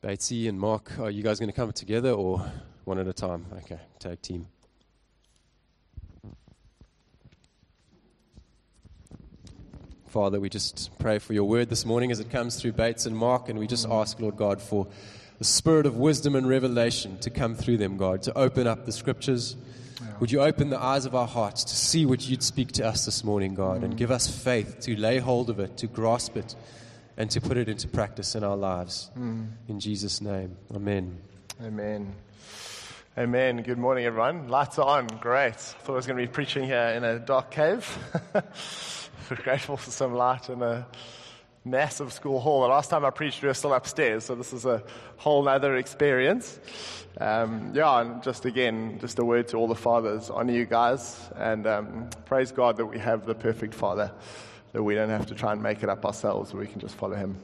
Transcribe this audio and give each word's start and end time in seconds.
Batesy 0.00 0.48
and 0.48 0.60
Mark, 0.60 0.96
are 1.00 1.10
you 1.10 1.24
guys 1.24 1.40
going 1.40 1.50
to 1.50 1.56
come 1.56 1.72
together 1.72 2.12
or 2.12 2.40
one 2.84 3.00
at 3.00 3.08
a 3.08 3.12
time? 3.12 3.46
Okay, 3.64 3.80
tag 3.98 4.22
team. 4.22 4.46
Father, 10.06 10.38
we 10.38 10.48
just 10.48 10.96
pray 11.00 11.18
for 11.18 11.32
your 11.32 11.48
word 11.48 11.68
this 11.68 11.84
morning 11.84 12.12
as 12.12 12.20
it 12.20 12.30
comes 12.30 12.54
through 12.54 12.72
Bates 12.72 13.06
and 13.06 13.16
Mark, 13.16 13.48
and 13.48 13.58
we 13.58 13.66
just 13.66 13.88
ask, 13.88 14.20
Lord 14.20 14.36
God, 14.36 14.62
for 14.62 14.86
the 15.38 15.44
spirit 15.44 15.84
of 15.84 15.96
wisdom 15.96 16.36
and 16.36 16.48
revelation 16.48 17.18
to 17.18 17.28
come 17.28 17.56
through 17.56 17.78
them, 17.78 17.96
God, 17.96 18.22
to 18.22 18.38
open 18.38 18.68
up 18.68 18.86
the 18.86 18.92
scriptures. 18.92 19.56
Would 20.20 20.30
you 20.30 20.40
open 20.40 20.70
the 20.70 20.80
eyes 20.80 21.06
of 21.06 21.16
our 21.16 21.26
hearts 21.26 21.64
to 21.64 21.74
see 21.74 22.06
what 22.06 22.26
you'd 22.28 22.44
speak 22.44 22.70
to 22.72 22.86
us 22.86 23.04
this 23.04 23.24
morning, 23.24 23.56
God, 23.56 23.82
and 23.82 23.96
give 23.96 24.12
us 24.12 24.28
faith 24.28 24.78
to 24.82 24.94
lay 24.94 25.18
hold 25.18 25.50
of 25.50 25.58
it, 25.58 25.76
to 25.78 25.88
grasp 25.88 26.36
it, 26.36 26.54
and 27.18 27.28
to 27.32 27.40
put 27.40 27.56
it 27.56 27.68
into 27.68 27.88
practice 27.88 28.34
in 28.36 28.44
our 28.44 28.56
lives. 28.56 29.10
In 29.16 29.80
Jesus' 29.80 30.20
name, 30.20 30.56
amen. 30.74 31.18
Amen. 31.62 32.14
Amen. 33.18 33.62
Good 33.62 33.78
morning, 33.78 34.06
everyone. 34.06 34.48
Lights 34.48 34.78
are 34.78 34.98
on. 34.98 35.08
Great. 35.08 35.48
I 35.48 35.50
Thought 35.50 35.92
I 35.94 35.96
was 35.96 36.06
going 36.06 36.16
to 36.16 36.22
be 36.24 36.32
preaching 36.32 36.62
here 36.62 36.94
in 36.96 37.02
a 37.02 37.18
dark 37.18 37.50
cave. 37.50 37.98
We're 39.30 39.36
grateful 39.42 39.76
for 39.76 39.90
some 39.90 40.14
light 40.14 40.48
in 40.48 40.62
a 40.62 40.86
massive 41.64 42.12
school 42.12 42.38
hall. 42.38 42.62
The 42.62 42.68
last 42.68 42.90
time 42.90 43.04
I 43.04 43.10
preached, 43.10 43.42
we 43.42 43.48
were 43.48 43.54
still 43.54 43.74
upstairs, 43.74 44.24
so 44.24 44.36
this 44.36 44.52
is 44.52 44.64
a 44.64 44.84
whole 45.16 45.48
other 45.48 45.76
experience. 45.76 46.60
Um, 47.20 47.72
yeah, 47.74 48.00
and 48.00 48.22
just 48.22 48.44
again, 48.44 48.98
just 49.00 49.18
a 49.18 49.24
word 49.24 49.48
to 49.48 49.56
all 49.56 49.66
the 49.66 49.74
fathers. 49.74 50.30
Honor 50.30 50.52
you 50.52 50.64
guys, 50.64 51.18
and 51.34 51.66
um, 51.66 52.10
praise 52.26 52.52
God 52.52 52.76
that 52.76 52.86
we 52.86 53.00
have 53.00 53.26
the 53.26 53.34
perfect 53.34 53.74
father, 53.74 54.12
that 54.78 54.84
we 54.84 54.94
don't 54.94 55.10
have 55.10 55.26
to 55.26 55.34
try 55.34 55.50
and 55.50 55.60
make 55.60 55.82
it 55.82 55.88
up 55.88 56.06
ourselves, 56.06 56.54
we 56.54 56.64
can 56.64 56.78
just 56.78 56.94
follow 56.94 57.16
him. 57.16 57.36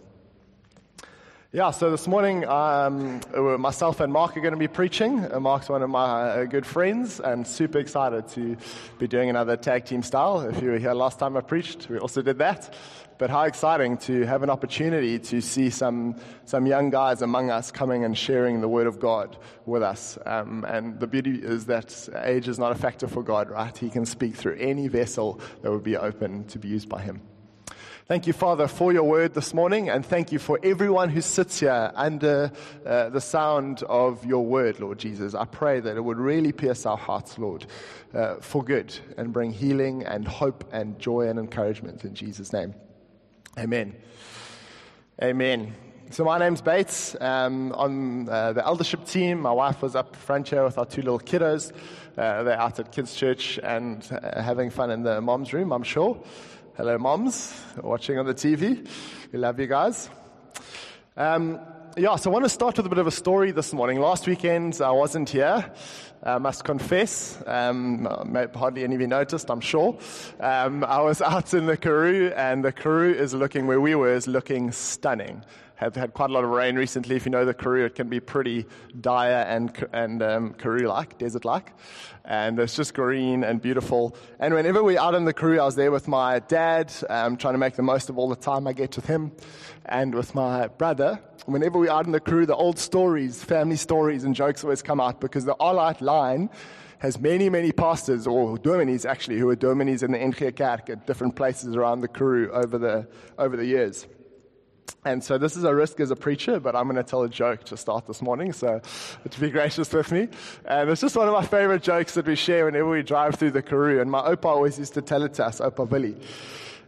Yeah, 1.50 1.72
so 1.72 1.90
this 1.90 2.06
morning, 2.06 2.44
um, 2.46 3.20
myself 3.60 3.98
and 3.98 4.12
Mark 4.12 4.36
are 4.36 4.40
going 4.40 4.54
to 4.54 4.58
be 4.58 4.68
preaching. 4.68 5.32
Uh, 5.32 5.38
Mark's 5.38 5.68
one 5.68 5.82
of 5.82 5.90
my 5.90 6.30
uh, 6.30 6.44
good 6.46 6.66
friends, 6.66 7.20
and 7.20 7.46
super 7.46 7.78
excited 7.78 8.26
to 8.30 8.56
be 8.98 9.06
doing 9.06 9.30
another 9.30 9.56
tag 9.56 9.84
team 9.84 10.02
style. 10.02 10.40
If 10.40 10.60
you 10.60 10.70
were 10.70 10.78
here 10.78 10.94
last 10.94 11.20
time 11.20 11.36
I 11.36 11.42
preached, 11.42 11.88
we 11.88 11.98
also 11.98 12.22
did 12.22 12.38
that. 12.38 12.74
But 13.18 13.30
how 13.30 13.42
exciting 13.42 13.98
to 13.98 14.22
have 14.22 14.42
an 14.42 14.50
opportunity 14.50 15.20
to 15.20 15.40
see 15.40 15.70
some, 15.70 16.16
some 16.44 16.66
young 16.66 16.90
guys 16.90 17.22
among 17.22 17.50
us 17.50 17.70
coming 17.70 18.04
and 18.04 18.18
sharing 18.18 18.60
the 18.60 18.68
Word 18.68 18.88
of 18.88 18.98
God 18.98 19.36
with 19.64 19.84
us. 19.84 20.18
Um, 20.26 20.64
and 20.66 20.98
the 20.98 21.06
beauty 21.06 21.38
is 21.40 21.66
that 21.66 22.08
age 22.24 22.48
is 22.48 22.58
not 22.58 22.72
a 22.72 22.74
factor 22.74 23.06
for 23.06 23.22
God, 23.22 23.48
right? 23.48 23.78
He 23.78 23.90
can 23.90 24.06
speak 24.06 24.34
through 24.34 24.56
any 24.56 24.88
vessel 24.88 25.40
that 25.62 25.70
would 25.70 25.84
be 25.84 25.96
open 25.96 26.46
to 26.46 26.58
be 26.58 26.66
used 26.66 26.88
by 26.88 27.00
Him. 27.00 27.22
Thank 28.06 28.26
you, 28.26 28.34
Father, 28.34 28.68
for 28.68 28.92
your 28.92 29.04
word 29.04 29.32
this 29.32 29.54
morning, 29.54 29.88
and 29.88 30.04
thank 30.04 30.30
you 30.30 30.38
for 30.38 30.60
everyone 30.62 31.08
who 31.08 31.22
sits 31.22 31.60
here 31.60 31.90
under 31.94 32.52
uh, 32.84 33.08
the 33.08 33.20
sound 33.22 33.82
of 33.84 34.26
your 34.26 34.44
word, 34.44 34.78
Lord 34.78 34.98
Jesus. 34.98 35.34
I 35.34 35.46
pray 35.46 35.80
that 35.80 35.96
it 35.96 36.04
would 36.04 36.18
really 36.18 36.52
pierce 36.52 36.84
our 36.84 36.98
hearts, 36.98 37.38
Lord, 37.38 37.64
uh, 38.12 38.34
for 38.42 38.62
good 38.62 38.94
and 39.16 39.32
bring 39.32 39.52
healing 39.52 40.04
and 40.04 40.28
hope 40.28 40.68
and 40.70 40.98
joy 40.98 41.28
and 41.28 41.38
encouragement 41.38 42.04
in 42.04 42.14
Jesus' 42.14 42.52
name. 42.52 42.74
Amen. 43.58 43.96
Amen. 45.22 45.74
So 46.10 46.24
my 46.24 46.38
name's 46.38 46.60
Bates. 46.60 47.16
Um, 47.18 47.72
on 47.72 48.28
uh, 48.28 48.52
the 48.52 48.66
eldership 48.66 49.06
team, 49.06 49.40
my 49.40 49.52
wife 49.52 49.80
was 49.80 49.96
up 49.96 50.14
front 50.14 50.50
here 50.50 50.62
with 50.62 50.76
our 50.76 50.84
two 50.84 51.00
little 51.00 51.18
kiddos. 51.18 51.72
Uh, 52.18 52.42
they're 52.42 52.60
out 52.60 52.78
at 52.78 52.92
kids' 52.92 53.14
church 53.14 53.58
and 53.62 54.06
uh, 54.12 54.42
having 54.42 54.68
fun 54.68 54.90
in 54.90 55.02
the 55.02 55.22
mom's 55.22 55.54
room, 55.54 55.72
I'm 55.72 55.82
sure. 55.82 56.22
Hello, 56.76 56.98
moms, 56.98 57.54
watching 57.80 58.18
on 58.18 58.26
the 58.26 58.34
TV. 58.34 58.84
We 59.30 59.38
love 59.38 59.60
you 59.60 59.68
guys. 59.68 60.10
Um, 61.16 61.60
yeah, 61.96 62.16
so 62.16 62.30
I 62.30 62.32
want 62.32 62.46
to 62.46 62.48
start 62.48 62.76
with 62.76 62.84
a 62.84 62.88
bit 62.88 62.98
of 62.98 63.06
a 63.06 63.12
story 63.12 63.52
this 63.52 63.72
morning. 63.72 64.00
Last 64.00 64.26
weekend, 64.26 64.80
I 64.82 64.90
wasn't 64.90 65.30
here. 65.30 65.70
I 66.24 66.38
must 66.38 66.64
confess, 66.64 67.40
um, 67.46 68.06
hardly 68.56 68.82
any 68.82 68.96
of 68.96 69.00
you 69.00 69.06
noticed, 69.06 69.52
I'm 69.52 69.60
sure. 69.60 69.96
Um, 70.40 70.82
I 70.82 71.00
was 71.00 71.22
out 71.22 71.54
in 71.54 71.66
the 71.66 71.76
Karoo, 71.76 72.32
and 72.34 72.64
the 72.64 72.72
Karoo 72.72 73.14
is 73.14 73.34
looking 73.34 73.68
where 73.68 73.80
we 73.80 73.94
were, 73.94 74.12
is 74.12 74.26
looking 74.26 74.72
stunning. 74.72 75.44
Have 75.84 75.96
had 75.96 76.14
quite 76.14 76.30
a 76.30 76.32
lot 76.32 76.44
of 76.44 76.48
rain 76.48 76.76
recently. 76.76 77.14
If 77.14 77.26
you 77.26 77.30
know 77.30 77.44
the 77.44 77.52
Karoo, 77.52 77.84
it 77.84 77.94
can 77.94 78.08
be 78.08 78.18
pretty 78.18 78.64
dire 79.02 79.44
and 79.46 79.70
and 79.92 80.22
um, 80.22 80.54
Karoo-like, 80.54 81.18
desert-like, 81.18 81.74
and 82.24 82.58
it's 82.58 82.74
just 82.74 82.94
green 82.94 83.44
and 83.44 83.60
beautiful. 83.60 84.16
And 84.38 84.54
whenever 84.54 84.82
we're 84.82 84.98
out 84.98 85.14
in 85.14 85.26
the 85.26 85.34
Karoo, 85.34 85.60
I 85.60 85.66
was 85.66 85.74
there 85.74 85.92
with 85.92 86.08
my 86.08 86.38
dad, 86.38 86.90
um, 87.10 87.36
trying 87.36 87.52
to 87.52 87.58
make 87.58 87.74
the 87.76 87.82
most 87.82 88.08
of 88.08 88.16
all 88.16 88.30
the 88.30 88.34
time 88.34 88.66
I 88.66 88.72
get 88.72 88.96
with 88.96 89.04
him, 89.04 89.30
and 89.84 90.14
with 90.14 90.34
my 90.34 90.68
brother. 90.68 91.20
Whenever 91.44 91.78
we're 91.78 91.92
out 91.92 92.06
in 92.06 92.12
the 92.12 92.20
Karoo, 92.20 92.46
the 92.46 92.56
old 92.56 92.78
stories, 92.78 93.44
family 93.44 93.76
stories, 93.76 94.24
and 94.24 94.34
jokes 94.34 94.64
always 94.64 94.80
come 94.80 95.00
out 95.00 95.20
because 95.20 95.44
the 95.44 95.54
Arlight 95.56 96.00
line 96.00 96.48
has 97.00 97.20
many, 97.20 97.50
many 97.50 97.72
pastors, 97.72 98.26
or 98.26 98.56
dominees 98.56 99.04
actually, 99.04 99.38
who 99.38 99.50
are 99.50 99.56
dominees 99.56 100.02
in 100.02 100.12
the 100.12 100.18
NG 100.18 100.50
Kerk 100.52 100.88
at 100.88 101.06
different 101.06 101.36
places 101.36 101.76
around 101.76 102.00
the 102.00 102.08
Karoo 102.08 102.50
over 102.52 102.78
the, 102.78 103.06
over 103.38 103.58
the 103.58 103.66
years. 103.66 104.06
And 105.04 105.22
so 105.22 105.36
this 105.36 105.56
is 105.56 105.64
a 105.64 105.74
risk 105.74 106.00
as 106.00 106.10
a 106.10 106.16
preacher, 106.16 106.58
but 106.58 106.74
I'm 106.74 106.84
going 106.84 106.96
to 106.96 107.02
tell 107.02 107.22
a 107.22 107.28
joke 107.28 107.64
to 107.64 107.76
start 107.76 108.06
this 108.06 108.22
morning, 108.22 108.52
so 108.54 108.80
to 109.28 109.40
be 109.40 109.50
gracious 109.50 109.92
with 109.92 110.10
me. 110.10 110.28
And 110.64 110.88
it's 110.88 111.02
just 111.02 111.14
one 111.16 111.28
of 111.28 111.34
my 111.34 111.44
favorite 111.44 111.82
jokes 111.82 112.14
that 112.14 112.26
we 112.26 112.36
share 112.36 112.64
whenever 112.64 112.88
we 112.88 113.02
drive 113.02 113.34
through 113.34 113.50
the 113.50 113.62
Karoo. 113.62 114.00
And 114.00 114.10
my 114.10 114.22
opa 114.22 114.46
always 114.46 114.78
used 114.78 114.94
to 114.94 115.02
tell 115.02 115.22
it 115.22 115.34
to 115.34 115.46
us, 115.46 115.60
Opa 115.60 115.88
Billy. 115.88 116.16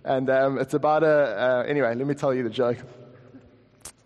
And 0.05 0.31
um, 0.31 0.59
it's 0.59 0.73
about 0.73 1.03
a, 1.03 1.07
uh, 1.07 1.65
anyway, 1.67 1.95
let 1.95 2.07
me 2.07 2.15
tell 2.15 2.33
you 2.33 2.43
the 2.43 2.51
joke. 2.51 2.79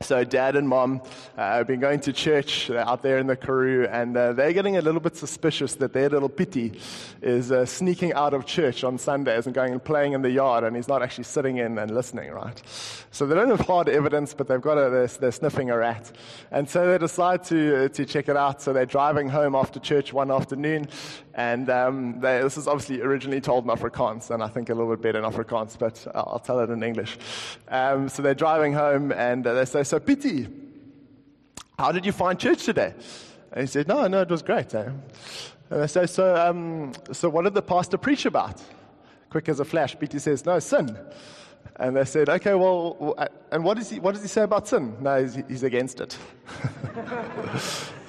So, 0.02 0.24
dad 0.24 0.56
and 0.56 0.66
mom 0.66 1.02
uh, 1.36 1.56
have 1.56 1.66
been 1.66 1.78
going 1.78 2.00
to 2.00 2.12
church 2.14 2.70
out 2.70 3.02
there 3.02 3.18
in 3.18 3.26
the 3.26 3.36
Karoo, 3.36 3.84
and 3.84 4.16
uh, 4.16 4.32
they're 4.32 4.54
getting 4.54 4.78
a 4.78 4.80
little 4.80 4.98
bit 5.00 5.14
suspicious 5.14 5.74
that 5.74 5.92
their 5.92 6.08
little 6.08 6.30
pitty 6.30 6.80
is 7.20 7.52
uh, 7.52 7.66
sneaking 7.66 8.14
out 8.14 8.32
of 8.32 8.46
church 8.46 8.82
on 8.82 8.96
Sundays 8.96 9.44
and 9.44 9.54
going 9.54 9.72
and 9.72 9.84
playing 9.84 10.14
in 10.14 10.22
the 10.22 10.30
yard, 10.30 10.64
and 10.64 10.74
he's 10.74 10.88
not 10.88 11.02
actually 11.02 11.24
sitting 11.24 11.58
in 11.58 11.76
and 11.76 11.90
listening, 11.90 12.30
right? 12.30 12.62
So, 13.10 13.26
they 13.26 13.34
don't 13.34 13.50
have 13.50 13.60
hard 13.60 13.90
evidence, 13.90 14.32
but 14.32 14.48
they've 14.48 14.58
got 14.58 14.78
a, 14.78 14.88
they're, 14.88 15.06
they're 15.06 15.32
sniffing 15.32 15.68
a 15.68 15.76
rat. 15.76 16.10
And 16.50 16.66
so 16.66 16.90
they 16.90 16.96
decide 16.96 17.44
to, 17.44 17.84
uh, 17.84 17.88
to 17.88 18.06
check 18.06 18.30
it 18.30 18.38
out. 18.38 18.62
So, 18.62 18.72
they're 18.72 18.86
driving 18.86 19.28
home 19.28 19.54
after 19.54 19.78
church 19.80 20.14
one 20.14 20.30
afternoon, 20.30 20.88
and 21.34 21.70
um, 21.70 22.20
they, 22.20 22.41
this 22.42 22.56
is 22.56 22.66
obviously 22.66 23.02
originally 23.02 23.41
told 23.41 23.64
in 23.64 23.70
Afrikaans, 23.70 24.30
and 24.30 24.42
I 24.42 24.48
think 24.48 24.68
a 24.68 24.74
little 24.74 24.94
bit 24.94 25.02
better 25.02 25.18
in 25.18 25.24
Afrikaans, 25.24 25.78
but 25.78 26.06
I'll 26.14 26.42
tell 26.44 26.60
it 26.60 26.70
in 26.70 26.82
English. 26.82 27.18
Um, 27.68 28.08
so, 28.08 28.22
they're 28.22 28.34
driving 28.34 28.72
home, 28.72 29.12
and 29.12 29.46
uh, 29.46 29.54
they 29.54 29.64
say, 29.64 29.84
so, 29.84 30.00
Pity, 30.00 30.48
how 31.78 31.92
did 31.92 32.04
you 32.04 32.12
find 32.12 32.38
church 32.38 32.64
today? 32.64 32.94
And 33.52 33.62
he 33.62 33.66
said, 33.66 33.88
No, 33.88 34.06
no, 34.06 34.20
it 34.20 34.28
was 34.28 34.42
great. 34.42 34.74
Eh? 34.74 34.91
And 35.70 35.82
I 35.82 35.86
say, 35.86 36.06
so, 36.06 36.36
um, 36.36 36.92
so 37.12 37.28
what 37.28 37.44
did 37.44 37.54
the 37.54 37.62
pastor 37.62 37.97
preach 37.97 38.26
about? 38.26 38.60
Quick 39.30 39.48
as 39.48 39.60
a 39.60 39.64
flash, 39.64 39.98
Pity 39.98 40.18
says, 40.18 40.44
No, 40.44 40.58
sin. 40.58 40.97
And 41.76 41.97
they 41.97 42.04
said, 42.04 42.28
Okay, 42.28 42.54
well, 42.54 43.16
and 43.50 43.65
what, 43.65 43.78
is 43.78 43.91
he, 43.91 44.00
what 44.00 44.12
does 44.12 44.22
he 44.22 44.28
say 44.28 44.43
about 44.43 44.69
sin? 44.69 44.97
No, 45.00 45.22
he's, 45.22 45.38
he's 45.48 45.62
against 45.62 46.00
it. 46.00 46.16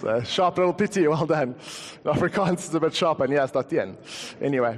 so, 0.01 0.21
sharp 0.23 0.57
little 0.57 0.73
pity, 0.73 1.07
well 1.07 1.25
done. 1.25 1.55
Afrikaans 2.03 2.67
is 2.67 2.75
a 2.75 2.79
bit 2.79 2.93
sharp, 2.93 3.21
and 3.21 3.31
yeah, 3.31 3.43
it's 3.43 3.53
not 3.53 3.69
the 3.69 3.81
end. 3.81 3.97
Anyway. 4.41 4.77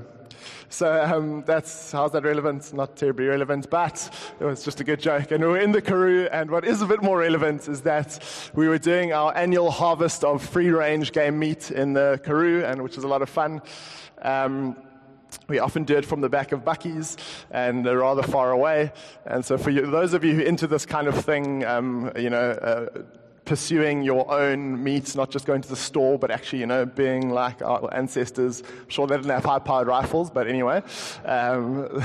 So 0.70 1.04
um, 1.04 1.44
that's 1.46 1.92
how's 1.92 2.14
that 2.14 2.24
relevant? 2.24 2.74
Not 2.74 2.96
terribly 2.96 3.26
relevant, 3.26 3.70
but 3.70 4.10
it 4.40 4.44
was 4.44 4.64
just 4.66 4.80
a 4.80 4.84
good 4.84 5.00
joke. 5.00 5.30
And 5.30 5.44
we 5.44 5.50
were 5.50 5.60
in 5.60 5.72
the 5.72 5.84
Karoo, 5.84 6.28
and 6.32 6.50
what 6.50 6.66
is 6.66 6.82
a 6.82 6.88
bit 6.88 7.04
more 7.04 7.20
relevant 7.20 7.68
is 7.68 7.82
that 7.82 8.20
we 8.56 8.68
were 8.68 8.80
doing 8.80 9.14
our 9.14 9.38
annual 9.38 9.70
harvest 9.70 10.24
of 10.24 10.44
free-range 10.44 11.12
game 11.12 11.38
meat 11.38 11.70
in 11.70 11.94
the 11.94 12.20
Karoo, 12.24 12.64
and 12.64 12.82
which 12.82 12.98
is 12.98 13.04
a 13.04 13.08
lot 13.08 13.22
of 13.22 13.30
fun. 13.30 13.62
Um, 14.24 14.76
we 15.48 15.60
often 15.60 15.84
do 15.84 15.98
it 15.98 16.06
from 16.06 16.22
the 16.22 16.30
back 16.30 16.52
of 16.52 16.62
bakkie's 16.62 17.18
and 17.52 17.86
they're 17.86 18.00
rather 18.00 18.24
far 18.24 18.52
away. 18.52 18.92
And 19.26 19.44
so, 19.44 19.58
for 19.58 19.70
you, 19.70 19.86
those 19.86 20.14
of 20.14 20.24
you 20.24 20.34
who 20.34 20.42
are 20.42 20.46
into 20.46 20.68
this 20.68 20.86
kind 20.86 21.08
of 21.08 21.24
thing, 21.24 21.64
um, 21.66 22.12
you 22.18 22.30
know, 22.30 22.52
uh, 22.52 23.04
pursuing 23.46 24.04
your 24.04 24.31
own 24.31 24.81
meat, 24.84 25.16
not 25.16 25.30
just 25.30 25.46
going 25.46 25.62
to 25.62 25.69
the 25.69 25.75
store, 25.75 26.18
but 26.18 26.31
actually, 26.31 26.60
you 26.60 26.66
know, 26.66 26.86
being 26.86 27.30
like 27.30 27.62
our 27.62 27.94
ancestors. 27.94 28.62
I'm 28.62 28.90
sure 28.90 29.07
they 29.07 29.16
didn't 29.16 29.31
have 29.31 29.44
high-powered 29.44 29.88
rifles, 29.88 30.31
but 30.31 30.48
anyway. 30.48 30.81
Um, 31.25 32.02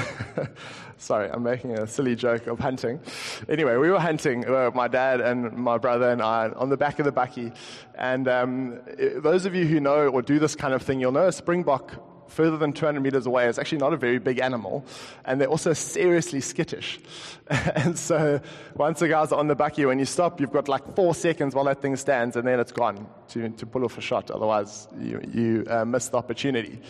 sorry, 0.99 1.31
I'm 1.31 1.43
making 1.43 1.79
a 1.79 1.87
silly 1.87 2.17
joke 2.17 2.47
of 2.47 2.59
hunting. 2.59 3.01
Anyway, 3.49 3.77
we 3.77 3.91
were 3.91 4.01
hunting, 4.01 4.47
uh, 4.47 4.71
my 4.75 4.89
dad 4.89 5.21
and 5.21 5.53
my 5.53 5.79
brother 5.79 6.11
and 6.11 6.21
I, 6.21 6.51
on 6.57 6.71
the 6.71 6.77
back 6.77 6.99
of 6.99 7.05
the 7.05 7.13
bakkie. 7.13 7.55
And 7.95 8.27
um, 8.29 8.81
those 9.17 9.47
of 9.47 9.55
you 9.55 9.65
who 9.65 9.81
know 9.81 10.09
or 10.09 10.23
do 10.23 10.39
this 10.39 10.57
kind 10.57 10.75
of 10.75 10.83
thing, 10.83 11.01
you'll 11.01 11.13
know 11.13 11.29
a 11.29 11.33
springbok 11.33 12.18
further 12.29 12.57
than 12.57 12.73
200 12.73 13.01
meters 13.01 13.27
away 13.27 13.47
is 13.47 13.59
actually 13.59 13.79
not 13.79 13.93
a 13.93 13.97
very 13.97 14.19
big 14.19 14.39
animal, 14.39 14.85
and 15.25 15.41
they're 15.41 15.49
also 15.49 15.73
seriously 15.73 16.41
skittish. 16.41 17.01
and 17.51 17.99
so 17.99 18.41
once 18.75 19.01
the 19.01 19.09
guys 19.09 19.33
are 19.33 19.39
on 19.39 19.49
the 19.49 19.57
bakkie, 19.57 19.87
when 19.87 19.99
you 19.99 20.05
stop, 20.05 20.41
you've 20.41 20.53
got 20.53 20.69
like 20.69 20.95
four 20.95 21.15
seconds 21.15 21.55
while 21.55 21.65
that 21.65 21.81
thing 21.83 21.97
stands, 21.97 22.37
and 22.37 22.47
then 22.47 22.61
it's 22.61 22.73
gone 22.73 23.07
to, 23.29 23.49
to 23.51 23.67
pull 23.67 23.85
off 23.85 23.99
a 23.99 24.01
shot. 24.01 24.31
Otherwise, 24.31 24.89
you, 25.01 25.21
you 25.33 25.67
uh, 25.69 25.85
miss 25.85 26.09
the 26.09 26.19
opportunity. 26.19 26.81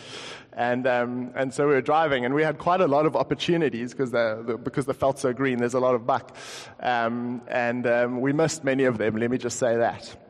And, 0.53 0.87
um, 0.87 1.31
and 1.35 1.53
so 1.53 1.67
we 1.67 1.73
were 1.73 1.81
driving, 1.81 2.25
and 2.25 2.33
we 2.33 2.43
had 2.43 2.57
quite 2.57 2.81
a 2.81 2.87
lot 2.87 3.05
of 3.05 3.15
opportunities 3.15 3.91
because 3.91 4.11
the, 4.11 4.59
because 4.61 4.85
the 4.85 4.93
veld 4.93 5.19
so 5.19 5.31
green, 5.31 5.59
there's 5.59 5.73
a 5.73 5.79
lot 5.79 5.95
of 5.95 6.05
buck. 6.05 6.35
Um, 6.79 7.41
and 7.47 7.87
um, 7.87 8.21
we 8.21 8.33
missed 8.33 8.63
many 8.63 8.83
of 8.83 8.97
them, 8.97 9.15
let 9.15 9.31
me 9.31 9.37
just 9.37 9.57
say 9.57 9.77
that. 9.77 10.28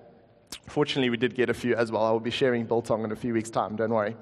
Fortunately, 0.67 1.09
we 1.09 1.17
did 1.17 1.35
get 1.35 1.49
a 1.49 1.53
few 1.53 1.75
as 1.75 1.91
well. 1.91 2.03
I 2.03 2.11
will 2.11 2.19
be 2.19 2.31
sharing 2.31 2.65
Biltong 2.65 3.03
in 3.03 3.11
a 3.11 3.15
few 3.15 3.33
weeks' 3.33 3.49
time, 3.49 3.75
don't 3.75 3.91
worry. 3.91 4.15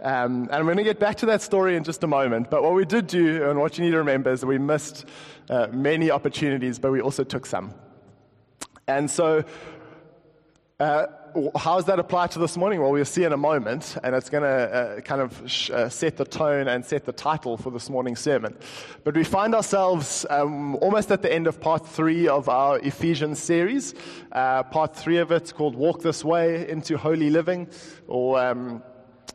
Um, 0.00 0.42
and 0.42 0.54
I'm 0.54 0.64
going 0.64 0.76
to 0.76 0.84
get 0.84 1.00
back 1.00 1.16
to 1.16 1.26
that 1.26 1.42
story 1.42 1.76
in 1.76 1.82
just 1.82 2.04
a 2.04 2.06
moment. 2.06 2.50
But 2.50 2.62
what 2.62 2.74
we 2.74 2.84
did 2.84 3.06
do, 3.08 3.48
and 3.50 3.58
what 3.58 3.78
you 3.78 3.84
need 3.84 3.90
to 3.90 3.98
remember, 3.98 4.30
is 4.30 4.40
that 4.40 4.46
we 4.46 4.58
missed 4.58 5.06
uh, 5.50 5.68
many 5.72 6.10
opportunities, 6.10 6.78
but 6.78 6.92
we 6.92 7.00
also 7.00 7.24
took 7.24 7.46
some. 7.46 7.74
And 8.86 9.10
so, 9.10 9.44
uh, 10.78 11.06
how 11.56 11.76
does 11.76 11.86
that 11.86 11.98
apply 11.98 12.28
to 12.28 12.38
this 12.38 12.56
morning? 12.56 12.80
Well, 12.80 12.90
we'll 12.90 13.04
see 13.04 13.24
in 13.24 13.32
a 13.32 13.36
moment, 13.36 13.96
and 14.02 14.14
it's 14.14 14.30
going 14.30 14.42
to 14.42 14.48
uh, 14.48 15.00
kind 15.00 15.20
of 15.20 15.42
sh- 15.46 15.70
uh, 15.70 15.88
set 15.88 16.16
the 16.16 16.24
tone 16.24 16.68
and 16.68 16.84
set 16.84 17.04
the 17.04 17.12
title 17.12 17.56
for 17.56 17.70
this 17.70 17.88
morning's 17.90 18.20
sermon. 18.20 18.56
But 19.04 19.14
we 19.14 19.24
find 19.24 19.54
ourselves 19.54 20.26
um, 20.30 20.76
almost 20.76 21.10
at 21.10 21.22
the 21.22 21.32
end 21.32 21.46
of 21.46 21.60
part 21.60 21.86
three 21.86 22.28
of 22.28 22.48
our 22.48 22.78
Ephesians 22.78 23.38
series. 23.38 23.94
Uh, 24.32 24.62
part 24.64 24.96
three 24.96 25.18
of 25.18 25.32
it's 25.32 25.52
called 25.52 25.74
Walk 25.74 26.02
This 26.02 26.24
Way 26.24 26.68
into 26.68 26.96
Holy 26.96 27.30
Living, 27.30 27.68
or 28.06 28.40
um, 28.40 28.82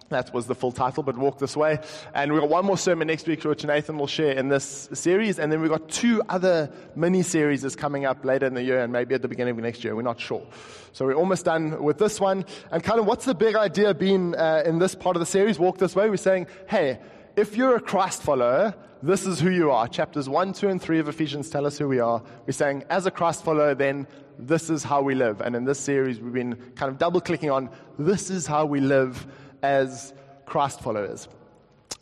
that 0.10 0.34
was 0.34 0.48
the 0.48 0.56
full 0.56 0.72
title, 0.72 1.04
but 1.04 1.18
Walk 1.18 1.40
This 1.40 1.58
Way. 1.58 1.80
And 2.14 2.32
we've 2.32 2.42
got 2.42 2.50
one 2.50 2.66
more 2.66 2.78
sermon 2.78 3.08
next 3.08 3.28
week, 3.28 3.44
which 3.44 3.66
Nathan 3.66 3.98
will 3.98 4.08
share 4.08 4.34
in 4.34 4.50
this 4.50 4.90
series. 4.94 5.40
And 5.40 5.52
then 5.52 5.62
we've 5.62 5.72
got 5.72 5.90
two 5.90 6.22
other 6.30 6.72
mini 6.96 7.24
series 7.24 7.76
coming 7.76 8.06
up 8.06 8.24
later 8.24 8.46
in 8.46 8.54
the 8.54 8.64
year 8.64 8.84
and 8.84 8.94
maybe 8.94 9.16
at 9.16 9.22
the 9.22 9.28
beginning 9.28 9.58
of 9.58 9.64
next 9.64 9.84
year. 9.84 9.96
We're 9.96 10.02
not 10.04 10.20
sure. 10.20 10.46
So 10.92 11.06
we're 11.06 11.16
almost 11.16 11.46
done 11.46 11.82
with 11.82 11.98
this 11.98 12.20
one. 12.20 12.46
And 12.72 12.84
kind 12.84 13.00
of 13.00 13.06
what's 13.06 13.26
the 13.26 13.34
big 13.36 13.56
idea 13.56 13.94
been 13.94 14.36
uh, 14.36 14.64
in 14.66 14.80
this 14.80 14.96
part 14.96 15.16
of 15.16 15.20
the 15.20 15.26
series, 15.26 15.58
Walk 15.58 15.78
This 15.78 15.96
Way? 15.96 16.10
We're 16.10 16.18
saying, 16.18 16.48
hey, 16.68 17.00
if 17.36 17.58
you're 17.58 17.76
a 17.76 17.82
Christ 17.82 18.22
follower, 18.22 18.76
this 19.02 19.26
is 19.26 19.40
who 19.40 19.50
you 19.50 19.72
are. 19.72 19.88
Chapters 19.88 20.30
1, 20.30 20.54
2, 20.54 20.70
and 20.70 20.82
3 20.82 21.00
of 21.00 21.10
Ephesians 21.10 21.50
tell 21.50 21.66
us 21.66 21.78
who 21.78 21.88
we 21.88 22.00
are. 22.00 22.22
We're 22.46 22.54
saying, 22.54 22.86
as 22.90 23.06
a 23.06 23.12
Christ 23.12 23.44
follower, 23.44 23.74
then 23.74 24.08
this 24.40 24.70
is 24.70 24.84
how 24.84 25.02
we 25.02 25.16
live. 25.16 25.42
And 25.42 25.56
in 25.56 25.66
this 25.66 25.80
series, 25.80 26.20
we've 26.20 26.34
been 26.34 26.56
kind 26.76 26.92
of 26.92 26.98
double 26.98 27.20
clicking 27.20 27.50
on 27.50 27.70
this 27.98 28.30
is 28.30 28.48
how 28.48 28.66
we 28.66 28.80
live 28.80 29.28
as 29.64 30.14
Christ 30.46 30.82
followers. 30.82 31.28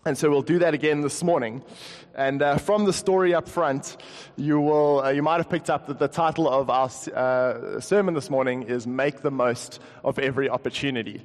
And 0.04 0.18
so 0.18 0.32
we'll 0.32 0.42
do 0.42 0.58
that 0.60 0.74
again 0.74 1.02
this 1.02 1.24
morning. 1.24 1.64
And 2.16 2.42
uh, 2.42 2.58
from 2.58 2.86
the 2.86 2.92
story 2.92 3.36
up 3.36 3.48
front, 3.48 3.98
you, 4.36 4.60
will, 4.60 5.02
uh, 5.02 5.10
you 5.12 5.22
might 5.22 5.38
have 5.38 5.48
picked 5.48 5.70
up 5.70 5.86
that 5.88 6.00
the 6.00 6.08
title 6.08 6.50
of 6.50 6.72
our 6.72 6.90
uh, 7.16 7.80
sermon 7.80 8.16
this 8.16 8.30
morning 8.30 8.64
is 8.64 8.88
Make 8.88 9.22
the 9.22 9.30
Most 9.30 9.80
of 10.04 10.18
Every 10.18 10.50
Opportunity. 10.50 11.22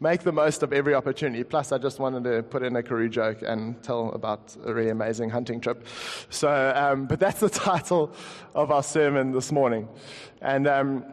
Make 0.00 0.24
the 0.24 0.32
most 0.32 0.62
of 0.62 0.72
every 0.72 0.92
opportunity. 0.92 1.42
Plus, 1.44 1.72
I 1.72 1.78
just 1.78 2.00
wanted 2.00 2.24
to 2.24 2.42
put 2.42 2.62
in 2.62 2.76
a 2.76 2.82
Karoo 2.82 3.08
joke 3.08 3.38
and 3.40 3.82
tell 3.82 4.10
about 4.10 4.54
a 4.64 4.74
really 4.74 4.90
amazing 4.90 5.30
hunting 5.30 5.60
trip. 5.60 5.86
So, 6.28 6.72
um, 6.76 7.06
but 7.06 7.18
that's 7.20 7.40
the 7.40 7.48
title 7.68 8.12
of 8.54 8.70
our 8.72 8.82
sermon 8.82 9.32
this 9.32 9.52
morning. 9.52 9.88
And 10.42 10.66
um, 10.66 11.04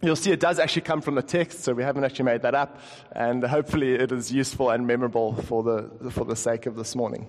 You'll 0.00 0.16
see 0.16 0.30
it 0.30 0.38
does 0.38 0.60
actually 0.60 0.82
come 0.82 1.00
from 1.00 1.16
the 1.16 1.22
text, 1.22 1.64
so 1.64 1.72
we 1.72 1.82
haven't 1.82 2.04
actually 2.04 2.26
made 2.26 2.42
that 2.42 2.54
up, 2.54 2.78
and 3.12 3.42
hopefully 3.42 3.94
it 3.94 4.12
is 4.12 4.32
useful 4.32 4.70
and 4.70 4.86
memorable 4.86 5.34
for 5.42 5.64
the, 5.64 6.10
for 6.10 6.24
the 6.24 6.36
sake 6.36 6.66
of 6.66 6.76
this 6.76 6.94
morning. 6.94 7.26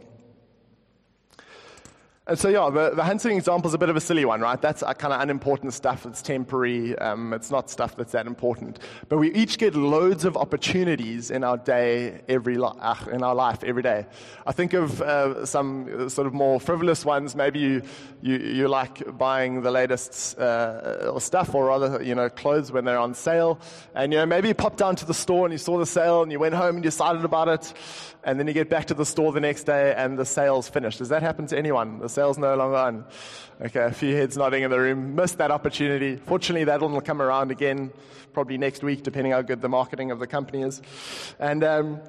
And 2.29 2.37
so, 2.37 2.47
yeah, 2.47 2.69
the, 2.69 2.91
the 2.95 3.03
hunting 3.03 3.37
example 3.37 3.69
is 3.69 3.73
a 3.73 3.79
bit 3.79 3.89
of 3.89 3.95
a 3.95 3.99
silly 3.99 4.23
one, 4.23 4.39
right? 4.39 4.61
That's 4.61 4.83
kind 4.83 5.11
of 5.11 5.19
unimportant 5.19 5.73
stuff. 5.73 6.05
It's 6.05 6.21
temporary. 6.21 6.95
Um, 6.99 7.33
it's 7.33 7.49
not 7.49 7.71
stuff 7.71 7.95
that's 7.95 8.11
that 8.11 8.27
important. 8.27 8.77
But 9.07 9.17
we 9.17 9.33
each 9.33 9.57
get 9.57 9.73
loads 9.73 10.25
of 10.25 10.37
opportunities 10.37 11.31
in 11.31 11.43
our 11.43 11.57
day, 11.57 12.21
every 12.29 12.59
li- 12.59 12.69
uh, 12.79 12.95
in 13.11 13.23
our 13.23 13.33
life, 13.33 13.63
every 13.63 13.81
day. 13.81 14.05
I 14.45 14.51
think 14.51 14.73
of 14.73 15.01
uh, 15.01 15.43
some 15.47 16.07
sort 16.07 16.27
of 16.27 16.33
more 16.35 16.59
frivolous 16.59 17.03
ones. 17.03 17.35
Maybe 17.35 17.57
you, 17.57 17.81
you, 18.21 18.37
you 18.37 18.67
like 18.67 19.17
buying 19.17 19.63
the 19.63 19.71
latest 19.71 20.37
uh, 20.37 21.19
stuff, 21.19 21.55
or 21.55 21.65
rather, 21.65 21.99
you 22.03 22.13
know, 22.13 22.29
clothes 22.29 22.71
when 22.71 22.85
they're 22.85 22.99
on 22.99 23.15
sale. 23.15 23.59
And, 23.95 24.13
you 24.13 24.19
know, 24.19 24.27
maybe 24.27 24.49
you 24.49 24.53
popped 24.53 24.77
down 24.77 24.95
to 24.97 25.05
the 25.05 25.15
store 25.15 25.47
and 25.47 25.51
you 25.51 25.57
saw 25.57 25.79
the 25.79 25.85
sale 25.87 26.21
and 26.21 26.31
you 26.31 26.37
went 26.37 26.53
home 26.53 26.75
and 26.75 26.85
you 26.85 26.91
decided 26.91 27.25
about 27.25 27.47
it. 27.47 27.73
And 28.23 28.37
then 28.37 28.47
you 28.47 28.53
get 28.53 28.69
back 28.69 28.87
to 28.87 28.93
the 28.93 29.05
store 29.05 29.31
the 29.31 29.39
next 29.39 29.63
day 29.63 29.95
and 29.95 30.19
the 30.19 30.25
sale's 30.25 30.67
finished. 30.69 30.99
Does 30.99 31.09
that 31.09 31.23
happen 31.23 31.47
to 31.47 31.57
anyone? 31.57 31.99
The 31.99 32.09
sale's 32.19 32.37
no 32.37 32.53
longer 32.55 32.75
on. 32.75 33.05
Okay, 33.61 33.79
a 33.79 33.91
few 33.91 34.13
heads 34.13 34.35
nodding 34.35 34.63
in 34.63 34.71
the 34.71 34.79
room. 34.79 35.15
Missed 35.15 35.37
that 35.37 35.51
opportunity. 35.51 36.17
Fortunately, 36.17 36.65
that 36.65 36.81
one 36.81 36.91
will 36.91 37.01
come 37.01 37.21
around 37.21 37.49
again, 37.49 37.93
probably 38.33 38.57
next 38.57 38.83
week, 38.83 39.03
depending 39.03 39.31
how 39.31 39.41
good 39.41 39.61
the 39.61 39.69
marketing 39.69 40.11
of 40.11 40.19
the 40.19 40.27
company 40.27 40.63
is. 40.63 40.81
And, 41.39 41.63
um, 41.63 42.01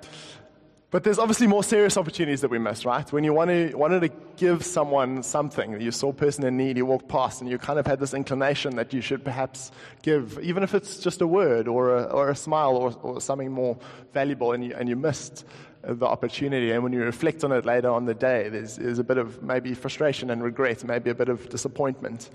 but 0.91 1.05
there's 1.05 1.21
obviously 1.21 1.47
more 1.47 1.62
serious 1.62 1.97
opportunities 1.97 2.41
that 2.41 2.51
we 2.51 2.59
miss, 2.59 2.85
right? 2.85 3.09
When 3.12 3.23
you 3.23 3.33
want 3.33 3.51
to, 3.51 3.73
wanted 3.77 4.01
to 4.01 4.11
give 4.37 4.65
someone 4.65 5.23
something, 5.23 5.81
you 5.81 5.93
saw 5.93 6.09
a 6.09 6.12
person 6.12 6.45
in 6.45 6.57
need, 6.57 6.77
you 6.77 6.87
walked 6.87 7.07
past, 7.07 7.41
and 7.41 7.49
you 7.49 7.59
kind 7.59 7.79
of 7.79 7.87
had 7.87 8.01
this 8.01 8.12
inclination 8.12 8.75
that 8.77 8.93
you 8.93 9.01
should 9.01 9.25
perhaps 9.25 9.71
give, 10.03 10.41
even 10.43 10.65
if 10.65 10.75
it's 10.75 10.99
just 10.99 11.21
a 11.21 11.27
word 11.27 11.69
or 11.69 11.97
a, 11.97 12.03
or 12.03 12.31
a 12.31 12.37
smile 12.37 12.77
or, 12.77 12.93
or 13.03 13.21
something 13.21 13.53
more 13.53 13.79
valuable, 14.12 14.51
and 14.53 14.65
you, 14.65 14.75
and 14.75 14.89
you 14.89 14.97
missed 14.97 15.45
the 15.82 16.06
opportunity. 16.06 16.73
And 16.73 16.82
when 16.82 16.93
you 16.93 17.03
reflect 17.03 17.44
on 17.44 17.53
it 17.53 17.65
later 17.65 17.91
on 17.91 18.05
the 18.05 18.15
day, 18.15 18.49
there's, 18.49 18.77
there's 18.77 18.99
a 18.99 19.05
bit 19.05 19.19
of 19.19 19.43
maybe 19.43 19.75
frustration 19.75 20.31
and 20.31 20.43
regret, 20.43 20.85
maybe 20.85 21.11
a 21.11 21.15
bit 21.15 21.29
of 21.29 21.49
disappointment 21.49 22.31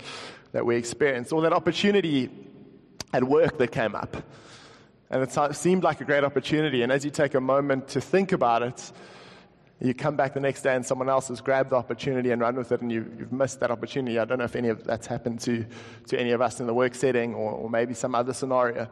that 0.52 0.64
we 0.64 0.76
experience, 0.76 1.32
or 1.32 1.42
that 1.42 1.52
opportunity 1.52 2.30
at 3.12 3.22
work 3.22 3.58
that 3.58 3.68
came 3.68 3.94
up. 3.94 4.16
And 5.10 5.22
it 5.22 5.54
seemed 5.54 5.84
like 5.84 6.00
a 6.00 6.04
great 6.04 6.24
opportunity. 6.24 6.82
And 6.82 6.90
as 6.90 7.04
you 7.04 7.10
take 7.10 7.34
a 7.34 7.40
moment 7.40 7.88
to 7.88 8.00
think 8.00 8.32
about 8.32 8.62
it, 8.62 8.92
you 9.80 9.94
come 9.94 10.16
back 10.16 10.32
the 10.32 10.40
next 10.40 10.62
day 10.62 10.74
and 10.74 10.84
someone 10.84 11.08
else 11.08 11.28
has 11.28 11.40
grabbed 11.40 11.70
the 11.70 11.76
opportunity 11.76 12.30
and 12.30 12.40
run 12.40 12.56
with 12.56 12.72
it, 12.72 12.80
and 12.80 12.90
you, 12.90 13.02
have 13.20 13.32
missed 13.32 13.60
that 13.60 13.70
opportunity. 13.70 14.18
I 14.18 14.24
don't 14.24 14.38
know 14.38 14.44
if 14.44 14.56
any 14.56 14.68
of 14.68 14.84
that's 14.84 15.06
happened 15.06 15.40
to, 15.40 15.66
to 16.08 16.18
any 16.18 16.30
of 16.32 16.40
us 16.40 16.60
in 16.60 16.66
the 16.66 16.74
work 16.74 16.94
setting 16.94 17.34
or, 17.34 17.52
or 17.52 17.70
maybe 17.70 17.92
some 17.92 18.14
other 18.14 18.32
scenario. 18.32 18.88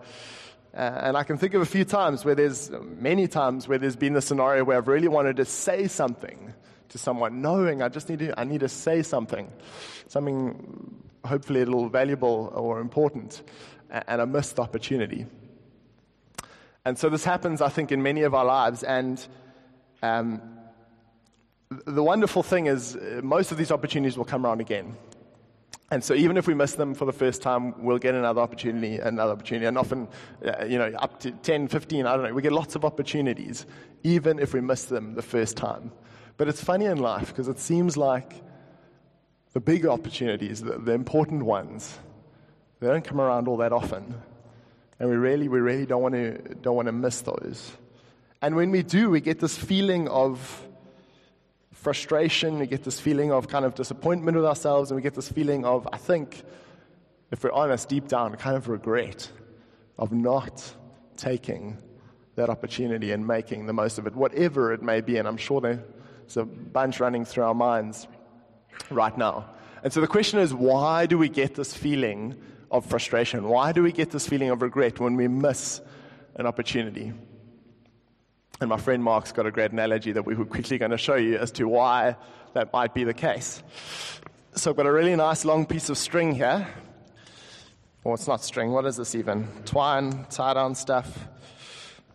Uh, 0.75 1.01
and 1.03 1.17
I 1.17 1.23
can 1.23 1.39
think 1.39 1.55
of 1.55 1.63
a 1.63 1.67
few 1.67 1.85
times 1.85 2.25
where 2.25 2.35
there's, 2.35 2.71
many 2.99 3.29
times 3.29 3.69
where 3.69 3.79
there's 3.79 3.95
been 3.95 4.15
the 4.15 4.23
scenario 4.23 4.65
where 4.65 4.77
I've 4.77 4.89
really 4.89 5.07
wanted 5.07 5.37
to 5.37 5.45
say 5.45 5.87
something 5.87 6.53
to 6.89 6.99
someone, 6.99 7.41
knowing 7.41 7.81
I 7.81 7.89
just 7.89 8.09
need 8.09 8.19
to, 8.21 8.39
I 8.39 8.45
need 8.45 8.61
to 8.61 8.69
say 8.69 9.03
something, 9.03 9.51
something 10.09 11.03
hopefully 11.25 11.63
a 11.63 11.65
little 11.65 11.89
valuable 11.89 12.53
or 12.55 12.81
important, 12.81 13.43
and 13.91 14.21
I 14.21 14.25
missed 14.25 14.59
opportunity. 14.59 15.27
And 16.85 16.99
so 16.99 17.09
this 17.09 17.25
happens, 17.25 17.63
I 17.63 17.69
think, 17.69 17.93
in 17.93 18.03
many 18.03 18.23
of 18.23 18.35
our 18.35 18.45
lives. 18.45 18.83
And 18.83 19.25
um, 20.03 20.43
the 21.71 22.03
wonderful 22.03 22.43
thing 22.43 22.67
is, 22.67 22.97
uh, 22.97 23.21
most 23.23 23.53
of 23.53 23.59
these 23.59 23.71
opportunities 23.71 24.19
will 24.19 24.25
come 24.25 24.45
around 24.45 24.61
again. 24.61 24.97
And 25.91 26.03
so 26.03 26.15
even 26.15 26.37
if 26.37 26.47
we 26.47 26.55
miss 26.55 26.73
them 26.73 26.95
for 26.95 27.05
the 27.05 27.13
first 27.13 27.43
time, 27.43 27.83
we'll 27.83 27.99
get 27.99 28.15
another 28.15 28.41
opportunity, 28.41 28.99
another 28.99 29.33
opportunity. 29.33 29.67
And 29.67 29.77
often, 29.79 30.09
uh, 30.45 30.65
you 30.65 30.79
know, 30.79 30.91
up 30.99 31.21
to 31.21 31.31
10, 31.31 31.69
15, 31.69 32.07
I 32.07 32.17
don't 32.17 32.25
know, 32.25 32.35
we 32.35 32.43
get 32.43 32.53
lots 32.53 32.75
of 32.75 32.85
opportunities, 32.85 33.67
even 34.03 34.39
if 34.39 34.55
we 34.55 34.61
miss 34.61 34.87
them 34.87 35.15
the 35.15 35.23
first 35.23 35.57
time. 35.57 35.93
But 36.37 36.49
it's 36.49 36.63
funny 36.63 36.87
in 36.87 36.99
life 36.99 37.29
because 37.29 37.49
it 37.49 37.59
seems 37.59 37.97
like 37.97 38.43
the 39.53 39.61
big 39.61 39.87
opportunities, 39.87 40.63
the, 40.63 40.79
the 40.79 40.93
important 40.93 41.45
ones, 41.45 41.97
they 42.81 42.89
don't 42.89 43.05
come 43.05 43.21
around 43.21 43.47
all 43.47 43.59
that 43.59 43.73
often. 43.73 44.15
And 44.99 45.09
we 45.09 45.17
really, 45.17 45.49
we 45.49 45.61
really 45.61 45.87
don't 45.87 46.03
want 46.03 46.15
to, 46.15 46.39
don't 46.57 46.77
want 46.77 46.87
to 46.87 46.93
miss 46.93 47.21
those. 47.21 47.73
And 48.43 48.57
when 48.57 48.71
we 48.71 48.83
do, 48.83 49.11
we 49.11 49.21
get 49.21 49.39
this 49.39 49.57
feeling 49.57 50.09
of 50.09 50.67
frustration, 51.85 52.59
we 52.59 52.67
get 52.67 52.83
this 52.83 52.99
feeling 52.99 53.31
of 53.31 53.47
kind 53.47 53.67
of 53.67 53.75
disappointment 53.75 54.35
with 54.37 54.47
ourselves, 54.47 54.91
and 54.91 54.97
we 54.97 55.03
get 55.03 55.15
this 55.15 55.29
feeling 55.29 55.67
of, 55.67 55.87
I 55.93 55.99
think, 55.99 56.43
if 57.31 57.45
we're 57.45 57.53
honest, 57.53 57.91
deep 57.91 58.09
down, 58.09 58.35
kind 58.37 58.57
of 58.57 58.69
regret 58.69 59.31
of 59.99 60.11
not 60.11 60.65
taking 61.19 61.77
that 62.37 62.49
opportunity 62.49 63.13
and 63.13 63.27
making 63.27 63.67
the 63.67 63.75
most 63.75 63.99
of 63.99 64.07
it, 64.07 64.17
whatever 64.17 64.73
it 64.73 64.83
may 64.83 65.03
be. 65.03 65.19
And 65.19 65.29
I'm 65.29 65.37
sure 65.37 65.61
there's 65.61 66.37
a 66.39 66.45
bunch 66.45 67.01
running 67.01 67.25
through 67.27 67.45
our 67.45 67.55
minds 67.55 68.09
right 68.91 69.17
now. 69.17 69.51
And 69.83 69.93
so 69.93 70.01
the 70.01 70.09
question 70.09 70.39
is 70.39 70.55
why 70.55 71.05
do 71.05 71.19
we 71.19 71.29
get 71.29 71.55
this 71.55 71.75
feeling 71.75 72.35
of 72.71 72.87
frustration? 72.87 73.47
Why 73.47 73.73
do 73.73 73.83
we 73.83 73.93
get 73.93 74.11
this 74.11 74.27
feeling 74.27 74.49
of 74.49 74.63
regret 74.63 74.99
when 74.99 75.17
we 75.17 75.29
miss 75.29 75.83
an 76.37 76.47
opportunity? 76.47 77.13
And 78.65 78.71
my 78.71 78.79
friend 78.79 79.05
Mark's 79.05 79.31
got 79.31 79.45
a 79.45 79.51
great 79.51 79.73
analogy 79.73 80.13
that 80.13 80.25
we 80.25 80.35
were 80.35 80.47
quickly 80.47 80.79
going 80.79 80.91
to 80.91 80.97
show 80.97 81.17
you 81.17 81.37
as 81.37 81.53
to 81.53 81.69
why 81.69 82.17
that 82.55 82.73
might 82.73 82.95
be 82.95 83.05
the 83.05 83.13
case. 83.13 83.63
So 84.55 84.71
I've 84.71 84.77
got 84.79 84.87
a 84.87 84.91
really 84.91 85.15
nice 85.15 85.45
long 85.45 85.67
piece 85.67 85.91
of 85.91 85.99
string 85.99 86.35
here. 86.35 86.67
Well, 88.03 88.15
it's 88.15 88.27
not 88.27 88.43
string, 88.43 88.73
what 88.73 88.87
is 88.87 88.97
this 88.97 89.15
even? 89.15 89.49
Twine, 89.67 90.25
tie 90.31 90.55
down 90.55 90.75
stuff. 90.77 91.29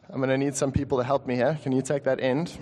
I'm 0.09 0.17
going 0.17 0.31
to 0.31 0.39
need 0.39 0.55
some 0.55 0.71
people 0.71 0.97
to 0.97 1.03
help 1.03 1.27
me 1.27 1.35
here. 1.35 1.59
Can 1.61 1.71
you 1.71 1.83
take 1.83 2.05
that 2.05 2.19
end? 2.19 2.57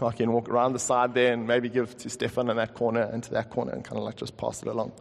I 0.00 0.12
can 0.12 0.32
walk 0.32 0.48
around 0.48 0.72
the 0.72 0.78
side 0.78 1.12
there 1.12 1.34
and 1.34 1.46
maybe 1.46 1.68
give 1.68 1.94
to 1.98 2.08
Stefan 2.08 2.48
in 2.48 2.56
that 2.56 2.72
corner 2.72 3.02
and 3.02 3.22
to 3.22 3.32
that 3.32 3.50
corner 3.50 3.72
and 3.72 3.84
kind 3.84 3.98
of 3.98 4.04
like 4.04 4.16
just 4.16 4.34
pass 4.38 4.62
it 4.62 4.68
along. 4.68 4.92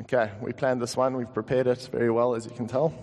Okay, 0.00 0.30
we 0.40 0.54
planned 0.54 0.80
this 0.80 0.96
one. 0.96 1.14
We've 1.14 1.34
prepared 1.34 1.66
it 1.66 1.90
very 1.92 2.10
well, 2.10 2.34
as 2.34 2.46
you 2.46 2.52
can 2.52 2.68
tell. 2.68 2.94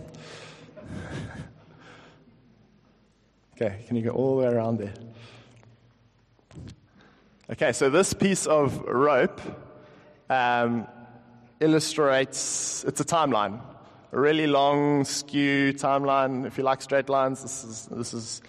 Okay, 3.62 3.84
can 3.88 3.96
you 3.96 4.04
go 4.04 4.10
all 4.10 4.38
the 4.38 4.44
way 4.44 4.54
around 4.54 4.80
there? 4.80 4.94
Okay, 7.52 7.72
so 7.72 7.90
this 7.90 8.14
piece 8.14 8.48
of 8.48 8.80
rope 8.82 9.42
um, 10.30 10.88
illustrates 11.60 12.84
it's 12.86 13.02
a 13.02 13.06
timeline, 13.06 13.62
a 14.12 14.20
really 14.20 14.48
long, 14.48 15.04
skew 15.04 15.74
timeline. 15.74 16.46
If 16.46 16.58
you 16.58 16.64
like 16.64 16.82
straight 16.82 17.10
lines, 17.10 17.42
this 17.42 17.64
is 17.64 17.86
this 17.92 18.14
is 18.14 18.42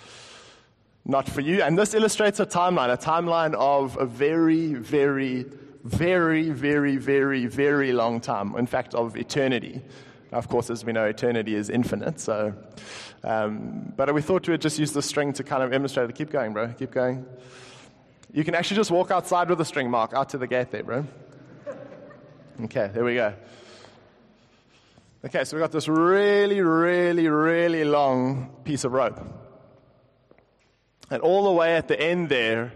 not 1.05 1.29
for 1.29 1.41
you. 1.41 1.63
And 1.63 1.77
this 1.77 1.95
illustrates 1.95 2.39
a 2.39 2.47
timeline, 2.47 2.93
a 2.93 2.97
timeline 2.97 3.55
of 3.55 3.99
a 3.99 4.07
very, 4.07 4.75
very, 4.75 5.47
very, 5.83 6.51
very, 6.51 6.97
very, 6.97 7.47
very 7.47 7.93
long 7.93 8.21
time. 8.21 8.55
In 8.57 8.67
fact, 8.67 8.95
of 8.95 9.17
eternity. 9.17 9.83
Now, 10.31 10.39
of 10.39 10.49
course, 10.49 10.71
as 10.71 10.85
we 10.85 10.93
know, 10.93 11.05
eternity 11.05 11.57
is 11.57 11.69
infinite. 11.69 12.21
So, 12.21 12.55
um, 13.25 13.93
but 13.97 14.13
we 14.13 14.23
thought 14.23 14.47
we 14.49 14.53
would 14.53 14.63
just 14.63 14.79
use 14.79 14.93
the 14.93 15.03
string 15.03 15.33
to 15.35 15.45
kind 15.45 15.63
of 15.63 15.73
illustrate 15.73 16.11
it. 16.11 16.15
Keep 16.15 16.31
going, 16.31 16.53
bro. 16.53 16.69
Keep 16.69 16.91
going. 16.91 17.25
You 18.33 18.45
can 18.45 18.55
actually 18.55 18.79
just 18.79 18.91
walk 18.91 19.11
outside 19.11 19.49
with 19.49 19.59
the 19.59 19.65
string 19.65 19.91
mark 19.91 20.13
out 20.15 20.31
to 20.31 20.39
the 20.39 20.47
gate 20.47 20.71
there, 20.71 20.83
bro. 20.83 21.07
Okay, 22.65 22.91
there 22.93 23.05
we 23.05 23.15
go. 23.15 23.35
Okay, 25.25 25.45
so 25.45 25.57
we've 25.57 25.63
got 25.63 25.71
this 25.71 25.87
really, 25.87 26.61
really, 26.61 27.29
really 27.29 27.85
long 27.85 28.57
piece 28.65 28.85
of 28.85 28.93
rope. 28.93 29.21
And 31.11 31.23
all 31.23 31.45
the 31.45 31.53
way 31.53 31.77
at 31.77 31.89
the 31.89 32.01
end 32.01 32.29
there, 32.29 32.73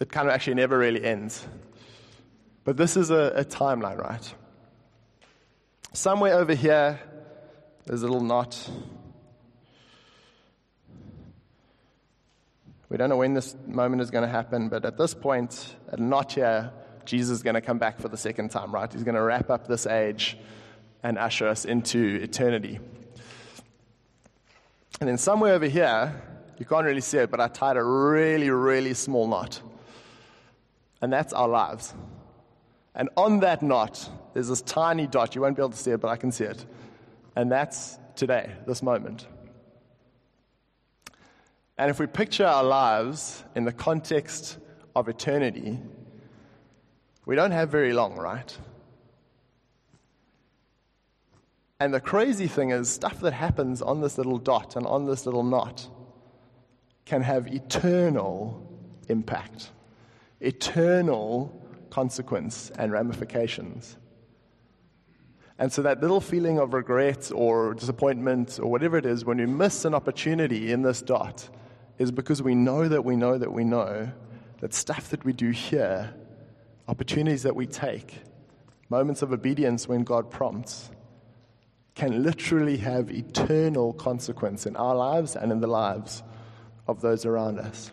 it 0.00 0.10
kind 0.10 0.28
of 0.28 0.34
actually 0.34 0.54
never 0.54 0.76
really 0.76 1.02
ends. 1.02 1.46
But 2.64 2.76
this 2.76 2.96
is 2.96 3.10
a, 3.10 3.32
a 3.36 3.44
timeline, 3.44 3.96
right? 3.96 4.34
Somewhere 5.92 6.34
over 6.34 6.54
here, 6.54 7.00
there's 7.86 8.02
a 8.02 8.06
little 8.06 8.22
knot. 8.22 8.70
We 12.88 12.96
don't 12.96 13.10
know 13.10 13.16
when 13.16 13.34
this 13.34 13.54
moment 13.66 14.00
is 14.00 14.10
going 14.10 14.22
to 14.22 14.28
happen, 14.28 14.68
but 14.68 14.84
at 14.84 14.96
this 14.96 15.12
point, 15.12 15.76
at 15.92 15.98
knot 15.98 16.32
here, 16.32 16.72
Jesus 17.04 17.36
is 17.36 17.42
going 17.42 17.54
to 17.54 17.60
come 17.60 17.78
back 17.78 18.00
for 18.00 18.08
the 18.08 18.16
second 18.16 18.50
time, 18.50 18.74
right? 18.74 18.90
He's 18.90 19.04
going 19.04 19.14
to 19.14 19.22
wrap 19.22 19.50
up 19.50 19.66
this 19.66 19.86
age 19.86 20.38
and 21.02 21.18
usher 21.18 21.46
us 21.48 21.64
into 21.64 22.18
eternity. 22.22 22.80
And 25.00 25.08
then 25.08 25.18
somewhere 25.18 25.54
over 25.54 25.66
here, 25.66 26.22
you 26.58 26.64
can't 26.64 26.84
really 26.84 27.02
see 27.02 27.18
it, 27.18 27.30
but 27.30 27.40
I 27.40 27.48
tied 27.48 27.76
a 27.76 27.84
really, 27.84 28.50
really 28.50 28.94
small 28.94 29.28
knot. 29.28 29.60
And 31.00 31.12
that's 31.12 31.32
our 31.32 31.48
lives. 31.48 31.94
And 32.94 33.10
on 33.16 33.40
that 33.40 33.62
knot, 33.62 34.10
there's 34.32 34.48
this 34.48 34.62
tiny 34.62 35.06
dot. 35.06 35.34
You 35.34 35.42
won't 35.42 35.56
be 35.56 35.62
able 35.62 35.70
to 35.70 35.76
see 35.76 35.92
it, 35.92 36.00
but 36.00 36.08
I 36.08 36.16
can 36.16 36.32
see 36.32 36.44
it. 36.44 36.64
And 37.36 37.52
that's 37.52 37.98
today, 38.16 38.50
this 38.66 38.82
moment. 38.82 39.26
And 41.78 41.90
if 41.90 42.00
we 42.00 42.08
picture 42.08 42.44
our 42.44 42.64
lives 42.64 43.44
in 43.54 43.64
the 43.64 43.72
context 43.72 44.58
of 44.96 45.08
eternity, 45.08 45.78
we 47.24 47.36
don't 47.36 47.52
have 47.52 47.70
very 47.70 47.92
long, 47.92 48.16
right? 48.16 48.58
And 51.78 51.94
the 51.94 52.00
crazy 52.00 52.48
thing 52.48 52.70
is, 52.70 52.90
stuff 52.90 53.20
that 53.20 53.32
happens 53.32 53.80
on 53.80 54.00
this 54.00 54.18
little 54.18 54.38
dot 54.38 54.74
and 54.74 54.84
on 54.84 55.06
this 55.06 55.24
little 55.24 55.44
knot 55.44 55.88
can 57.04 57.22
have 57.22 57.46
eternal 57.46 58.60
impact, 59.08 59.70
eternal 60.40 61.54
consequence 61.90 62.72
and 62.76 62.90
ramifications. 62.90 63.96
And 65.60 65.72
so, 65.72 65.82
that 65.82 66.00
little 66.00 66.20
feeling 66.20 66.58
of 66.58 66.74
regret 66.74 67.30
or 67.32 67.74
disappointment 67.74 68.58
or 68.60 68.68
whatever 68.68 68.98
it 68.98 69.06
is 69.06 69.24
when 69.24 69.38
we 69.38 69.46
miss 69.46 69.84
an 69.84 69.94
opportunity 69.94 70.72
in 70.72 70.82
this 70.82 71.00
dot 71.00 71.48
is 71.98 72.10
because 72.12 72.42
we 72.42 72.54
know 72.54 72.88
that 72.88 73.04
we 73.04 73.16
know 73.16 73.36
that 73.36 73.52
we 73.52 73.64
know 73.64 74.10
that 74.60 74.72
stuff 74.72 75.10
that 75.10 75.24
we 75.24 75.32
do 75.32 75.50
here, 75.50 76.14
opportunities 76.86 77.42
that 77.42 77.54
we 77.54 77.66
take, 77.66 78.22
moments 78.88 79.22
of 79.22 79.32
obedience 79.32 79.86
when 79.88 80.04
God 80.04 80.30
prompts, 80.30 80.90
can 81.94 82.22
literally 82.22 82.76
have 82.76 83.10
eternal 83.10 83.92
consequence 83.92 84.66
in 84.66 84.76
our 84.76 84.94
lives 84.94 85.34
and 85.34 85.50
in 85.50 85.60
the 85.60 85.66
lives 85.66 86.22
of 86.86 87.00
those 87.00 87.26
around 87.26 87.58
us. 87.58 87.90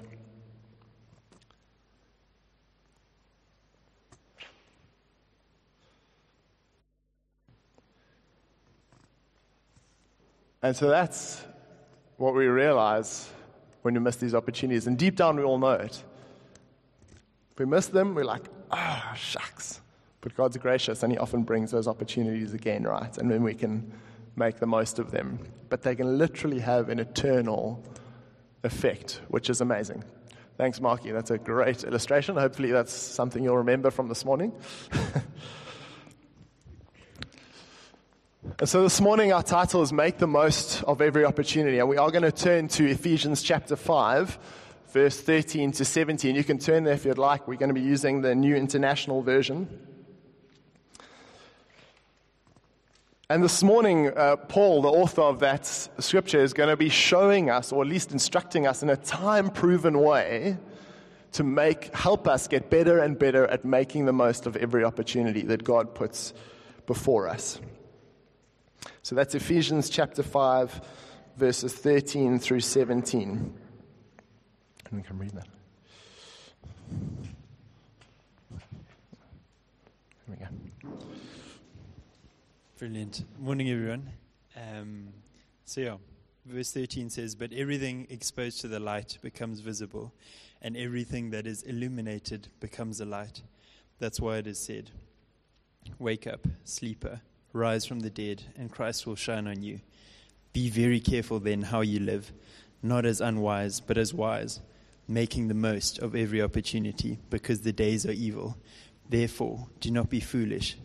And 10.61 10.75
so 10.75 10.89
that's 10.89 11.43
what 12.17 12.33
we 12.33 12.47
realize 12.47 13.29
when 13.85 13.93
we 13.93 13.99
miss 13.99 14.15
these 14.15 14.33
opportunities. 14.33 14.87
And 14.87 14.97
deep 14.97 15.15
down, 15.15 15.37
we 15.37 15.43
all 15.43 15.59
know 15.59 15.73
it. 15.73 16.03
If 17.51 17.59
we 17.59 17.65
miss 17.65 17.85
them, 17.85 18.15
we're 18.15 18.25
like, 18.25 18.41
ah, 18.71 19.11
oh, 19.11 19.15
shucks. 19.15 19.79
But 20.21 20.35
God's 20.35 20.57
gracious, 20.57 21.03
and 21.03 21.13
He 21.13 21.19
often 21.19 21.43
brings 21.43 21.69
those 21.69 21.87
opportunities 21.87 22.55
again, 22.55 22.81
right? 22.85 23.15
And 23.19 23.29
then 23.29 23.43
we 23.43 23.53
can 23.53 23.93
make 24.35 24.57
the 24.57 24.65
most 24.65 24.97
of 24.97 25.11
them. 25.11 25.37
But 25.69 25.83
they 25.83 25.95
can 25.95 26.17
literally 26.17 26.57
have 26.61 26.89
an 26.89 26.97
eternal 26.97 27.79
effect, 28.63 29.21
which 29.27 29.51
is 29.51 29.61
amazing. 29.61 30.03
Thanks, 30.57 30.81
Marky. 30.81 31.11
That's 31.11 31.29
a 31.29 31.37
great 31.37 31.83
illustration. 31.83 32.37
Hopefully, 32.37 32.71
that's 32.71 32.91
something 32.91 33.43
you'll 33.43 33.57
remember 33.57 33.91
from 33.91 34.07
this 34.07 34.25
morning. 34.25 34.51
And 38.59 38.69
so 38.69 38.83
this 38.83 39.01
morning, 39.01 39.33
our 39.33 39.41
title 39.41 39.81
is 39.81 39.91
Make 39.91 40.19
the 40.19 40.27
Most 40.27 40.83
of 40.83 41.01
Every 41.01 41.25
Opportunity. 41.25 41.79
And 41.79 41.89
we 41.89 41.97
are 41.97 42.11
going 42.11 42.23
to 42.23 42.31
turn 42.31 42.67
to 42.69 42.87
Ephesians 42.87 43.41
chapter 43.41 43.75
5, 43.75 44.37
verse 44.89 45.19
13 45.19 45.71
to 45.73 45.83
17. 45.83 46.35
You 46.35 46.43
can 46.43 46.59
turn 46.59 46.83
there 46.83 46.93
if 46.93 47.05
you'd 47.05 47.17
like. 47.17 47.47
We're 47.47 47.57
going 47.57 47.73
to 47.73 47.73
be 47.73 47.81
using 47.81 48.21
the 48.21 48.35
New 48.35 48.55
International 48.55 49.23
Version. 49.23 49.67
And 53.31 53.43
this 53.43 53.63
morning, 53.63 54.15
uh, 54.15 54.35
Paul, 54.35 54.83
the 54.83 54.89
author 54.89 55.23
of 55.23 55.39
that 55.39 55.65
scripture, 55.65 56.39
is 56.39 56.53
going 56.53 56.69
to 56.69 56.77
be 56.77 56.89
showing 56.89 57.49
us, 57.49 57.71
or 57.71 57.81
at 57.81 57.89
least 57.89 58.11
instructing 58.11 58.67
us 58.67 58.83
in 58.83 58.91
a 58.91 58.95
time 58.95 59.49
proven 59.49 59.99
way, 59.99 60.57
to 61.31 61.43
make, 61.43 61.93
help 61.95 62.27
us 62.27 62.47
get 62.47 62.69
better 62.69 62.99
and 62.99 63.17
better 63.17 63.47
at 63.47 63.65
making 63.65 64.05
the 64.05 64.13
most 64.13 64.45
of 64.45 64.55
every 64.55 64.83
opportunity 64.83 65.41
that 65.41 65.63
God 65.63 65.95
puts 65.95 66.33
before 66.85 67.27
us. 67.27 67.59
So 69.05 69.13
that's 69.13 69.35
Ephesians 69.35 69.87
chapter 69.87 70.23
5, 70.23 70.81
verses 71.37 71.71
13 71.73 72.39
through 72.39 72.61
17. 72.61 73.29
And 73.29 73.53
we 74.91 75.03
can 75.03 75.19
read 75.19 75.29
that. 75.29 75.47
Here 80.25 80.27
we 80.27 80.35
go. 80.37 80.47
Brilliant. 82.79 83.25
Morning, 83.39 83.69
everyone. 83.69 84.09
Um, 84.57 85.09
so, 85.65 85.81
yeah, 85.81 85.97
verse 86.47 86.71
13 86.71 87.11
says, 87.11 87.35
But 87.35 87.53
everything 87.53 88.07
exposed 88.09 88.59
to 88.61 88.67
the 88.67 88.79
light 88.79 89.19
becomes 89.21 89.59
visible, 89.59 90.15
and 90.63 90.75
everything 90.75 91.29
that 91.29 91.45
is 91.45 91.61
illuminated 91.61 92.47
becomes 92.59 92.99
a 92.99 93.05
light. 93.05 93.43
That's 93.99 94.19
why 94.19 94.37
it 94.37 94.47
is 94.47 94.57
said, 94.57 94.89
Wake 95.99 96.25
up, 96.25 96.47
sleeper 96.63 97.21
rise 97.55 97.85
from 97.85 98.01
the 98.01 98.09
dead, 98.09 98.43
and 98.57 98.71
Christ 98.71 99.07
will 99.07 99.15
shine 99.15 99.47
on 99.47 99.63
you. 99.63 99.79
Be 100.53 100.69
very 100.69 100.99
careful 100.99 101.39
then 101.39 101.63
how 101.63 101.81
you 101.81 101.99
live, 101.99 102.31
not 102.83 103.05
as 103.05 103.21
unwise, 103.21 103.79
but 103.79 103.97
as 103.97 104.13
wise, 104.13 104.59
making 105.07 105.47
the 105.47 105.53
most 105.53 105.97
of 105.99 106.15
every 106.15 106.41
opportunity, 106.41 107.17
because 107.29 107.61
the 107.61 107.73
days 107.73 108.05
are 108.05 108.11
evil. 108.11 108.57
Therefore, 109.09 109.67
do 109.79 109.91
not 109.91 110.09
be 110.09 110.19
foolish, 110.19 110.77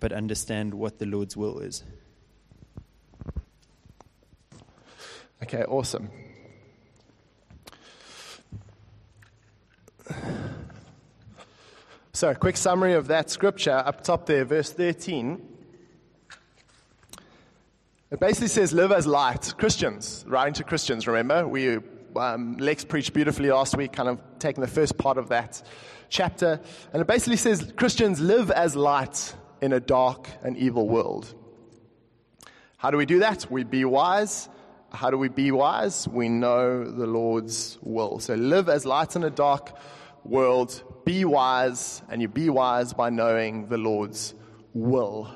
but 0.00 0.12
understand 0.12 0.74
what 0.74 0.98
the 0.98 1.06
Lord's 1.06 1.36
will 1.36 1.60
is. 1.60 1.84
Okay, 5.42 5.64
awesome. 5.64 6.10
So, 12.12 12.30
a 12.30 12.34
quick 12.34 12.56
summary 12.56 12.94
of 12.94 13.08
that 13.08 13.28
scripture 13.28 13.72
up 13.72 14.02
top 14.02 14.24
there, 14.24 14.44
verse 14.46 14.72
13. 14.72 15.55
It 18.08 18.20
basically 18.20 18.46
says, 18.46 18.72
live 18.72 18.92
as 18.92 19.04
light. 19.04 19.52
Christians, 19.58 20.24
writing 20.28 20.54
to 20.54 20.64
Christians, 20.64 21.08
remember? 21.08 21.48
We, 21.48 21.78
um, 22.14 22.56
Lex 22.56 22.84
preached 22.84 23.12
beautifully 23.12 23.50
last 23.50 23.76
week, 23.76 23.92
kind 23.92 24.08
of 24.08 24.20
taking 24.38 24.60
the 24.60 24.68
first 24.68 24.96
part 24.96 25.18
of 25.18 25.30
that 25.30 25.60
chapter. 26.08 26.60
And 26.92 27.02
it 27.02 27.08
basically 27.08 27.36
says, 27.36 27.72
Christians 27.76 28.20
live 28.20 28.52
as 28.52 28.76
light 28.76 29.34
in 29.60 29.72
a 29.72 29.80
dark 29.80 30.28
and 30.44 30.56
evil 30.56 30.88
world. 30.88 31.34
How 32.76 32.92
do 32.92 32.96
we 32.96 33.06
do 33.06 33.18
that? 33.18 33.50
We 33.50 33.64
be 33.64 33.84
wise. 33.84 34.48
how 34.92 35.10
do 35.10 35.18
we 35.18 35.28
be 35.28 35.50
wise? 35.50 36.06
We 36.06 36.28
know 36.28 36.84
the 36.84 37.08
Lord's 37.08 37.76
will. 37.82 38.20
So 38.20 38.34
live 38.34 38.68
as 38.68 38.86
lights 38.86 39.16
in 39.16 39.24
a 39.24 39.30
dark 39.30 39.76
world. 40.22 40.80
Be 41.04 41.24
wise, 41.24 42.02
and 42.08 42.22
you 42.22 42.28
be 42.28 42.50
wise 42.50 42.92
by 42.92 43.10
knowing 43.10 43.66
the 43.66 43.78
Lord's 43.78 44.32
will. 44.74 45.28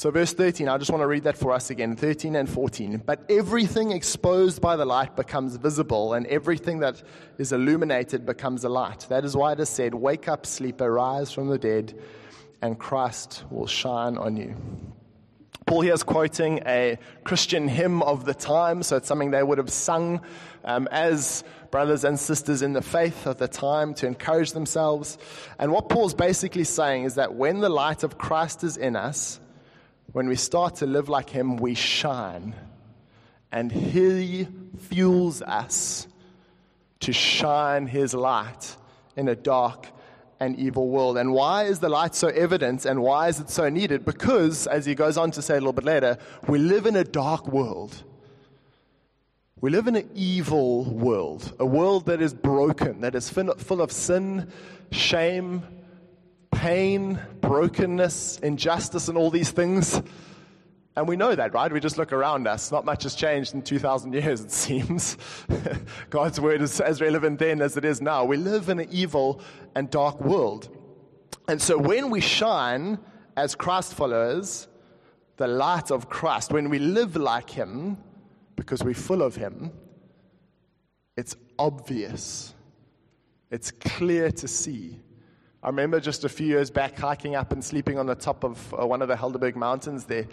So, 0.00 0.10
verse 0.10 0.32
13, 0.32 0.66
I 0.66 0.78
just 0.78 0.90
want 0.90 1.02
to 1.02 1.06
read 1.06 1.24
that 1.24 1.36
for 1.36 1.52
us 1.52 1.68
again 1.68 1.94
13 1.94 2.34
and 2.34 2.48
14. 2.48 3.02
But 3.04 3.22
everything 3.28 3.92
exposed 3.92 4.62
by 4.62 4.76
the 4.76 4.86
light 4.86 5.14
becomes 5.14 5.56
visible, 5.56 6.14
and 6.14 6.26
everything 6.28 6.78
that 6.78 7.02
is 7.36 7.52
illuminated 7.52 8.24
becomes 8.24 8.64
a 8.64 8.70
light. 8.70 9.04
That 9.10 9.26
is 9.26 9.36
why 9.36 9.52
it 9.52 9.60
is 9.60 9.68
said, 9.68 9.94
Wake 9.94 10.26
up, 10.26 10.46
sleeper, 10.46 10.90
rise 10.90 11.30
from 11.32 11.48
the 11.48 11.58
dead, 11.58 12.00
and 12.62 12.78
Christ 12.78 13.44
will 13.50 13.66
shine 13.66 14.16
on 14.16 14.38
you. 14.38 14.56
Paul 15.66 15.82
here 15.82 15.92
is 15.92 16.02
quoting 16.02 16.62
a 16.64 16.96
Christian 17.24 17.68
hymn 17.68 18.02
of 18.02 18.24
the 18.24 18.32
time, 18.32 18.82
so 18.82 18.96
it's 18.96 19.06
something 19.06 19.32
they 19.32 19.42
would 19.42 19.58
have 19.58 19.68
sung 19.68 20.22
um, 20.64 20.88
as 20.90 21.44
brothers 21.70 22.04
and 22.04 22.18
sisters 22.18 22.62
in 22.62 22.72
the 22.72 22.80
faith 22.80 23.26
of 23.26 23.36
the 23.36 23.48
time 23.48 23.92
to 23.96 24.06
encourage 24.06 24.52
themselves. 24.52 25.18
And 25.58 25.70
what 25.70 25.90
Paul's 25.90 26.14
basically 26.14 26.64
saying 26.64 27.04
is 27.04 27.16
that 27.16 27.34
when 27.34 27.60
the 27.60 27.68
light 27.68 28.02
of 28.02 28.16
Christ 28.16 28.64
is 28.64 28.78
in 28.78 28.96
us, 28.96 29.40
when 30.12 30.28
we 30.28 30.36
start 30.36 30.76
to 30.76 30.86
live 30.86 31.08
like 31.08 31.30
Him, 31.30 31.56
we 31.56 31.74
shine. 31.74 32.54
And 33.52 33.70
He 33.70 34.48
fuels 34.78 35.42
us 35.42 36.06
to 37.00 37.12
shine 37.12 37.86
His 37.86 38.14
light 38.14 38.76
in 39.16 39.28
a 39.28 39.36
dark 39.36 39.86
and 40.40 40.58
evil 40.58 40.88
world. 40.88 41.18
And 41.18 41.32
why 41.32 41.64
is 41.64 41.78
the 41.78 41.88
light 41.88 42.14
so 42.14 42.28
evident 42.28 42.86
and 42.86 43.02
why 43.02 43.28
is 43.28 43.38
it 43.40 43.50
so 43.50 43.68
needed? 43.68 44.04
Because, 44.04 44.66
as 44.66 44.86
he 44.86 44.94
goes 44.94 45.18
on 45.18 45.30
to 45.32 45.42
say 45.42 45.54
a 45.54 45.58
little 45.58 45.74
bit 45.74 45.84
later, 45.84 46.16
we 46.48 46.58
live 46.58 46.86
in 46.86 46.96
a 46.96 47.04
dark 47.04 47.46
world. 47.46 48.02
We 49.60 49.68
live 49.68 49.86
in 49.86 49.96
an 49.96 50.08
evil 50.14 50.84
world, 50.84 51.52
a 51.60 51.66
world 51.66 52.06
that 52.06 52.22
is 52.22 52.32
broken, 52.32 53.02
that 53.02 53.14
is 53.14 53.28
full 53.28 53.82
of 53.82 53.92
sin, 53.92 54.50
shame, 54.90 55.62
pain, 56.60 57.18
brokenness, 57.40 58.38
injustice, 58.40 59.08
and 59.08 59.16
all 59.16 59.30
these 59.30 59.50
things. 59.50 60.02
And 60.94 61.08
we 61.08 61.16
know 61.16 61.34
that, 61.34 61.54
right? 61.54 61.72
We 61.72 61.80
just 61.80 61.96
look 61.96 62.12
around 62.12 62.46
us. 62.46 62.70
Not 62.70 62.84
much 62.84 63.04
has 63.04 63.14
changed 63.14 63.54
in 63.54 63.62
2,000 63.62 64.12
years, 64.12 64.42
it 64.42 64.50
seems. 64.66 65.16
God's 66.10 66.38
word 66.38 66.60
is 66.60 66.78
as 66.78 67.00
relevant 67.00 67.38
then 67.38 67.62
as 67.62 67.78
it 67.78 67.86
is 67.86 68.02
now. 68.02 68.26
We 68.26 68.36
live 68.36 68.68
in 68.68 68.78
an 68.78 68.88
evil 68.90 69.40
and 69.74 69.88
dark 69.90 70.20
world. 70.20 70.68
And 71.48 71.62
so 71.62 71.78
when 71.78 72.10
we 72.10 72.20
shine 72.20 72.98
as 73.38 73.54
Christ 73.54 73.94
followers, 73.94 74.68
the 75.38 75.46
light 75.46 75.90
of 75.90 76.10
Christ, 76.10 76.52
when 76.52 76.68
we 76.68 76.78
live 76.78 77.16
like 77.16 77.48
Him, 77.48 77.96
because 78.56 78.84
we're 78.84 78.92
full 78.92 79.22
of 79.22 79.34
Him, 79.34 79.72
it's 81.16 81.36
obvious. 81.58 82.52
It's 83.50 83.70
clear 83.70 84.30
to 84.32 84.46
see. 84.46 85.00
I 85.62 85.66
remember 85.66 86.00
just 86.00 86.24
a 86.24 86.28
few 86.30 86.46
years 86.46 86.70
back 86.70 86.98
hiking 86.98 87.34
up 87.34 87.52
and 87.52 87.62
sleeping 87.62 87.98
on 87.98 88.06
the 88.06 88.14
top 88.14 88.44
of 88.44 88.72
uh, 88.72 88.86
one 88.86 89.02
of 89.02 89.08
the 89.08 89.14
Helderberg 89.14 89.56
Mountains 89.56 90.04
there. 90.04 90.26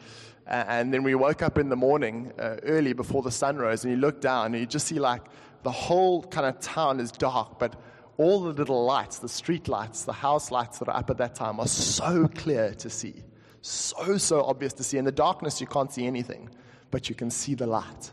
Uh, 0.48 0.63
and 0.69 0.93
then 0.93 1.03
we 1.03 1.15
woke 1.15 1.41
up 1.41 1.57
in 1.57 1.67
the 1.67 1.75
morning 1.75 2.31
uh, 2.39 2.55
early 2.63 2.93
before 2.93 3.22
the 3.22 3.31
sun 3.31 3.57
rose, 3.57 3.84
and 3.84 3.93
you 3.93 4.00
look 4.00 4.22
down 4.22 4.46
and 4.46 4.55
you 4.55 4.65
just 4.65 4.88
see 4.88 5.00
like 5.00 5.22
the 5.63 5.72
whole 5.72 6.24
kind 6.24 6.46
of 6.48 6.57
town 6.62 7.01
is 7.01 7.12
dark, 7.12 7.60
but 7.60 7.75
all 8.15 8.41
the 8.41 8.53
little 8.53 8.86
lights, 8.86 9.19
the 9.19 9.27
street 9.27 9.67
lights, 9.67 10.05
the 10.05 10.13
house 10.13 10.50
lights 10.50 10.79
that 10.79 10.88
are 10.88 10.96
up 10.96 11.10
at 11.10 11.17
that 11.17 11.36
time 11.36 11.60
are 11.60 11.67
so 11.67 12.29
clear 12.29 12.74
to 12.75 12.89
see. 12.89 13.22
So, 13.62 14.17
so 14.17 14.43
obvious 14.43 14.72
to 14.74 14.84
see. 14.84 14.98
In 14.98 15.03
the 15.03 15.12
darkness, 15.12 15.60
you 15.60 15.67
can't 15.67 15.91
see 15.91 16.07
anything, 16.07 16.50
but 16.89 17.10
you 17.10 17.15
can 17.15 17.29
see 17.29 17.53
the 17.53 17.67
light. 17.67 18.12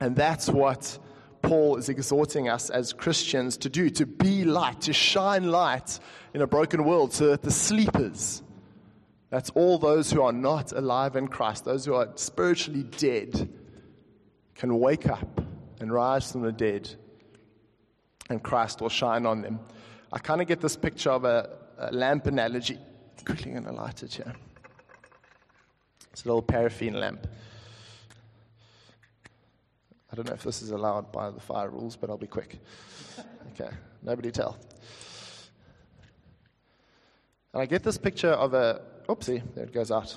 And 0.00 0.16
that's 0.16 0.48
what 0.48 0.98
Paul 1.42 1.76
is 1.76 1.88
exhorting 1.88 2.48
us 2.48 2.70
as 2.70 2.92
Christians 2.92 3.56
to 3.58 3.68
do 3.68 3.90
to 3.90 4.06
be 4.06 4.44
light, 4.44 4.82
to 4.82 4.92
shine 4.92 5.50
light 5.50 5.98
in 6.34 6.42
a 6.42 6.46
broken 6.46 6.84
world 6.84 7.12
so 7.12 7.28
that 7.28 7.42
the 7.42 7.50
sleepers, 7.50 8.42
that's 9.30 9.50
all 9.50 9.78
those 9.78 10.10
who 10.10 10.22
are 10.22 10.32
not 10.32 10.72
alive 10.72 11.16
in 11.16 11.28
Christ, 11.28 11.64
those 11.64 11.84
who 11.84 11.94
are 11.94 12.08
spiritually 12.16 12.82
dead, 12.82 13.48
can 14.54 14.78
wake 14.78 15.08
up 15.08 15.40
and 15.80 15.92
rise 15.92 16.30
from 16.30 16.42
the 16.42 16.52
dead, 16.52 16.94
and 18.28 18.42
Christ 18.42 18.80
will 18.80 18.90
shine 18.90 19.24
on 19.26 19.40
them. 19.40 19.58
I 20.12 20.18
kind 20.18 20.40
of 20.40 20.46
get 20.46 20.60
this 20.60 20.76
picture 20.76 21.10
of 21.10 21.24
a, 21.24 21.56
a 21.78 21.92
lamp 21.92 22.26
analogy. 22.26 22.78
Quickly 23.24 23.52
going 23.52 23.64
to 23.64 23.72
light 23.72 24.02
it 24.02 24.14
here. 24.14 24.34
It's 26.12 26.24
a 26.24 26.28
little 26.28 26.42
paraffin 26.42 26.94
lamp. 26.94 27.26
I 30.12 30.16
don't 30.16 30.26
know 30.26 30.34
if 30.34 30.42
this 30.42 30.62
is 30.62 30.70
allowed 30.70 31.12
by 31.12 31.30
the 31.30 31.40
fire 31.40 31.70
rules, 31.70 31.96
but 31.96 32.10
I'll 32.10 32.18
be 32.18 32.26
quick. 32.26 32.58
Okay, 33.58 33.70
nobody 34.02 34.30
tell. 34.30 34.56
And 37.52 37.60
I 37.60 37.66
get 37.66 37.82
this 37.82 37.98
picture 37.98 38.30
of 38.30 38.54
a, 38.54 38.80
oopsie, 39.08 39.42
there 39.54 39.64
it 39.64 39.72
goes 39.72 39.90
out. 39.90 40.16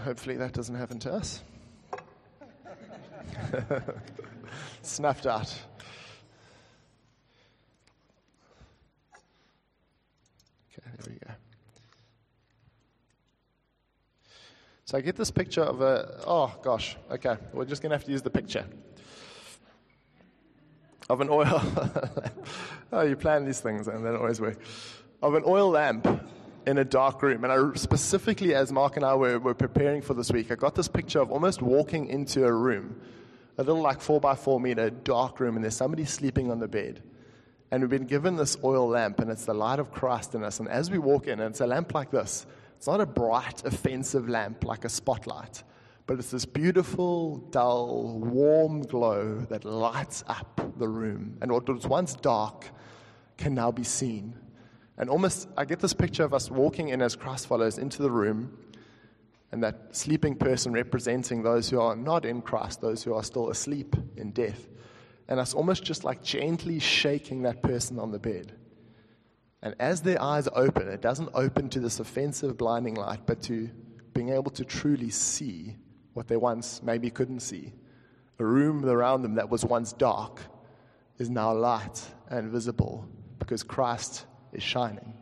Hopefully 0.00 0.36
that 0.36 0.52
doesn't 0.52 0.74
happen 0.74 0.98
to 0.98 1.12
us. 1.12 1.40
Snuffed 4.82 5.26
out. 5.26 5.54
Okay, 10.72 10.90
there 10.98 11.06
we 11.06 11.18
go. 11.26 11.32
So 14.86 14.98
I 14.98 15.00
get 15.00 15.16
this 15.16 15.30
picture 15.30 15.62
of 15.62 15.80
a, 15.80 16.20
oh 16.26 16.54
gosh, 16.62 16.96
okay, 17.10 17.36
we're 17.54 17.64
just 17.64 17.80
going 17.80 17.90
to 17.90 17.96
have 17.96 18.04
to 18.04 18.10
use 18.10 18.20
the 18.20 18.30
picture 18.30 18.66
of 21.08 21.20
an 21.22 21.28
oil. 21.30 21.62
oh, 22.92 23.00
you 23.02 23.16
plan 23.16 23.46
these 23.46 23.60
things 23.60 23.88
and 23.88 24.04
they 24.04 24.10
don't 24.10 24.20
always 24.20 24.40
work. 24.40 24.58
Of 25.22 25.34
an 25.34 25.42
oil 25.46 25.70
lamp 25.70 26.06
in 26.66 26.78
a 26.78 26.84
dark 26.84 27.22
room. 27.22 27.44
And 27.44 27.52
I 27.52 27.74
specifically, 27.76 28.54
as 28.54 28.72
Mark 28.72 28.96
and 28.96 29.06
I 29.06 29.14
were, 29.14 29.38
were 29.38 29.54
preparing 29.54 30.02
for 30.02 30.12
this 30.12 30.30
week, 30.30 30.50
I 30.50 30.54
got 30.54 30.74
this 30.74 30.88
picture 30.88 31.20
of 31.20 31.30
almost 31.30 31.62
walking 31.62 32.06
into 32.06 32.44
a 32.44 32.52
room, 32.52 33.00
a 33.56 33.62
little 33.62 33.82
like 33.82 34.02
four 34.02 34.20
by 34.20 34.34
four 34.34 34.60
meter 34.60 34.90
dark 34.90 35.40
room, 35.40 35.56
and 35.56 35.64
there's 35.64 35.76
somebody 35.76 36.04
sleeping 36.04 36.50
on 36.50 36.58
the 36.58 36.68
bed. 36.68 37.02
And 37.70 37.82
we've 37.82 37.90
been 37.90 38.06
given 38.06 38.36
this 38.36 38.56
oil 38.62 38.86
lamp, 38.86 39.18
and 39.18 39.30
it's 39.30 39.46
the 39.46 39.54
light 39.54 39.78
of 39.78 39.90
Christ 39.90 40.34
in 40.34 40.44
us. 40.44 40.60
And 40.60 40.68
as 40.68 40.90
we 40.90 40.98
walk 40.98 41.26
in, 41.26 41.40
and 41.40 41.50
it's 41.50 41.60
a 41.60 41.66
lamp 41.66 41.94
like 41.94 42.10
this, 42.10 42.46
it's 42.84 42.88
not 42.90 43.00
a 43.00 43.06
bright, 43.06 43.64
offensive 43.64 44.28
lamp 44.28 44.62
like 44.62 44.84
a 44.84 44.90
spotlight, 44.90 45.62
but 46.06 46.18
it's 46.18 46.30
this 46.30 46.44
beautiful, 46.44 47.38
dull, 47.50 48.18
warm 48.18 48.82
glow 48.82 49.38
that 49.48 49.64
lights 49.64 50.22
up 50.26 50.60
the 50.76 50.86
room. 50.86 51.38
And 51.40 51.50
what 51.50 51.66
was 51.66 51.86
once 51.86 52.12
dark 52.12 52.68
can 53.38 53.54
now 53.54 53.72
be 53.72 53.84
seen. 53.84 54.38
And 54.98 55.08
almost, 55.08 55.48
I 55.56 55.64
get 55.64 55.80
this 55.80 55.94
picture 55.94 56.24
of 56.24 56.34
us 56.34 56.50
walking 56.50 56.88
in 56.88 57.00
as 57.00 57.16
Christ 57.16 57.46
follows 57.46 57.78
into 57.78 58.02
the 58.02 58.10
room, 58.10 58.54
and 59.50 59.64
that 59.64 59.96
sleeping 59.96 60.34
person 60.34 60.74
representing 60.74 61.42
those 61.42 61.70
who 61.70 61.80
are 61.80 61.96
not 61.96 62.26
in 62.26 62.42
Christ, 62.42 62.82
those 62.82 63.02
who 63.02 63.14
are 63.14 63.22
still 63.22 63.48
asleep 63.48 63.96
in 64.18 64.30
death. 64.32 64.68
And 65.28 65.40
us 65.40 65.54
almost 65.54 65.84
just 65.84 66.04
like 66.04 66.22
gently 66.22 66.80
shaking 66.80 67.44
that 67.44 67.62
person 67.62 67.98
on 67.98 68.10
the 68.10 68.18
bed 68.18 68.52
and 69.64 69.74
as 69.80 70.02
their 70.02 70.20
eyes 70.20 70.46
open, 70.54 70.88
it 70.88 71.00
doesn't 71.00 71.30
open 71.32 71.70
to 71.70 71.80
this 71.80 71.98
offensive 71.98 72.58
blinding 72.58 72.96
light, 72.96 73.20
but 73.24 73.40
to 73.44 73.70
being 74.12 74.28
able 74.28 74.50
to 74.50 74.64
truly 74.64 75.08
see 75.08 75.74
what 76.12 76.28
they 76.28 76.36
once 76.36 76.82
maybe 76.82 77.08
couldn't 77.08 77.40
see. 77.40 77.72
A 78.38 78.44
room 78.44 78.84
around 78.84 79.22
them 79.22 79.36
that 79.36 79.48
was 79.48 79.64
once 79.64 79.94
dark 79.94 80.42
is 81.18 81.30
now 81.30 81.54
light 81.54 82.04
and 82.28 82.50
visible 82.50 83.08
because 83.38 83.62
Christ 83.62 84.26
is 84.52 84.62
shining. 84.62 85.14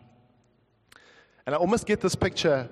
And 1.46 1.54
I 1.54 1.58
almost 1.58 1.86
get 1.86 2.00
this 2.00 2.16
picture 2.16 2.68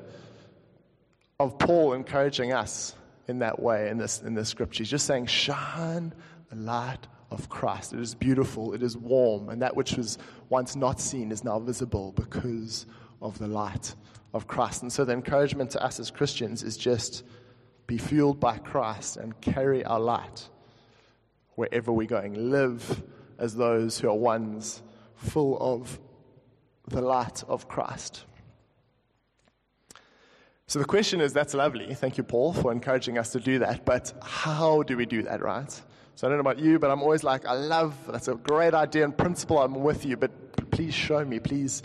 of 1.39 1.57
Paul 1.57 1.93
encouraging 1.93 2.53
us 2.53 2.97
in 3.29 3.39
that 3.39 3.63
way 3.63 3.91
in 3.91 3.97
this, 3.97 4.23
in 4.23 4.35
this 4.35 4.49
scripture. 4.49 4.83
He's 4.83 4.91
just 4.91 5.07
saying, 5.07 5.27
Shine 5.27 6.13
the 6.51 6.57
light 6.57 7.07
of 7.31 7.49
Christ. 7.49 7.93
It 7.93 8.01
is 8.01 8.15
beautiful, 8.15 8.75
it 8.75 8.83
is 8.83 8.97
warm, 8.97 9.49
and 9.49 9.63
that 9.63 9.77
which 9.77 9.97
was 9.97 10.19
once 10.49 10.77
not 10.77 11.01
seen 11.01 11.31
is 11.31 11.45
now 11.45 11.59
visible 11.59 12.13
because 12.13 12.87
of 13.23 13.39
the 13.39 13.47
light 13.47 13.95
of 14.35 14.47
Christ. 14.47 14.83
And 14.83 14.93
so 14.93 15.05
the 15.05 15.13
encouragement 15.13 15.71
to 15.73 15.83
us 15.83 16.01
as 16.01 16.11
Christians 16.11 16.63
is 16.63 16.77
just 16.77 17.25
be 17.87 17.99
fueled 17.99 18.39
by 18.39 18.59
Christ 18.59 19.17
and 19.17 19.39
carry 19.41 19.85
our 19.85 20.01
light 20.01 20.49
wherever 21.57 21.93
we're 21.93 22.07
going. 22.07 22.51
Live 22.51 23.03
as 23.39 23.55
those 23.55 23.99
who 23.99 24.09
are 24.09 24.17
ones 24.17 24.83
full 25.17 25.59
of 25.61 25.99
the 26.89 27.01
light 27.01 27.43
of 27.49 27.69
Christ. 27.69 28.25
So 30.67 30.79
the 30.79 30.85
question 30.85 31.21
is 31.21 31.33
that's 31.33 31.53
lovely. 31.53 31.95
Thank 31.95 32.17
you, 32.17 32.23
Paul, 32.23 32.53
for 32.53 32.71
encouraging 32.71 33.19
us 33.19 33.31
to 33.33 33.41
do 33.41 33.59
that. 33.59 33.85
But 33.85 34.13
how 34.23 34.83
do 34.85 34.97
we 34.97 35.05
do 35.05 35.23
that, 35.25 35.43
right? 35.43 35.83
So 36.21 36.27
I 36.27 36.29
don't 36.29 36.37
know 36.37 36.51
about 36.51 36.63
you, 36.63 36.79
but 36.79 36.91
I'm 36.91 37.03
always 37.03 37.25
like, 37.25 37.47
I 37.47 37.55
love, 37.55 37.97
that's 38.07 38.29
a 38.29 38.35
great 38.35 38.75
idea 38.75 39.07
in 39.07 39.13
principle, 39.13 39.59
I'm 39.59 39.77
with 39.77 40.05
you, 40.05 40.19
but 40.19 40.31
please 40.71 40.93
show 40.93 41.25
me, 41.25 41.39
please 41.39 41.83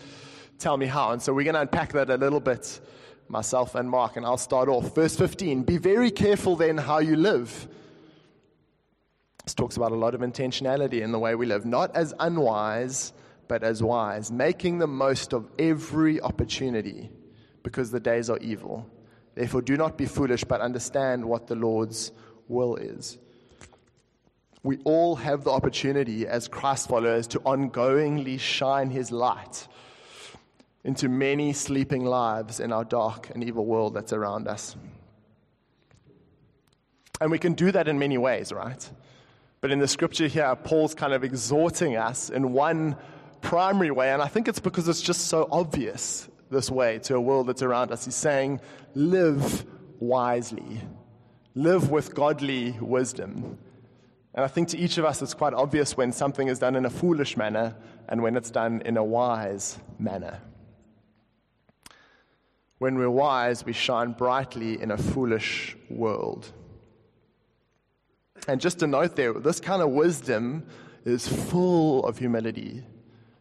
tell 0.59 0.75
me 0.75 0.87
how. 0.87 1.11
And 1.11 1.21
so 1.21 1.33
we're 1.33 1.45
going 1.45 1.53
to 1.53 1.61
unpack 1.61 1.93
that 1.93 2.09
a 2.09 2.17
little 2.17 2.41
bit 2.41 2.81
myself 3.29 3.75
and 3.75 3.89
Mark, 3.89 4.17
and 4.17 4.25
I'll 4.25 4.35
start 4.35 4.67
off. 4.67 4.93
Verse 4.93 5.15
15 5.15 5.63
Be 5.63 5.77
very 5.77 6.11
careful 6.11 6.57
then 6.57 6.77
how 6.77 6.99
you 6.99 7.15
live. 7.15 7.65
This 9.45 9.53
talks 9.53 9.77
about 9.77 9.93
a 9.93 9.95
lot 9.95 10.13
of 10.13 10.19
intentionality 10.19 10.99
in 10.99 11.13
the 11.13 11.19
way 11.19 11.33
we 11.35 11.45
live, 11.45 11.65
not 11.65 11.95
as 11.95 12.13
unwise, 12.19 13.13
but 13.47 13.63
as 13.63 13.81
wise, 13.81 14.33
making 14.33 14.79
the 14.79 14.87
most 14.87 15.31
of 15.31 15.47
every 15.57 16.19
opportunity 16.19 17.09
because 17.63 17.89
the 17.89 18.01
days 18.01 18.29
are 18.29 18.39
evil. 18.39 18.85
Therefore, 19.33 19.61
do 19.61 19.77
not 19.77 19.97
be 19.97 20.05
foolish, 20.05 20.43
but 20.43 20.59
understand 20.59 21.23
what 21.23 21.47
the 21.47 21.55
Lord's 21.55 22.11
will 22.49 22.75
is. 22.75 23.17
We 24.65 24.79
all 24.83 25.15
have 25.17 25.43
the 25.43 25.51
opportunity 25.51 26.25
as 26.25 26.47
Christ 26.47 26.89
followers 26.89 27.27
to 27.27 27.39
ongoingly 27.41 28.39
shine 28.39 28.89
his 28.89 29.11
light 29.11 29.67
into 30.83 31.07
many 31.07 31.53
sleeping 31.53 32.03
lives 32.03 32.59
in 32.59 32.71
our 32.71 32.83
dark 32.83 33.29
and 33.29 33.43
evil 33.43 33.63
world 33.63 33.93
that's 33.93 34.11
around 34.11 34.47
us. 34.47 34.75
And 37.21 37.29
we 37.29 37.37
can 37.37 37.53
do 37.53 37.71
that 37.73 37.87
in 37.87 37.99
many 37.99 38.17
ways, 38.17 38.51
right? 38.51 38.89
But 39.61 39.69
in 39.69 39.77
the 39.77 39.87
scripture 39.87 40.25
here, 40.25 40.55
Paul's 40.55 40.95
kind 40.95 41.13
of 41.13 41.23
exhorting 41.23 41.95
us 41.95 42.31
in 42.31 42.51
one 42.51 42.95
primary 43.41 43.91
way, 43.91 44.13
and 44.13 44.19
I 44.19 44.27
think 44.27 44.47
it's 44.47 44.59
because 44.59 44.87
it's 44.87 45.01
just 45.01 45.27
so 45.27 45.47
obvious 45.51 46.27
this 46.49 46.71
way 46.71 46.97
to 47.03 47.17
a 47.17 47.21
world 47.21 47.45
that's 47.45 47.61
around 47.61 47.91
us. 47.91 48.05
He's 48.05 48.15
saying, 48.15 48.61
live 48.95 49.63
wisely, 49.99 50.81
live 51.53 51.91
with 51.91 52.15
godly 52.15 52.71
wisdom. 52.81 53.59
And 54.35 54.43
I 54.43 54.49
think 54.49 54.67
to 54.69 54.77
each 54.77 54.97
of 54.97 55.05
us, 55.05 55.21
it's 55.21 55.33
quite 55.33 55.53
obvious 55.53 55.95
when 55.95 56.11
something 56.11 56.49
is 56.49 56.59
done 56.59 56.75
in 56.75 56.85
a 56.85 56.89
foolish 56.89 57.37
manner 57.37 57.73
and 58.09 58.21
when 58.21 58.35
it's 58.35 58.51
done 58.51 58.81
in 58.85 58.97
a 58.97 59.03
wise 59.03 59.79
manner. 59.97 60.41
When 62.77 62.97
we're 62.97 63.09
wise, 63.09 63.65
we 63.65 63.71
shine 63.71 64.11
brightly 64.11 64.81
in 64.81 64.91
a 64.91 64.97
foolish 64.97 65.77
world. 65.89 66.51
And 68.49 68.59
just 68.59 68.83
a 68.83 68.87
note 68.87 69.15
there 69.15 69.31
this 69.31 69.61
kind 69.61 69.81
of 69.81 69.91
wisdom 69.91 70.65
is 71.05 71.27
full 71.27 72.05
of 72.05 72.17
humility 72.17 72.83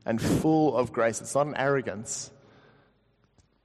and 0.07 0.23
full 0.23 0.77
of 0.77 0.93
grace. 0.93 1.21
It's 1.21 1.35
not 1.35 1.49
an 1.49 1.57
arrogance. 1.57 2.31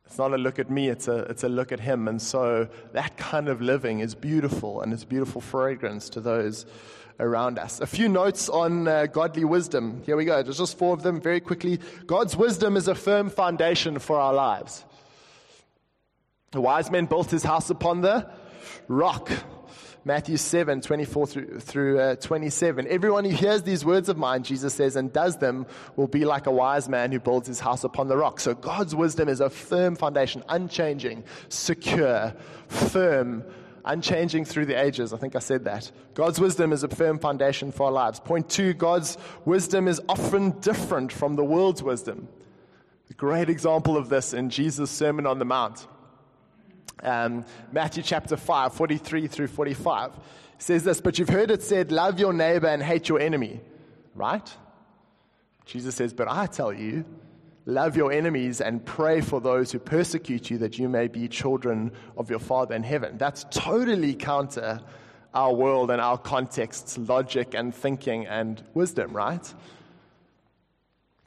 It's 0.08 0.18
not 0.18 0.34
a 0.34 0.38
look 0.38 0.58
at 0.58 0.72
me, 0.72 0.90
it's 0.90 1.08
a, 1.08 1.20
it's 1.26 1.44
a 1.44 1.50
look 1.50 1.72
at 1.72 1.80
him. 1.80 2.08
And 2.08 2.20
so 2.20 2.68
that 2.94 3.16
kind 3.18 3.48
of 3.48 3.62
living 3.62 4.00
is 4.00 4.16
beautiful 4.16 4.82
and 4.82 4.92
it's 4.92 5.06
beautiful 5.06 5.40
fragrance 5.40 6.10
to 6.10 6.20
those 6.20 6.66
around 7.20 7.60
us. 7.60 7.80
A 7.82 7.88
few 7.88 8.08
notes 8.08 8.50
on 8.50 8.88
uh, 8.88 9.06
godly 9.08 9.46
wisdom. 9.46 10.02
Here 10.06 10.16
we 10.16 10.26
go. 10.26 10.42
There's 10.42 10.58
just 10.58 10.78
four 10.78 10.94
of 10.94 11.04
them 11.04 11.22
very 11.22 11.40
quickly. 11.40 11.80
God's 12.06 12.36
wisdom 12.36 12.78
is 12.78 12.88
a 12.88 12.96
firm 12.96 13.30
foundation 13.30 14.00
for 14.00 14.18
our 14.20 14.34
lives. 14.34 14.86
The 16.52 16.62
wise 16.62 16.90
man 16.90 17.06
built 17.06 17.30
his 17.30 17.44
house 17.44 17.70
upon 17.70 18.02
the 18.02 18.30
rock. 18.88 19.30
Matthew 20.06 20.38
7, 20.38 20.82
24 20.82 21.28
through, 21.28 21.60
through 21.60 22.00
uh, 22.00 22.16
27. 22.16 22.88
Everyone 22.88 23.26
who 23.26 23.32
hears 23.32 23.64
these 23.64 23.84
words 23.84 24.08
of 24.08 24.18
mine, 24.18 24.44
Jesus 24.44 24.74
says, 24.74 24.96
and 24.96 25.12
does 25.12 25.38
them 25.38 25.68
will 25.98 26.08
be 26.08 26.24
like 26.26 26.48
a 26.48 26.52
wise 26.52 26.88
man 26.88 27.12
who 27.12 27.20
builds 27.20 27.48
his 27.48 27.60
house 27.60 27.84
upon 27.84 28.08
the 28.08 28.16
rock. 28.16 28.40
So 28.40 28.56
God's 28.56 28.96
wisdom 28.96 29.28
is 29.28 29.42
a 29.42 29.50
firm 29.50 29.96
foundation, 29.96 30.42
unchanging, 30.48 31.26
secure, 31.50 32.34
firm, 32.70 33.44
unchanging 33.86 34.46
through 34.46 34.66
the 34.66 34.80
ages. 34.80 35.14
I 35.14 35.18
think 35.18 35.36
I 35.36 35.40
said 35.40 35.66
that. 35.66 35.92
God's 36.14 36.40
wisdom 36.40 36.72
is 36.72 36.84
a 36.84 36.88
firm 36.88 37.20
foundation 37.20 37.72
for 37.72 37.88
our 37.88 37.92
lives. 37.92 38.20
Point 38.20 38.50
two, 38.50 38.74
God's 38.74 39.18
wisdom 39.46 39.88
is 39.88 40.02
often 40.08 40.52
different 40.60 41.12
from 41.12 41.36
the 41.36 41.44
world's 41.44 41.84
wisdom. 41.84 42.28
A 43.10 43.14
great 43.14 43.50
example 43.50 43.98
of 43.98 44.10
this 44.10 44.34
in 44.34 44.50
Jesus' 44.50 44.92
Sermon 44.92 45.26
on 45.26 45.40
the 45.40 45.46
Mount. 45.46 45.88
Um, 47.02 47.46
Matthew 47.72 48.04
chapter 48.04 48.38
5, 48.38 48.74
43 48.74 49.28
through 49.28 49.48
45 49.48 50.12
says 50.58 50.84
this, 50.84 51.02
but 51.02 51.18
you've 51.18 51.30
heard 51.30 51.50
it 51.50 51.64
said, 51.64 51.92
love 51.92 52.20
your 52.20 52.34
neighbor 52.34 52.68
and 52.68 52.84
hate 52.84 53.08
your 53.08 53.20
enemy, 53.20 53.62
right? 54.14 54.54
Jesus 55.66 55.96
says, 55.96 56.14
but 56.14 56.28
I 56.28 56.46
tell 56.46 56.74
you, 56.74 57.06
love 57.66 57.96
your 57.96 58.12
enemies 58.12 58.62
and 58.62 58.84
pray 58.86 59.22
for 59.22 59.42
those 59.42 59.72
who 59.72 59.80
persecute 59.80 60.50
you 60.50 60.58
that 60.60 60.78
you 60.80 60.90
may 60.90 61.08
be 61.08 61.28
children 61.28 61.92
of 62.18 62.30
your 62.30 62.40
Father 62.40 62.76
in 62.76 62.84
heaven. 62.84 63.18
That's 63.18 63.46
totally 63.52 64.14
counter 64.16 64.80
our 65.34 65.54
world 65.54 65.92
and 65.92 66.02
our 66.02 66.18
context's 66.18 66.98
logic 66.98 67.54
and 67.54 67.74
thinking 67.74 68.26
and 68.26 68.64
wisdom, 68.74 69.16
right? 69.16 69.54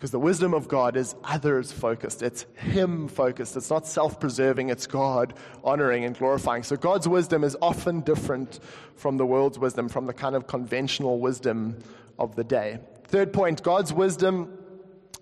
Because 0.02 0.10
the 0.10 0.18
wisdom 0.18 0.52
of 0.52 0.66
God 0.66 0.96
is 0.96 1.14
others 1.22 1.70
focused, 1.70 2.22
it's 2.22 2.44
Him 2.56 3.06
focused. 3.06 3.56
It's 3.56 3.70
not 3.70 3.86
self 3.86 4.18
preserving, 4.18 4.70
it's 4.70 4.88
God 4.88 5.34
honoring 5.62 6.04
and 6.04 6.18
glorifying. 6.18 6.64
So 6.64 6.74
God's 6.76 7.06
wisdom 7.06 7.44
is 7.44 7.56
often 7.62 8.00
different 8.00 8.58
from 8.96 9.16
the 9.16 9.24
world's 9.24 9.60
wisdom, 9.60 9.88
from 9.88 10.06
the 10.06 10.12
kind 10.12 10.34
of 10.34 10.48
conventional 10.48 11.20
wisdom 11.20 11.78
of 12.18 12.34
the 12.34 12.42
day. 12.42 12.80
Third 13.04 13.32
point 13.32 13.62
God's 13.62 13.92
wisdom, 13.92 14.58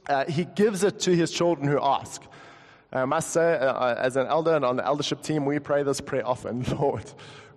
uh, 0.08 0.24
He 0.26 0.44
gives 0.44 0.84
it 0.84 0.98
to 1.00 1.14
His 1.14 1.30
children 1.30 1.68
who 1.68 1.80
ask. 1.80 2.22
I 2.92 3.04
must 3.04 3.30
say, 3.30 3.54
uh, 3.54 3.94
as 3.94 4.16
an 4.16 4.26
elder 4.26 4.56
and 4.56 4.64
on 4.64 4.76
the 4.76 4.84
eldership 4.84 5.22
team, 5.22 5.44
we 5.44 5.58
pray 5.60 5.82
this 5.82 6.00
prayer 6.00 6.26
often 6.26 6.62
Lord, 6.78 7.04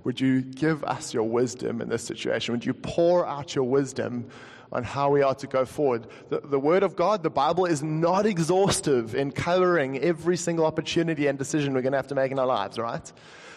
would 0.04 0.20
you 0.20 0.42
give 0.42 0.84
us 0.84 1.14
your 1.14 1.24
wisdom 1.24 1.82
in 1.82 1.90
this 1.90 2.04
situation? 2.04 2.54
Would 2.54 2.66
you 2.66 2.74
pour 2.74 3.26
out 3.26 3.56
your 3.56 3.64
wisdom 3.64 4.30
on 4.74 4.84
how 4.84 5.10
we 5.10 5.22
are 5.22 5.36
to 5.36 5.48
go 5.48 5.66
forward. 5.66 6.08
The, 6.30 6.42
the 6.42 6.60
Word 6.60 6.82
of 6.84 6.96
God, 6.96 7.22
the 7.22 7.30
Bible, 7.30 7.66
is 7.66 7.84
not 7.84 8.26
exhaustive 8.26 9.14
in 9.14 9.32
covering 9.32 10.00
every 10.00 10.36
single 10.36 10.66
opportunity 10.66 11.28
and 11.28 11.38
decision 11.38 11.74
we're 11.74 11.84
going 11.84 11.94
to 11.94 11.98
have 12.00 12.08
to 12.08 12.16
make 12.16 12.32
in 12.32 12.40
our 12.40 12.48
lives, 12.48 12.80
right? 12.80 13.14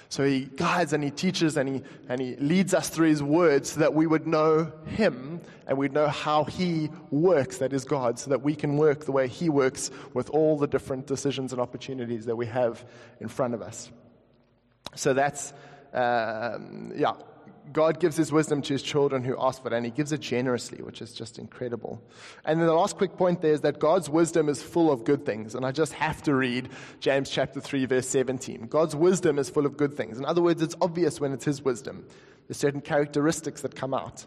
So 0.09 0.25
he 0.25 0.45
guides 0.45 0.93
and 0.93 1.03
he 1.03 1.11
teaches 1.11 1.57
and 1.57 1.69
he, 1.69 1.83
and 2.09 2.21
he 2.21 2.37
leads 2.37 2.75
us 2.75 2.89
through 2.89 3.09
his 3.09 3.23
word 3.23 3.67
so 3.67 3.81
that 3.81 3.95
we 3.95 4.07
would 4.07 4.27
know 4.27 4.73
him 4.87 5.41
and 5.67 5.77
we'd 5.77 5.93
know 5.93 6.07
how 6.07 6.45
he 6.45 6.91
works, 7.11 7.59
that 7.59 7.73
is 7.73 7.85
God, 7.85 8.19
so 8.19 8.31
that 8.31 8.43
we 8.43 8.55
can 8.55 8.77
work 8.77 9.05
the 9.05 9.13
way 9.13 9.27
he 9.27 9.49
works 9.49 9.91
with 10.15 10.31
all 10.31 10.57
the 10.57 10.69
different 10.69 11.07
decisions 11.07 11.53
and 11.53 11.61
opportunities 11.61 12.27
that 12.27 12.37
we 12.37 12.47
have 12.47 12.85
in 13.21 13.29
front 13.29 13.55
of 13.55 13.63
us. 13.63 13.91
So 14.95 15.13
that's, 15.13 15.53
uh, 15.93 16.59
yeah, 16.95 17.15
God 17.73 18.01
gives 18.01 18.17
his 18.17 18.33
wisdom 18.33 18.63
to 18.63 18.73
his 18.73 18.83
children 18.83 19.25
who 19.25 19.37
ask 19.39 19.63
for 19.63 19.69
it, 19.69 19.75
and 19.75 19.85
he 19.85 19.91
gives 19.91 20.13
it 20.13 20.21
generously, 20.21 20.83
which 20.83 21.03
is 21.03 21.13
just 21.13 21.39
incredible. 21.39 22.03
And 22.45 22.61
then 22.61 22.67
the 22.67 22.75
last 22.75 22.97
quick 22.97 23.17
point 23.17 23.41
there 23.43 23.53
is 23.53 23.63
that 23.63 23.79
God's 23.79 24.09
wisdom 24.09 24.49
is 24.49 24.63
full 24.63 24.91
of 24.91 25.05
good 25.05 25.27
things. 25.27 25.55
And 25.55 25.65
I 25.65 25.73
just 25.73 25.93
have 25.95 26.23
to 26.23 26.35
read 26.35 26.69
James 27.01 27.31
chapter 27.31 27.61
3, 27.61 27.87
verse 27.87 28.09
17. 28.09 28.67
God's 28.67 28.95
wisdom 28.95 29.39
is 29.39 29.51
full 29.51 29.67
of 29.67 29.77
good 29.77 29.95
things. 29.95 30.19
In 30.19 30.25
other 30.25 30.43
words, 30.43 30.63
it's 30.63 30.77
obvious 30.81 31.21
when 31.21 31.33
it's 31.33 31.45
his 31.45 31.63
wisdom. 31.63 32.07
There's 32.47 32.59
certain 32.59 32.81
characteristics 32.81 33.63
that 33.63 33.75
come 33.75 33.95
out. 33.95 34.27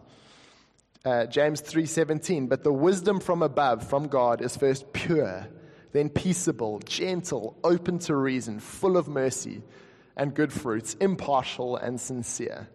Uh, 1.05 1.25
James 1.25 1.61
3:17, 1.61 2.47
but 2.47 2.63
the 2.63 2.73
wisdom 2.73 3.21
from 3.21 3.41
above, 3.41 3.87
from 3.87 4.07
God, 4.07 4.41
is 4.41 4.57
first 4.57 4.91
pure, 4.91 5.47
then 5.93 6.09
peaceable, 6.09 6.79
gentle, 6.79 7.57
open 7.63 7.99
to 7.99 8.15
reason, 8.15 8.59
full 8.59 8.97
of 8.97 9.07
mercy 9.07 9.63
and 10.17 10.35
good 10.35 10.51
fruits, 10.51 10.95
impartial 10.95 11.77
and 11.77 11.99
sincere. 11.99 12.67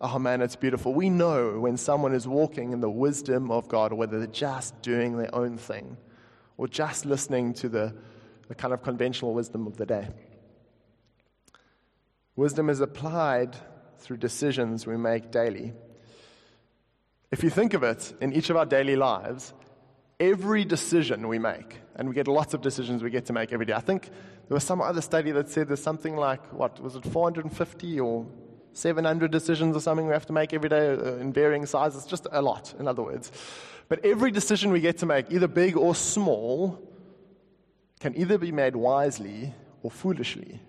Oh 0.00 0.18
man, 0.18 0.42
it's 0.42 0.56
beautiful. 0.56 0.92
We 0.92 1.08
know 1.08 1.58
when 1.58 1.78
someone 1.78 2.14
is 2.14 2.28
walking 2.28 2.72
in 2.72 2.80
the 2.80 2.90
wisdom 2.90 3.50
of 3.50 3.66
God, 3.66 3.92
or 3.92 3.96
whether 3.96 4.18
they're 4.18 4.26
just 4.26 4.80
doing 4.82 5.16
their 5.16 5.34
own 5.34 5.56
thing, 5.56 5.96
or 6.58 6.68
just 6.68 7.06
listening 7.06 7.54
to 7.54 7.68
the, 7.68 7.94
the 8.48 8.54
kind 8.54 8.74
of 8.74 8.82
conventional 8.82 9.32
wisdom 9.32 9.66
of 9.66 9.78
the 9.78 9.86
day. 9.86 10.08
Wisdom 12.34 12.68
is 12.68 12.80
applied 12.80 13.56
through 13.98 14.18
decisions 14.18 14.86
we 14.86 14.98
make 14.98 15.30
daily. 15.30 15.72
If 17.30 17.42
you 17.42 17.48
think 17.48 17.72
of 17.72 17.82
it, 17.82 18.12
in 18.20 18.34
each 18.34 18.50
of 18.50 18.56
our 18.56 18.66
daily 18.66 18.96
lives, 18.96 19.54
every 20.20 20.66
decision 20.66 21.26
we 21.26 21.38
make, 21.38 21.80
and 21.96 22.06
we 22.06 22.14
get 22.14 22.28
lots 22.28 22.52
of 22.52 22.60
decisions 22.60 23.02
we 23.02 23.08
get 23.08 23.24
to 23.26 23.32
make 23.32 23.50
every 23.50 23.64
day. 23.64 23.72
I 23.72 23.80
think 23.80 24.10
there 24.48 24.54
was 24.54 24.64
some 24.64 24.82
other 24.82 25.00
study 25.00 25.30
that 25.32 25.48
said 25.48 25.68
there's 25.68 25.82
something 25.82 26.16
like, 26.16 26.52
what, 26.52 26.78
was 26.80 26.96
it 26.96 27.04
450 27.04 28.00
or 28.00 28.26
700 28.76 29.30
decisions 29.30 29.74
or 29.74 29.80
something 29.80 30.06
we 30.06 30.12
have 30.12 30.26
to 30.26 30.32
make 30.32 30.52
every 30.52 30.68
day 30.68 30.90
uh, 30.90 31.14
in 31.16 31.32
varying 31.32 31.64
sizes, 31.64 32.04
just 32.04 32.26
a 32.30 32.42
lot, 32.42 32.74
in 32.78 32.86
other 32.86 33.02
words. 33.02 33.32
But 33.88 34.04
every 34.04 34.30
decision 34.30 34.70
we 34.70 34.80
get 34.80 34.98
to 34.98 35.06
make, 35.06 35.30
either 35.30 35.48
big 35.48 35.76
or 35.76 35.94
small, 35.94 36.78
can 38.00 38.16
either 38.16 38.36
be 38.36 38.52
made 38.52 38.76
wisely 38.76 39.54
or 39.82 39.90
foolishly. 39.90 40.60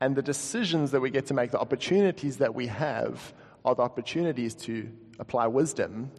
And 0.00 0.14
the 0.14 0.22
decisions 0.22 0.90
that 0.90 1.00
we 1.00 1.10
get 1.10 1.26
to 1.26 1.34
make, 1.34 1.52
the 1.52 1.60
opportunities 1.60 2.38
that 2.38 2.54
we 2.54 2.66
have, 2.66 3.32
are 3.64 3.74
the 3.74 3.82
opportunities 3.82 4.54
to 4.56 4.90
apply 5.18 5.46
wisdom 5.46 6.10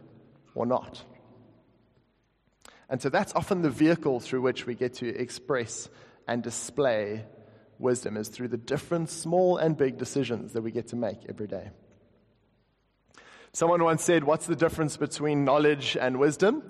or 0.54 0.66
not. 0.66 1.04
And 2.88 3.00
so 3.00 3.08
that's 3.08 3.34
often 3.34 3.62
the 3.62 3.70
vehicle 3.70 4.20
through 4.20 4.40
which 4.40 4.66
we 4.66 4.74
get 4.74 4.94
to 4.94 5.08
express 5.08 5.88
and 6.26 6.42
display 6.42 7.24
wisdom 7.78 8.16
is 8.16 8.28
through 8.28 8.48
the 8.48 8.56
different 8.56 9.10
small 9.10 9.56
and 9.56 9.76
big 9.76 9.98
decisions 9.98 10.52
that 10.52 10.62
we 10.62 10.70
get 10.70 10.88
to 10.88 10.96
make 10.96 11.18
every 11.28 11.46
day. 11.46 11.70
Someone 13.52 13.84
once 13.84 14.02
said, 14.02 14.24
What's 14.24 14.46
the 14.46 14.56
difference 14.56 14.96
between 14.96 15.44
knowledge 15.44 15.96
and 16.00 16.18
wisdom? 16.18 16.62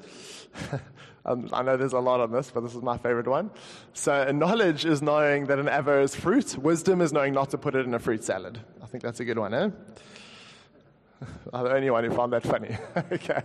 um, 1.24 1.48
I 1.52 1.62
know 1.62 1.76
there's 1.78 1.94
a 1.94 1.98
lot 1.98 2.20
on 2.20 2.30
this, 2.30 2.50
but 2.50 2.60
this 2.60 2.74
is 2.74 2.82
my 2.82 2.98
favorite 2.98 3.26
one. 3.26 3.50
So, 3.94 4.30
knowledge 4.32 4.84
is 4.84 5.00
knowing 5.00 5.46
that 5.46 5.58
an 5.58 5.66
avo 5.66 6.02
is 6.02 6.14
fruit, 6.14 6.58
wisdom 6.58 7.00
is 7.00 7.12
knowing 7.12 7.32
not 7.32 7.50
to 7.50 7.58
put 7.58 7.74
it 7.74 7.86
in 7.86 7.94
a 7.94 7.98
fruit 7.98 8.22
salad. 8.22 8.60
I 8.82 8.86
think 8.86 9.02
that's 9.02 9.20
a 9.20 9.24
good 9.24 9.38
one, 9.38 9.54
eh? 9.54 9.70
I'm 11.54 11.64
the 11.64 11.74
only 11.74 11.90
one 11.90 12.04
who 12.04 12.10
found 12.10 12.34
that 12.34 12.42
funny. 12.42 12.76
okay. 13.12 13.42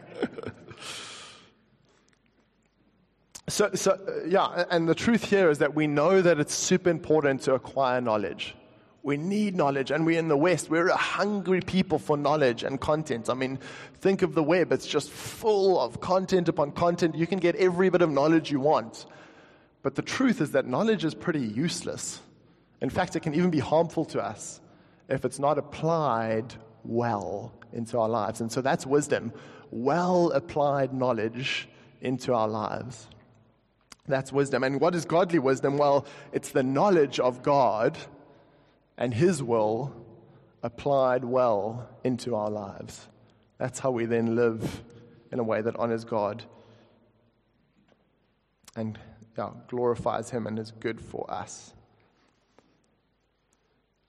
So, 3.50 3.72
so 3.74 3.92
uh, 3.92 4.26
yeah, 4.28 4.66
and 4.70 4.88
the 4.88 4.96
truth 4.96 5.30
here 5.30 5.50
is 5.50 5.58
that 5.58 5.74
we 5.76 5.88
know 5.88 6.22
that 6.22 6.40
it's 6.40 6.54
super 6.54 6.90
important 6.90 7.42
to 7.44 7.56
acquire 7.56 8.00
knowledge. 8.00 8.56
We 9.02 9.18
need 9.18 9.56
knowledge, 9.56 9.92
and 9.92 10.06
we're 10.06 10.20
in 10.20 10.28
the 10.28 10.38
West. 10.38 10.70
We're 10.70 10.90
a 10.90 10.96
hungry 10.96 11.62
people 11.62 12.00
for 12.00 12.16
knowledge 12.16 12.64
and 12.64 12.80
content. 12.80 13.30
I 13.30 13.34
mean, 13.34 13.58
think 14.02 14.22
of 14.22 14.36
the 14.36 14.44
web, 14.44 14.72
it's 14.72 14.86
just 14.86 15.10
full 15.10 15.80
of 15.80 16.00
content 16.00 16.48
upon 16.48 16.74
content. 16.74 17.16
You 17.16 17.26
can 17.26 17.40
get 17.40 17.56
every 17.56 17.90
bit 17.90 18.02
of 18.02 18.12
knowledge 18.12 18.52
you 18.52 18.60
want. 18.60 19.06
But 19.82 19.96
the 19.96 20.02
truth 20.02 20.42
is 20.42 20.52
that 20.52 20.68
knowledge 20.68 21.06
is 21.06 21.16
pretty 21.16 21.42
useless. 21.42 22.22
In 22.82 22.90
fact, 22.90 23.16
it 23.16 23.22
can 23.22 23.34
even 23.34 23.50
be 23.50 23.60
harmful 23.60 24.06
to 24.06 24.22
us 24.22 24.62
if 25.08 25.26
it's 25.26 25.40
not 25.40 25.58
applied 25.58 26.54
well 26.84 27.54
into 27.74 27.98
our 27.98 28.10
lives. 28.10 28.42
And 28.42 28.52
so 28.52 28.62
that's 28.62 28.86
wisdom 28.86 29.34
well 29.72 30.32
applied 30.32 30.94
knowledge 30.94 31.70
into 32.02 32.34
our 32.34 32.48
lives. 32.48 33.08
That's 34.10 34.34
wisdom. 34.34 34.64
And 34.64 34.82
what 34.82 34.96
is 34.96 35.06
godly 35.06 35.40
wisdom? 35.40 35.78
Well, 35.78 36.06
it's 36.34 36.50
the 36.50 36.64
knowledge 36.64 37.20
of 37.20 37.44
God 37.44 37.98
and 38.98 39.14
His 39.14 39.42
will 39.42 39.96
applied 40.64 41.24
well 41.24 41.88
into 42.04 42.36
our 42.36 42.50
lives. 42.50 43.08
That's 43.60 43.80
how 43.80 43.92
we 43.92 44.06
then 44.06 44.36
live 44.36 44.84
in 45.32 45.40
a 45.40 45.44
way 45.44 45.62
that 45.62 45.76
honors 45.78 46.04
God 46.04 46.44
and 48.76 48.98
yeah, 49.38 49.52
glorifies 49.68 50.32
Him 50.32 50.48
and 50.48 50.58
is 50.58 50.72
good 50.72 51.00
for 51.00 51.30
us. 51.30 51.74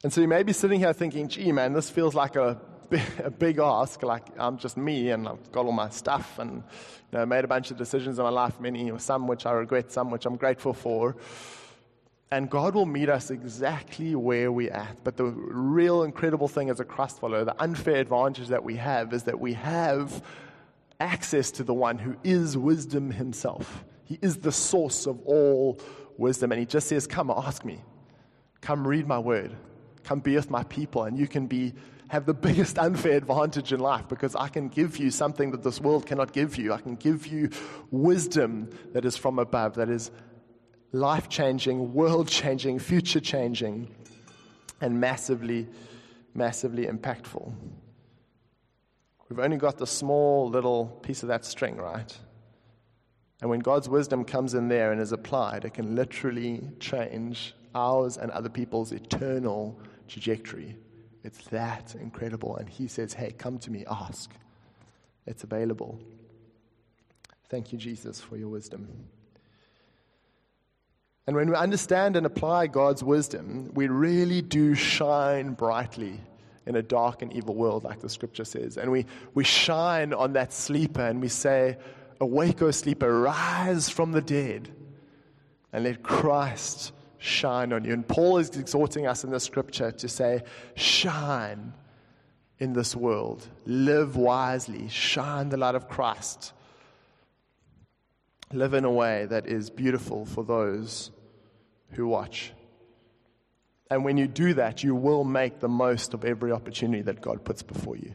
And 0.03 0.11
so 0.11 0.23
you 0.23 0.29
may 0.29 0.43
be 0.43 0.55
sitting 0.55 0.81
here 0.81 0.95
thinking, 0.95 1.29
gee, 1.29 1.53
man, 1.53 1.75
this 1.75 1.91
feels 1.91 2.15
like 2.15 2.37
a 2.37 2.59
a 3.24 3.31
big 3.31 3.59
ask. 3.59 4.03
Like 4.03 4.26
I'm 4.38 4.59
just 4.59 4.76
me, 4.76 5.11
and 5.11 5.29
I've 5.29 5.53
got 5.53 5.66
all 5.66 5.72
my 5.72 5.90
stuff, 5.90 6.38
and 6.38 6.62
you 7.12 7.18
know, 7.18 7.26
made 7.26 7.44
a 7.44 7.48
bunch 7.48 7.70
of 7.70 7.76
decisions 7.76 8.18
in 8.18 8.24
my 8.24 8.31
life. 8.31 8.61
Many, 8.61 8.92
some 8.98 9.26
which 9.26 9.46
I 9.46 9.53
regret, 9.53 9.92
some 9.92 10.11
which 10.11 10.26
I'm 10.26 10.37
grateful 10.37 10.72
for. 10.72 11.16
And 12.33 12.48
God 12.48 12.74
will 12.74 12.87
meet 12.87 13.09
us 13.09 13.31
exactly 13.31 14.14
where 14.14 14.53
we're 14.53 14.72
at. 14.72 15.03
But 15.03 15.16
the 15.16 15.24
real 15.24 16.05
incredible 16.05 16.46
thing 16.46 16.70
as 16.70 16.79
a 16.79 16.85
Christ 16.85 17.18
follower, 17.18 17.44
the 17.44 17.61
unfair 17.61 17.96
advantage 17.96 18.48
that 18.48 18.62
we 18.62 18.76
have 18.76 19.12
is 19.12 19.24
that 19.24 19.40
we 19.40 19.55
have 19.55 20.22
access 21.00 21.50
to 21.53 21.64
the 21.64 21.74
one 21.74 21.98
who 21.98 22.14
is 22.22 22.57
wisdom 22.57 23.11
himself. 23.11 23.85
He 24.05 24.16
is 24.22 24.37
the 24.37 24.53
source 24.53 25.07
of 25.07 25.20
all 25.22 25.81
wisdom. 26.18 26.53
And 26.53 26.61
he 26.61 26.66
just 26.66 26.87
says, 26.87 27.07
Come 27.07 27.31
ask 27.31 27.64
me. 27.64 27.81
Come 28.61 28.87
read 28.87 29.09
my 29.09 29.18
word. 29.18 29.57
Come 30.05 30.20
be 30.20 30.37
with 30.37 30.50
my 30.50 30.62
people. 30.64 31.05
And 31.05 31.18
you 31.18 31.26
can 31.26 31.46
be 31.46 31.74
have 32.11 32.27
the 32.27 32.35
biggest 32.49 32.79
unfair 32.79 33.16
advantage 33.16 33.73
in 33.73 33.81
life 33.81 34.09
because 34.09 34.35
I 34.35 34.49
can 34.49 34.68
give 34.68 34.99
you 34.99 35.11
something 35.11 35.53
that 35.53 35.62
this 35.62 35.81
world 35.81 36.07
cannot 36.07 36.33
give 36.33 36.57
you. 36.59 36.73
I 36.73 36.81
can 36.81 36.96
give 36.96 37.27
you 37.27 37.51
wisdom 37.90 38.68
that 38.92 39.05
is 39.05 39.16
from 39.16 39.38
above, 39.38 39.77
that 39.77 39.88
is 39.88 40.11
life 40.92 41.29
changing, 41.29 41.94
world 41.94 42.27
changing, 42.29 42.81
future 42.81 43.20
changing, 43.20 43.94
and 44.81 45.01
massively, 45.01 45.68
massively 46.35 46.87
impactful. 46.87 47.53
We've 49.29 49.38
only 49.38 49.59
got 49.59 49.79
the 49.79 49.87
small 49.87 50.51
little 50.51 50.87
piece 51.03 51.23
of 51.23 51.29
that 51.29 51.44
string, 51.44 51.77
right? 51.77 52.18
And 53.40 53.49
when 53.49 53.61
God's 53.61 53.88
wisdom 53.88 54.25
comes 54.25 54.55
in 54.55 54.66
there 54.66 54.90
and 54.90 55.01
is 55.01 55.12
applied, 55.12 55.64
it 55.64 55.75
can 55.75 55.94
literally 55.94 56.68
change 56.81 57.55
ours 57.73 58.16
and 58.16 58.33
other 58.33 58.49
people's 58.49 58.90
eternal 58.90 59.79
trajectory. 60.09 60.77
It's 61.22 61.48
that 61.48 61.94
incredible. 62.00 62.56
And 62.56 62.68
he 62.68 62.88
says, 62.88 63.12
Hey, 63.12 63.33
come 63.33 63.59
to 63.61 63.70
me, 63.70 63.85
ask. 63.90 64.30
It's 65.26 65.44
available. 65.44 66.00
Thank 67.48 67.72
you, 67.72 67.78
Jesus, 67.78 68.20
for 68.20 68.37
your 68.37 68.48
wisdom. 68.48 68.88
And 71.26 71.37
when 71.37 71.50
we 71.50 71.56
understand 71.56 72.16
and 72.16 72.26
apply 72.26 72.68
God's 72.68 73.04
wisdom, 73.04 73.70
we 73.74 73.88
really 73.88 74.42
do 74.42 74.74
shine 74.74 75.52
brightly 75.52 76.18
in 76.66 76.76
a 76.76 76.83
dark 76.83 77.22
and 77.22 77.33
evil 77.33 77.54
world, 77.54 77.85
like 77.85 78.00
the 78.00 78.09
scripture 78.09 78.44
says. 78.44 78.76
And 78.76 78.90
we, 78.90 79.06
we 79.35 79.44
shine 79.44 80.12
on 80.12 80.33
that 80.35 80.52
sleeper 80.52 81.02
and 81.02 81.20
we 81.20 81.28
say, 81.28 81.76
Awake, 82.20 82.62
O 82.62 82.70
sleeper, 82.70 83.20
rise 83.20 83.88
from 83.88 84.12
the 84.12 84.20
dead, 84.20 84.68
and 85.72 85.85
let 85.85 86.02
Christ 86.02 86.92
shine 87.20 87.72
on 87.72 87.85
you. 87.85 87.92
And 87.92 88.06
Paul 88.06 88.38
is 88.38 88.50
exhorting 88.56 89.06
us 89.06 89.22
in 89.22 89.30
the 89.30 89.38
scripture 89.38 89.92
to 89.92 90.09
say, 90.09 90.42
shine 90.74 91.74
in 92.59 92.72
this 92.72 92.96
world, 92.96 93.46
live 93.66 94.16
wisely, 94.16 94.88
shine 94.88 95.50
the 95.50 95.56
light 95.56 95.74
of 95.74 95.88
Christ, 95.88 96.52
live 98.52 98.74
in 98.74 98.85
a 98.85 98.90
way 98.90 99.26
that 99.26 99.46
is 99.46 99.70
beautiful 99.70 100.24
for 100.24 100.42
those 100.42 101.11
who 101.90 102.06
watch. 102.09 102.52
And 103.90 104.04
when 104.04 104.16
you 104.16 104.26
do 104.26 104.54
that, 104.54 104.83
you 104.83 104.94
will 104.94 105.24
make 105.24 105.61
the 105.61 105.68
most 105.68 106.14
of 106.14 106.24
every 106.24 106.52
opportunity 106.52 107.02
that 107.02 107.20
God 107.20 107.44
puts 107.44 107.62
before 107.62 107.96
you. 107.96 108.14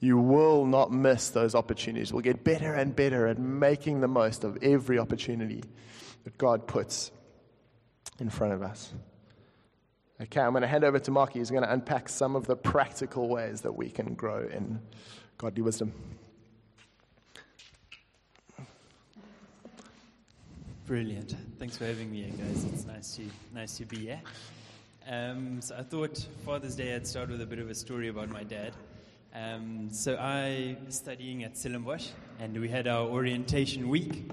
You 0.00 0.18
will 0.18 0.64
not 0.64 0.92
miss 0.92 1.30
those 1.30 1.54
opportunities. 1.54 2.12
We'll 2.12 2.22
get 2.22 2.44
better 2.44 2.74
and 2.74 2.94
better 2.94 3.26
at 3.26 3.38
making 3.38 4.00
the 4.00 4.08
most 4.08 4.44
of 4.44 4.58
every 4.62 4.98
opportunity 4.98 5.64
that 6.24 6.38
God 6.38 6.68
puts 6.68 7.10
in 8.18 8.30
front 8.30 8.52
of 8.52 8.62
us. 8.62 8.92
Okay, 10.20 10.40
I'm 10.40 10.50
going 10.50 10.62
to 10.62 10.68
hand 10.68 10.82
over 10.82 10.98
to 10.98 11.10
Marky. 11.10 11.38
He's 11.38 11.50
going 11.50 11.62
to 11.62 11.72
unpack 11.72 12.08
some 12.08 12.34
of 12.34 12.46
the 12.46 12.56
practical 12.56 13.28
ways 13.28 13.60
that 13.60 13.72
we 13.72 13.88
can 13.88 14.14
grow 14.14 14.48
in 14.48 14.80
godly 15.36 15.62
wisdom. 15.62 15.92
Brilliant. 20.86 21.36
Thanks 21.58 21.76
for 21.76 21.84
having 21.84 22.10
me 22.10 22.22
here, 22.22 22.46
guys. 22.46 22.64
It's 22.64 22.86
nice 22.86 23.16
to, 23.16 23.22
nice 23.54 23.76
to 23.76 23.84
be 23.84 23.98
here. 23.98 24.20
Um, 25.06 25.60
so 25.60 25.76
I 25.76 25.82
thought 25.82 26.26
Father's 26.44 26.74
Day 26.74 26.94
I'd 26.94 27.06
start 27.06 27.28
with 27.28 27.40
a 27.40 27.46
bit 27.46 27.58
of 27.58 27.70
a 27.70 27.74
story 27.74 28.08
about 28.08 28.28
my 28.28 28.42
dad. 28.42 28.72
Um, 29.34 29.88
so 29.92 30.16
I 30.16 30.76
was 30.84 30.96
studying 30.96 31.44
at 31.44 31.56
Stellenbosch, 31.56 32.08
and 32.40 32.58
we 32.60 32.68
had 32.68 32.88
our 32.88 33.06
orientation 33.06 33.88
week. 33.88 34.30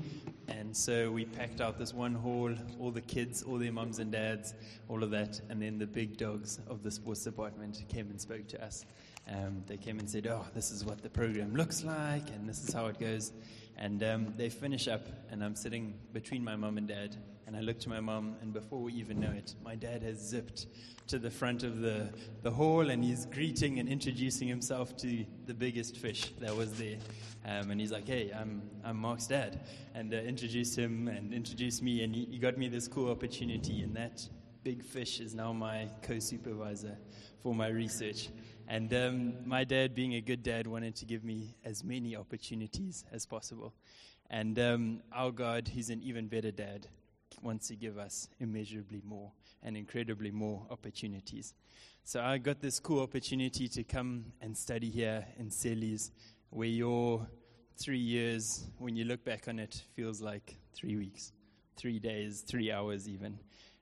And 0.48 0.76
so 0.76 1.12
we 1.12 1.26
packed 1.26 1.60
out 1.60 1.80
this 1.80 1.94
one 1.94 2.14
hall, 2.14 2.54
all 2.80 2.92
the 2.92 3.02
kids, 3.02 3.44
all 3.44 3.58
their 3.58 3.72
mums 3.72 4.00
and 4.00 4.12
dads, 4.12 4.54
all 4.88 5.04
of 5.04 5.12
that. 5.12 5.42
And 5.50 5.62
then 5.62 5.78
the 5.78 5.88
big 5.88 6.18
dogs 6.18 6.60
of 6.68 6.84
the 6.84 6.92
sports 6.92 7.24
department 7.24 7.84
came 7.90 8.10
and 8.10 8.22
spoke 8.22 8.48
to 8.50 8.64
us. 8.64 8.86
Um, 9.28 9.64
they 9.66 9.78
came 9.78 10.00
and 10.00 10.10
said, 10.10 10.28
Oh, 10.28 10.46
this 10.54 10.72
is 10.72 10.86
what 10.86 11.02
the 11.02 11.10
program 11.10 11.56
looks 11.56 11.84
like, 11.84 12.30
and 12.30 12.48
this 12.48 12.64
is 12.64 12.74
how 12.74 12.88
it 12.88 13.00
goes. 13.00 13.34
And 13.78 14.04
um, 14.04 14.34
they 14.38 14.50
finish 14.50 14.88
up, 14.88 15.08
and 15.32 15.44
I'm 15.44 15.56
sitting 15.56 15.96
between 16.14 16.44
my 16.44 16.56
mom 16.56 16.78
and 16.78 16.88
dad. 16.88 17.16
And 17.48 17.56
I 17.56 17.62
look 17.62 17.80
to 17.82 17.90
my 17.90 18.00
mom, 18.00 18.36
and 18.42 18.54
before 18.54 18.82
we 18.82 18.94
even 18.94 19.20
know 19.20 19.32
it, 19.32 19.54
my 19.64 19.76
dad 19.76 20.02
has 20.02 20.18
zipped 20.20 20.66
to 21.08 21.20
the 21.20 21.30
front 21.30 21.64
of 21.64 21.82
the, 21.82 22.10
the 22.42 22.50
hall 22.50 22.90
and 22.90 23.04
he's 23.04 23.28
greeting 23.28 23.78
and 23.78 23.88
introducing 23.88 24.48
himself 24.48 24.98
to 24.98 25.24
the 25.46 25.54
biggest 25.54 25.98
fish 25.98 26.32
that 26.40 26.56
was 26.56 26.74
there. 26.80 26.98
Um, 27.46 27.70
and 27.70 27.80
he's 27.80 27.92
like, 27.92 28.08
hey, 28.08 28.32
I'm, 28.36 28.64
I'm 28.84 28.98
Mark's 28.98 29.28
dad. 29.28 29.60
And 29.94 30.14
uh, 30.14 30.18
introduced 30.18 30.76
him 30.76 31.08
and 31.08 31.32
introduced 31.34 31.84
me, 31.84 32.04
and 32.04 32.16
he, 32.16 32.26
he 32.26 32.40
got 32.40 32.58
me 32.58 32.68
this 32.68 32.88
cool 32.88 33.12
opportunity. 33.12 33.84
And 33.84 33.96
that 33.96 34.28
big 34.64 34.84
fish 34.84 35.20
is 35.20 35.36
now 35.36 35.54
my 35.54 35.88
co 36.02 36.18
supervisor 36.18 36.98
for 37.44 37.54
my 37.54 37.68
research. 37.68 38.30
And 38.68 38.94
um, 38.94 39.48
my 39.48 39.64
dad, 39.64 39.94
being 39.94 40.16
a 40.16 40.22
good 40.22 40.42
dad, 40.42 40.66
wanted 40.66 40.96
to 40.96 41.06
give 41.06 41.24
me 41.24 41.56
as 41.64 41.84
many 41.84 42.16
opportunities 42.16 43.06
as 43.12 43.26
possible. 43.26 43.74
And 44.30 44.58
um, 44.58 45.02
our 45.14 45.32
God, 45.32 45.68
He's 45.68 45.90
an 45.90 46.02
even 46.02 46.28
better 46.28 46.52
dad, 46.52 46.88
wants 47.42 47.68
to 47.68 47.76
give 47.76 47.98
us 47.98 48.28
immeasurably 48.40 49.02
more 49.06 49.32
and 49.62 49.78
incredibly 49.78 50.32
more 50.32 50.66
opportunities. 50.72 51.54
So 52.04 52.22
I 52.22 52.38
got 52.38 52.60
this 52.60 52.80
cool 52.80 53.02
opportunity 53.02 53.68
to 53.68 53.84
come 53.84 54.26
and 54.42 54.58
study 54.58 54.90
here 54.90 55.26
in 55.38 55.50
Stellies, 55.50 56.12
where 56.50 56.68
your 56.68 57.28
three 57.78 58.00
years, 58.00 58.66
when 58.78 58.96
you 58.96 59.06
look 59.06 59.24
back 59.24 59.48
on 59.48 59.60
it, 59.60 59.84
feels 59.96 60.22
like 60.22 60.56
three 60.74 60.96
weeks, 60.96 61.34
three 61.78 62.00
days, 62.00 62.42
three 62.42 62.72
hours 62.72 63.08
even. 63.10 63.38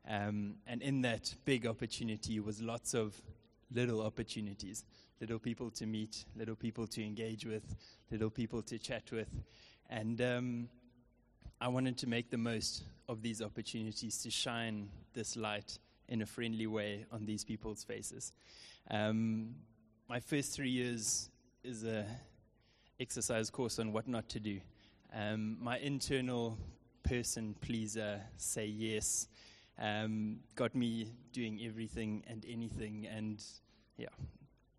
Um, 0.09 0.55
and 0.67 0.81
in 0.81 1.01
that 1.03 1.33
big 1.45 1.65
opportunity 1.65 2.39
was 2.39 2.61
lots 2.61 2.93
of 2.93 3.21
little 3.71 4.01
opportunities, 4.01 4.83
little 5.19 5.39
people 5.39 5.69
to 5.71 5.85
meet, 5.85 6.25
little 6.35 6.55
people 6.55 6.87
to 6.87 7.03
engage 7.03 7.45
with, 7.45 7.75
little 8.11 8.29
people 8.29 8.61
to 8.63 8.77
chat 8.77 9.03
with. 9.11 9.29
And 9.89 10.21
um, 10.21 10.69
I 11.61 11.67
wanted 11.67 11.97
to 11.99 12.07
make 12.07 12.29
the 12.29 12.37
most 12.37 12.83
of 13.07 13.21
these 13.21 13.41
opportunities 13.41 14.17
to 14.23 14.31
shine 14.31 14.89
this 15.13 15.35
light 15.35 15.77
in 16.07 16.21
a 16.21 16.25
friendly 16.25 16.67
way 16.67 17.05
on 17.11 17.25
these 17.25 17.43
people's 17.43 17.83
faces. 17.83 18.33
Um, 18.89 19.55
my 20.09 20.19
first 20.19 20.53
three 20.53 20.69
years 20.69 21.29
is 21.63 21.83
a 21.85 22.05
exercise 22.99 23.49
course 23.49 23.79
on 23.79 23.93
what 23.93 24.07
not 24.07 24.29
to 24.29 24.39
do. 24.39 24.59
Um, 25.13 25.57
my 25.61 25.77
internal 25.77 26.57
person 27.03 27.55
pleaser, 27.61 28.21
say 28.37 28.65
yes, 28.65 29.27
um, 29.79 30.37
got 30.55 30.75
me 30.75 31.07
doing 31.31 31.61
everything 31.65 32.23
and 32.27 32.45
anything, 32.47 33.07
and 33.07 33.43
yeah, 33.97 34.07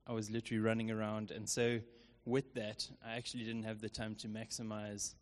I 0.06 0.12
was 0.12 0.30
literally 0.30 0.60
running 0.60 0.90
around. 0.90 1.30
And 1.30 1.48
so, 1.48 1.80
with 2.24 2.54
that, 2.54 2.88
I 3.06 3.16
actually 3.16 3.44
didn't 3.44 3.64
have 3.64 3.80
the 3.80 3.88
time 3.88 4.14
to 4.16 4.28
maximize 4.28 5.14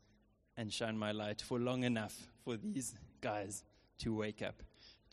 and 0.57 0.73
shine 0.73 0.99
my 0.99 1.13
light 1.13 1.41
for 1.41 1.59
long 1.59 1.85
enough 1.85 2.29
for 2.45 2.57
these 2.57 2.95
guys 3.21 3.65
to 3.99 4.15
wake 4.15 4.43
up 4.43 4.63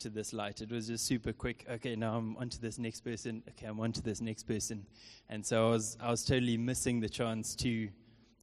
to 0.00 0.08
this 0.08 0.32
light. 0.32 0.60
It 0.60 0.70
was 0.70 0.88
just 0.88 1.06
super 1.06 1.32
quick. 1.32 1.64
Okay, 1.70 1.94
now 1.94 2.16
I'm 2.16 2.36
on 2.36 2.48
to 2.50 2.60
this 2.60 2.78
next 2.78 3.00
person. 3.00 3.42
Okay, 3.50 3.66
I'm 3.66 3.80
on 3.80 3.92
to 3.92 4.02
this 4.02 4.20
next 4.20 4.44
person. 4.44 4.86
And 5.28 5.44
so 5.44 5.68
I 5.68 5.70
was, 5.70 5.96
I 6.00 6.10
was 6.10 6.24
totally 6.24 6.56
missing 6.56 7.00
the 7.00 7.08
chance 7.08 7.54
to 7.56 7.88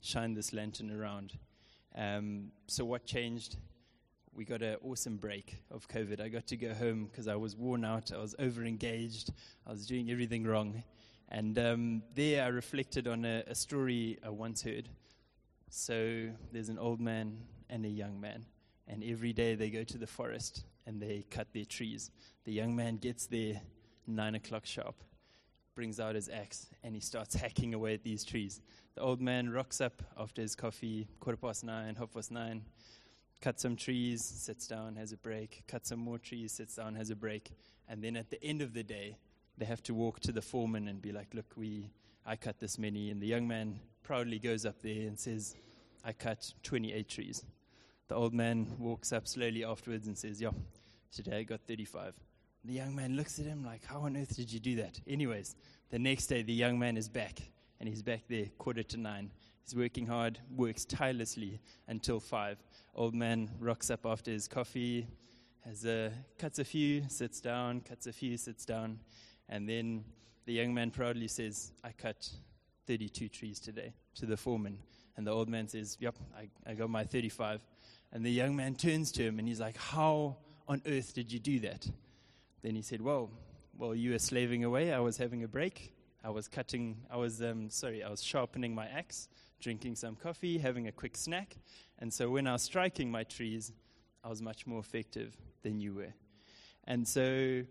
shine 0.01 0.34
this 0.34 0.53
lantern 0.53 0.91
around. 0.91 1.34
Um, 1.95 2.51
so 2.67 2.86
what 2.86 3.06
changed? 3.06 3.58
We 4.38 4.45
got 4.45 4.62
an 4.62 4.76
awesome 4.84 5.17
break 5.17 5.56
of 5.71 5.88
COVID. 5.88 6.21
I 6.21 6.30
got 6.30 6.45
to 6.45 6.58
go 6.58 6.71
home 6.71 7.06
because 7.06 7.28
I 7.28 7.36
was 7.36 7.56
worn 7.56 7.84
out. 7.84 8.12
I 8.13 8.19
was 8.19 8.36
over 8.38 8.63
engaged. 8.63 9.32
I 9.65 9.71
was 9.71 9.88
doing 9.88 10.12
everything 10.12 10.43
wrong. 10.43 10.84
And 11.30 11.58
um, 11.58 12.04
there 12.13 12.43
I 12.43 12.50
reflected 12.50 13.08
on 13.08 13.26
a, 13.26 13.43
a 13.47 13.56
story 13.56 14.19
I 14.23 14.30
once 14.30 14.62
heard. 14.62 14.89
So 15.71 16.30
there's 16.52 16.69
an 16.69 16.78
old 16.78 17.02
man 17.02 17.39
and 17.71 17.84
a 17.84 17.89
young 17.89 18.21
man. 18.21 18.45
And 18.88 19.04
every 19.04 19.34
day 19.34 19.56
they 19.56 19.71
go 19.71 19.84
to 19.84 19.97
the 19.97 20.06
forest 20.06 20.65
and 20.86 21.02
they 21.02 21.26
cut 21.32 21.47
their 21.52 21.65
trees. 21.65 22.12
The 22.45 22.54
young 22.54 22.76
man 22.76 22.97
gets 22.97 23.26
there 23.26 23.60
nine 24.06 24.36
o'clock 24.36 24.67
sharp, 24.67 25.02
brings 25.73 26.00
out 26.00 26.13
his 26.13 26.30
axe, 26.30 26.67
and 26.84 26.93
he 26.93 27.02
starts 27.02 27.34
hacking 27.34 27.73
away 27.73 27.95
at 27.95 28.04
these 28.04 28.23
trees. 28.23 28.62
The 28.93 29.02
old 29.02 29.19
man 29.19 29.50
rocks 29.50 29.82
up 29.82 30.04
after 30.15 30.43
his 30.43 30.54
coffee, 30.54 31.08
quarter 31.19 31.38
past 31.38 31.63
nine, 31.63 31.95
half 31.95 32.13
past 32.13 32.30
nine, 32.30 32.62
cuts 33.41 33.62
some 33.62 33.76
trees, 33.76 34.23
sits 34.23 34.67
down, 34.67 34.95
has 34.95 35.12
a 35.12 35.17
break, 35.17 35.63
cuts 35.67 35.89
some 35.89 36.00
more 36.00 36.17
trees, 36.17 36.52
sits 36.52 36.76
down, 36.76 36.95
has 36.95 37.10
a 37.10 37.15
break. 37.15 37.52
And 37.88 38.04
then 38.04 38.15
at 38.15 38.30
the 38.30 38.43
end 38.43 38.62
of 38.62 38.73
the 38.73 38.84
day, 38.84 39.17
they 39.58 39.65
have 39.65 39.82
to 39.84 39.93
walk 39.93 40.19
to 40.21 40.32
the 40.32 40.41
foreman 40.41 40.88
and 40.88 41.02
be 41.02 41.12
like, 41.12 41.34
Look, 41.34 41.54
we, 41.56 41.89
I 42.26 42.36
cut 42.36 42.60
this 42.60 42.78
many. 42.78 43.10
And 43.10 43.21
the 43.21 43.28
young 43.28 43.47
man 43.47 43.80
proudly 44.04 44.39
goes 44.39 44.65
up 44.65 44.82
there 44.82 45.08
and 45.08 45.17
says, 45.19 45.56
I 46.04 46.13
cut 46.13 46.54
28 46.63 47.10
trees. 47.10 47.43
The 48.08 48.15
old 48.15 48.34
man 48.34 48.76
walks 48.80 49.12
up 49.12 49.28
slowly 49.28 49.63
afterwards 49.63 50.08
and 50.08 50.17
says, 50.17 50.41
Yeah, 50.41 50.52
today 51.12 51.39
I 51.39 51.43
got 51.43 51.62
35. 51.67 52.13
The 52.65 52.73
young 52.73 52.95
man 52.95 53.15
looks 53.15 53.39
at 53.39 53.45
him 53.45 53.63
like, 53.63 53.86
How 53.86 54.02
on 54.02 54.17
earth 54.17 54.36
did 54.36 54.52
you 54.52 54.60
do 54.60 54.76
that? 54.78 55.00
Anyways, 55.08 55.56
the 55.89 56.00
next 56.00 56.28
day, 56.28 56.41
the 56.41 56.54
young 56.54 56.78
man 56.78 56.97
is 56.97 57.08
back, 57.08 57.39
and 57.80 57.88
he's 57.88 58.02
back 58.02 58.23
there 58.28 58.45
quarter 58.58 58.84
to 58.84 58.97
nine. 58.97 59.32
He's 59.67 59.75
working 59.75 60.08
hard, 60.08 60.39
works 60.56 60.86
tirelessly 60.86 61.60
until 61.89 62.21
five. 62.21 62.58
Old 62.95 63.13
man 63.13 63.51
rocks 63.60 63.89
up 63.89 64.06
after 64.06 64.32
his 64.32 64.47
coffee, 64.47 65.10
has 65.65 65.84
a, 65.84 66.13
cuts 66.38 66.60
a 66.60 66.63
few, 66.63 67.03
sits 67.10 67.41
down, 67.41 67.82
cuts 67.82 68.08
a 68.08 68.13
few, 68.13 68.38
sits 68.38 68.63
down, 68.63 68.97
and 69.49 69.67
then 69.67 70.06
the 70.45 70.53
young 70.53 70.73
man 70.73 70.89
proudly 70.89 71.27
says, 71.27 71.73
I 71.84 71.91
cut 71.91 72.30
32 72.86 73.27
trees 73.27 73.60
today 73.60 73.91
to 74.15 74.25
the 74.25 74.38
foreman. 74.38 74.77
And 75.17 75.27
the 75.27 75.32
old 75.32 75.49
man 75.49 75.67
says, 75.67 75.97
Yep, 75.99 76.15
I, 76.38 76.47
I 76.65 76.73
got 76.73 76.89
my 76.89 77.03
35. 77.03 77.60
And 78.13 78.25
the 78.25 78.32
young 78.32 78.56
man 78.56 78.73
turns 78.73 79.12
to 79.13 79.23
him 79.23 79.38
and 79.38 79.49
he's 79.49 79.60
like, 79.60 79.75
How 79.75 80.38
on 80.69 80.82
earth 80.86 81.13
did 81.13 81.30
you 81.30 81.39
do 81.39 81.60
that? 81.60 81.86
Then 82.62 82.73
he 82.73 82.82
said, 82.82 83.01
Well, 83.01 83.30
while 83.75 83.93
you 83.93 84.12
were 84.12 84.19
slaving 84.19 84.63
away, 84.63 84.93
I 84.93 84.99
was 84.99 85.17
having 85.17 85.43
a 85.43 85.47
break. 85.49 85.93
I 86.23 86.30
was 86.30 86.47
cutting, 86.47 86.99
I 87.12 87.17
was, 87.17 87.41
um, 87.41 87.69
sorry, 87.69 88.01
I 88.01 88.10
was 88.10 88.23
sharpening 88.23 88.73
my 88.73 88.88
axe, 88.88 89.27
drinking 89.60 89.96
some 89.96 90.15
coffee, 90.15 90.58
having 90.58 90.88
a 90.88 90.91
quick 90.91 91.17
snack. 91.17 91.58
And 92.00 92.13
so 92.13 92.30
when 92.30 92.48
I 92.48 92.54
was 92.54 92.63
striking 92.63 93.10
my 93.12 93.24
trees, 93.24 93.72
I 94.24 94.30
was 94.30 94.41
much 94.41 94.67
more 94.67 94.80
effective 94.80 95.36
than 95.63 95.80
you 95.80 95.93
were. 95.96 96.13
And 96.86 97.08
so 97.08 97.63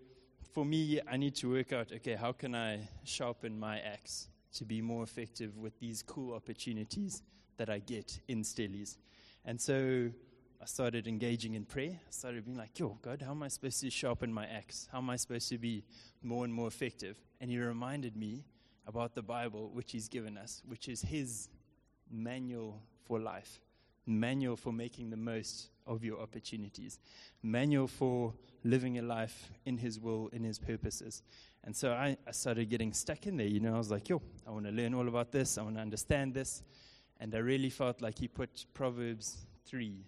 for 0.52 0.64
me, 0.64 1.00
I 1.10 1.16
need 1.16 1.34
to 1.36 1.50
work 1.50 1.72
out 1.72 1.92
okay, 1.92 2.14
how 2.14 2.32
can 2.32 2.54
I 2.54 2.88
sharpen 3.04 3.58
my 3.58 3.78
axe 3.80 4.28
to 4.54 4.64
be 4.64 4.80
more 4.80 5.02
effective 5.02 5.56
with 5.58 5.78
these 5.78 6.02
cool 6.02 6.34
opportunities 6.34 7.22
that 7.56 7.68
I 7.68 7.78
get 7.78 8.20
in 8.28 8.42
Stellies? 8.42 8.96
And 9.44 9.60
so 9.60 10.10
I 10.60 10.64
started 10.64 11.06
engaging 11.06 11.54
in 11.54 11.64
prayer. 11.64 11.90
I 11.92 12.10
started 12.10 12.44
being 12.44 12.56
like, 12.56 12.78
yo, 12.78 12.98
God, 13.02 13.22
how 13.22 13.32
am 13.32 13.42
I 13.42 13.48
supposed 13.48 13.80
to 13.82 13.90
sharpen 13.90 14.32
my 14.32 14.46
axe? 14.46 14.88
How 14.90 14.98
am 14.98 15.10
I 15.10 15.16
supposed 15.16 15.48
to 15.50 15.58
be 15.58 15.84
more 16.22 16.44
and 16.44 16.52
more 16.52 16.68
effective? 16.68 17.16
And 17.40 17.50
He 17.50 17.58
reminded 17.58 18.16
me 18.16 18.44
about 18.86 19.14
the 19.14 19.22
Bible, 19.22 19.70
which 19.72 19.92
He's 19.92 20.08
given 20.08 20.38
us, 20.38 20.62
which 20.66 20.88
is 20.88 21.02
His 21.02 21.48
manual 22.10 22.80
for 23.04 23.18
life, 23.18 23.60
manual 24.06 24.56
for 24.56 24.72
making 24.72 25.10
the 25.10 25.16
most 25.16 25.68
of 25.86 26.04
your 26.04 26.20
opportunities, 26.20 26.98
manual 27.42 27.86
for 27.86 28.34
living 28.64 28.98
a 28.98 29.02
life 29.02 29.50
in 29.64 29.78
His 29.78 30.00
will, 30.00 30.28
in 30.32 30.42
His 30.42 30.58
purposes. 30.58 31.22
And 31.64 31.74
so 31.74 31.92
I, 31.92 32.16
I 32.26 32.30
started 32.32 32.68
getting 32.68 32.92
stuck 32.92 33.26
in 33.26 33.36
there. 33.36 33.46
You 33.46 33.60
know, 33.60 33.74
I 33.74 33.78
was 33.78 33.90
like, 33.90 34.08
yo, 34.08 34.20
I 34.46 34.50
want 34.50 34.66
to 34.66 34.72
learn 34.72 34.94
all 34.94 35.08
about 35.08 35.32
this, 35.32 35.58
I 35.58 35.62
want 35.62 35.76
to 35.76 35.82
understand 35.82 36.34
this. 36.34 36.62
And 37.18 37.34
I 37.34 37.38
really 37.38 37.70
felt 37.70 38.02
like 38.02 38.18
He 38.18 38.28
put 38.28 38.66
Proverbs 38.74 39.46
3 39.66 40.04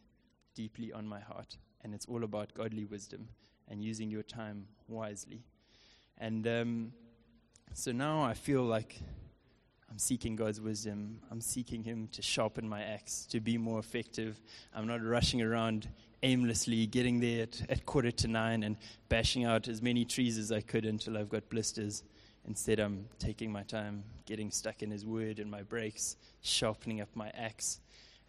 deeply 0.55 0.93
on 0.93 1.07
my 1.07 1.21
heart. 1.21 1.57
And 1.83 1.95
it's 1.95 2.07
all 2.07 2.25
about 2.25 2.53
godly 2.55 2.85
wisdom 2.85 3.29
and 3.69 3.83
using 3.83 4.11
your 4.11 4.25
time 4.25 4.67
wisely. 4.89 5.45
And 6.19 6.47
um, 6.47 6.93
so 7.73 7.93
now 7.93 8.23
I 8.23 8.35
feel 8.35 8.63
like 8.63 9.01
I'm 9.91 9.99
seeking 9.99 10.37
God's 10.37 10.61
wisdom. 10.61 11.19
I'm 11.31 11.41
seeking 11.41 11.83
Him 11.83 12.09
to 12.13 12.23
sharpen 12.23 12.69
my 12.69 12.83
axe, 12.83 13.27
to 13.31 13.41
be 13.41 13.57
more 13.57 13.79
effective. 13.79 14.41
I'm 14.75 14.87
not 14.87 15.03
rushing 15.03 15.41
around 15.41 15.89
aimlessly, 16.23 16.87
getting 16.87 17.21
there 17.21 17.45
at, 17.45 17.63
at, 17.71 17.87
quarter 17.87 18.11
to 18.11 18.29
nine 18.29 18.65
and 18.65 18.77
bashing 19.09 19.45
out 19.45 19.67
as 19.69 19.81
many 19.81 20.05
trees 20.05 20.37
as 20.37 20.53
I 20.53 20.61
could 20.61 20.85
until 20.85 21.17
I've 21.17 21.29
got 21.29 21.49
blisters. 21.49 22.03
Instead, 22.47 22.81
I'm 22.81 23.07
taking 23.19 23.51
my 23.51 23.63
time, 23.63 24.05
getting 24.27 24.51
stuck 24.51 24.83
in 24.83 24.91
His 24.91 25.07
Word 25.07 25.39
and 25.39 25.51
my 25.51 25.63
breaks, 25.63 26.17
sharpening 26.43 27.01
up 27.01 27.09
my 27.15 27.31
axe, 27.31 27.81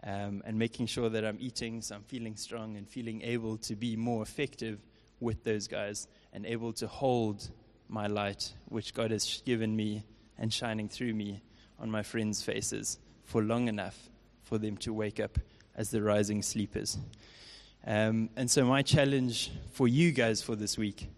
um, 0.04 0.42
and 0.46 0.58
making 0.58 0.86
sure 0.86 1.10
that 1.10 1.26
I'm 1.26 1.38
eating, 1.42 1.82
so 1.82 1.96
I'm 1.96 2.04
feeling 2.04 2.38
strong 2.38 2.78
and 2.78 2.88
feeling 2.88 3.22
able 3.22 3.58
to 3.58 3.76
be 3.76 3.98
more 3.98 4.24
effective 4.24 4.80
with 5.20 5.44
those 5.44 5.68
guys 5.68 6.08
and 6.32 6.46
able 6.46 6.72
to 6.74 6.88
hold 6.88 7.50
my 7.90 8.08
light, 8.08 8.54
which 8.70 8.94
God 8.94 9.12
has 9.12 9.42
given 9.46 9.76
me 9.76 10.06
and 10.38 10.54
shining 10.54 10.88
through 10.88 11.14
me 11.14 11.42
on 11.80 11.90
my 11.90 12.04
friends' 12.04 12.42
faces 12.42 13.00
for 13.24 13.42
long 13.42 13.68
enough 13.68 14.10
for 14.44 14.58
them 14.58 14.78
to 14.78 14.94
wake 14.94 15.20
up 15.20 15.38
as 15.76 15.92
the 15.92 16.02
rising 16.02 16.42
sleepers. 16.42 16.98
Um, 17.86 18.30
and 18.36 18.50
so, 18.50 18.66
my 18.66 18.82
challenge 18.82 19.52
for 19.72 19.88
you 19.88 20.12
guys 20.12 20.42
for 20.42 20.56
this 20.56 20.78
week 20.78 21.10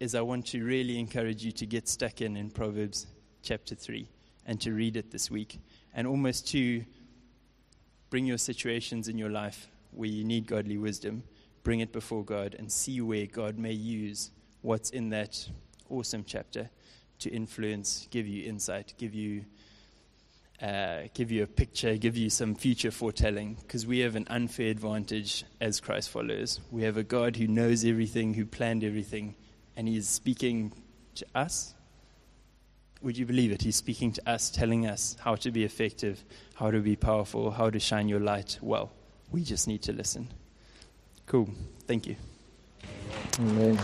is 0.00 0.14
I 0.14 0.20
want 0.20 0.46
to 0.46 0.64
really 0.64 0.98
encourage 0.98 1.44
you 1.44 1.52
to 1.52 1.66
get 1.66 1.88
stuck 1.88 2.20
in 2.20 2.36
in 2.36 2.50
Proverbs 2.50 3.06
chapter 3.42 3.76
3 3.76 4.08
and 4.46 4.60
to 4.60 4.72
read 4.72 4.96
it 4.96 5.12
this 5.12 5.30
week 5.30 5.60
and 5.94 6.06
almost 6.06 6.48
to 6.48 6.84
bring 8.10 8.26
your 8.26 8.38
situations 8.38 9.06
in 9.06 9.16
your 9.16 9.30
life 9.30 9.68
where 9.92 10.08
you 10.08 10.24
need 10.24 10.46
godly 10.46 10.76
wisdom, 10.76 11.22
bring 11.62 11.80
it 11.80 11.92
before 11.92 12.24
God 12.24 12.56
and 12.58 12.70
see 12.70 13.00
where 13.00 13.26
God 13.26 13.58
may 13.58 13.72
use 13.72 14.32
what's 14.62 14.90
in 14.90 15.10
that 15.10 15.48
awesome 15.88 16.24
chapter 16.26 16.68
to 17.20 17.30
influence, 17.30 18.08
give 18.10 18.26
you 18.26 18.44
insight, 18.44 18.94
give 18.98 19.14
you. 19.14 19.44
Uh, 20.62 21.08
give 21.12 21.32
you 21.32 21.42
a 21.42 21.46
picture, 21.46 21.96
give 21.96 22.16
you 22.16 22.30
some 22.30 22.54
future 22.54 22.92
foretelling, 22.92 23.54
because 23.54 23.84
we 23.84 23.98
have 23.98 24.14
an 24.14 24.26
unfair 24.30 24.70
advantage 24.70 25.44
as 25.60 25.80
Christ 25.80 26.08
followers. 26.10 26.60
We 26.70 26.82
have 26.84 26.96
a 26.96 27.02
God 27.02 27.34
who 27.34 27.48
knows 27.48 27.84
everything, 27.84 28.34
who 28.34 28.46
planned 28.46 28.84
everything, 28.84 29.34
and 29.76 29.88
He's 29.88 30.08
speaking 30.08 30.72
to 31.16 31.26
us 31.34 31.74
would 33.02 33.18
you 33.18 33.26
believe 33.26 33.52
it? 33.52 33.62
He's 33.62 33.76
speaking 33.76 34.12
to 34.12 34.30
us, 34.30 34.50
telling 34.50 34.86
us 34.86 35.16
how 35.20 35.34
to 35.36 35.50
be 35.50 35.64
effective, 35.64 36.24
how 36.54 36.70
to 36.70 36.80
be 36.80 36.96
powerful, 36.96 37.50
how 37.50 37.70
to 37.70 37.80
shine 37.80 38.08
your 38.08 38.20
light 38.20 38.58
well. 38.62 38.92
We 39.30 39.42
just 39.42 39.66
need 39.66 39.82
to 39.82 39.92
listen. 39.92 40.28
Cool. 41.26 41.48
Thank 41.86 42.06
you. 42.06 42.16
Amen. 43.38 43.78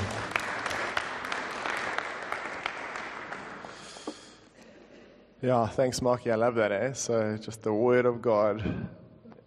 Yeah, 5.40 5.68
thanks, 5.68 6.02
Marky. 6.02 6.32
I 6.32 6.34
love 6.34 6.56
that, 6.56 6.72
eh? 6.72 6.92
So, 6.94 7.36
just 7.40 7.62
the 7.62 7.72
Word 7.72 8.06
of 8.06 8.20
God 8.20 8.88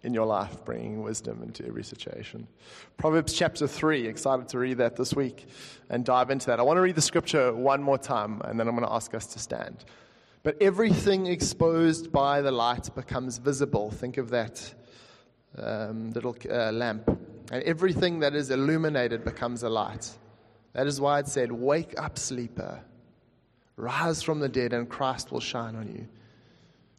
in 0.02 0.14
your 0.14 0.24
life, 0.24 0.64
bringing 0.64 1.02
wisdom 1.02 1.42
into 1.42 1.66
every 1.66 1.84
situation. 1.84 2.48
Proverbs 2.96 3.34
chapter 3.34 3.66
3, 3.66 4.06
excited 4.06 4.48
to 4.48 4.58
read 4.58 4.78
that 4.78 4.96
this 4.96 5.12
week 5.12 5.46
and 5.90 6.02
dive 6.02 6.30
into 6.30 6.46
that. 6.46 6.58
I 6.58 6.62
want 6.62 6.78
to 6.78 6.80
read 6.80 6.94
the 6.94 7.02
scripture 7.02 7.52
one 7.52 7.82
more 7.82 7.98
time, 7.98 8.40
and 8.46 8.58
then 8.58 8.68
I'm 8.68 8.74
going 8.74 8.88
to 8.88 8.94
ask 8.94 9.12
us 9.12 9.26
to 9.26 9.38
stand. 9.38 9.84
But 10.42 10.56
everything 10.62 11.26
exposed 11.26 12.10
by 12.10 12.40
the 12.40 12.52
light 12.52 12.88
becomes 12.94 13.36
visible. 13.36 13.90
Think 13.90 14.16
of 14.16 14.30
that 14.30 14.74
um, 15.58 16.10
little 16.12 16.34
uh, 16.50 16.72
lamp. 16.72 17.06
And 17.52 17.62
everything 17.64 18.20
that 18.20 18.34
is 18.34 18.48
illuminated 18.48 19.26
becomes 19.26 19.62
a 19.62 19.68
light. 19.68 20.10
That 20.72 20.86
is 20.86 21.02
why 21.02 21.18
it 21.18 21.28
said, 21.28 21.52
Wake 21.52 21.92
up, 21.98 22.18
sleeper. 22.18 22.82
Rise 23.76 24.22
from 24.22 24.40
the 24.40 24.48
dead, 24.48 24.72
and 24.72 24.88
Christ 24.88 25.32
will 25.32 25.40
shine 25.40 25.76
on 25.76 25.88
you. 25.88 26.08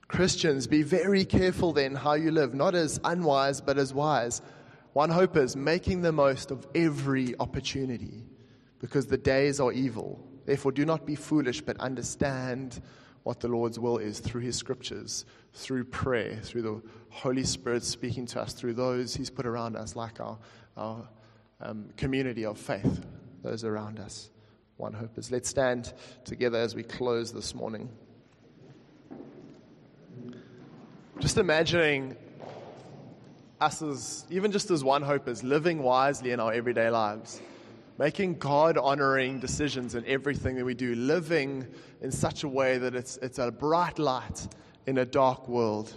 Christians, 0.07 0.67
be 0.67 0.83
very 0.83 1.25
careful 1.25 1.73
then 1.73 1.95
how 1.95 2.13
you 2.13 2.31
live, 2.31 2.53
not 2.53 2.75
as 2.75 2.99
unwise, 3.03 3.61
but 3.61 3.77
as 3.77 3.93
wise. 3.93 4.41
One 4.93 5.09
Hopers 5.09 5.55
making 5.55 6.01
the 6.01 6.11
most 6.11 6.51
of 6.51 6.67
every 6.75 7.35
opportunity 7.39 8.23
because 8.79 9.07
the 9.07 9.17
days 9.17 9.59
are 9.59 9.71
evil. 9.71 10.19
Therefore, 10.45 10.71
do 10.71 10.85
not 10.85 11.05
be 11.05 11.15
foolish, 11.15 11.61
but 11.61 11.79
understand 11.79 12.81
what 13.23 13.39
the 13.39 13.47
Lord's 13.47 13.79
will 13.79 13.97
is 13.97 14.19
through 14.19 14.41
His 14.41 14.55
scriptures, 14.55 15.25
through 15.53 15.85
prayer, 15.85 16.35
through 16.43 16.61
the 16.61 16.81
Holy 17.09 17.43
Spirit 17.43 17.83
speaking 17.83 18.25
to 18.27 18.41
us, 18.41 18.53
through 18.53 18.73
those 18.73 19.15
He's 19.15 19.29
put 19.29 19.45
around 19.45 19.75
us, 19.77 19.95
like 19.95 20.19
our, 20.19 20.37
our 20.75 21.07
um, 21.61 21.89
community 21.97 22.45
of 22.45 22.57
faith, 22.57 23.05
those 23.41 23.63
around 23.63 23.99
us. 23.99 24.29
One 24.77 24.93
Hopers. 24.93 25.31
Let's 25.31 25.49
stand 25.49 25.93
together 26.25 26.57
as 26.57 26.75
we 26.75 26.83
close 26.83 27.31
this 27.31 27.53
morning. 27.55 27.89
Just 31.19 31.37
imagining 31.37 32.15
us 33.61 33.81
as, 33.81 34.25
even 34.29 34.51
just 34.51 34.71
as 34.71 34.83
One 34.83 35.01
Hopers, 35.01 35.43
living 35.43 35.81
wisely 35.83 36.31
in 36.31 36.39
our 36.39 36.51
everyday 36.51 36.89
lives 36.89 37.41
making 37.97 38.35
God 38.35 38.77
honoring 38.77 39.39
decisions 39.39 39.95
in 39.95 40.05
everything 40.05 40.55
that 40.55 40.65
we 40.65 40.73
do, 40.73 40.95
living 40.95 41.67
in 42.01 42.11
such 42.11 42.43
a 42.43 42.47
way 42.47 42.77
that 42.77 42.95
it's, 42.95 43.17
it's 43.17 43.39
a 43.39 43.51
bright 43.51 43.99
light 43.99 44.47
in 44.87 44.97
a 44.97 45.05
dark 45.05 45.47
world. 45.47 45.93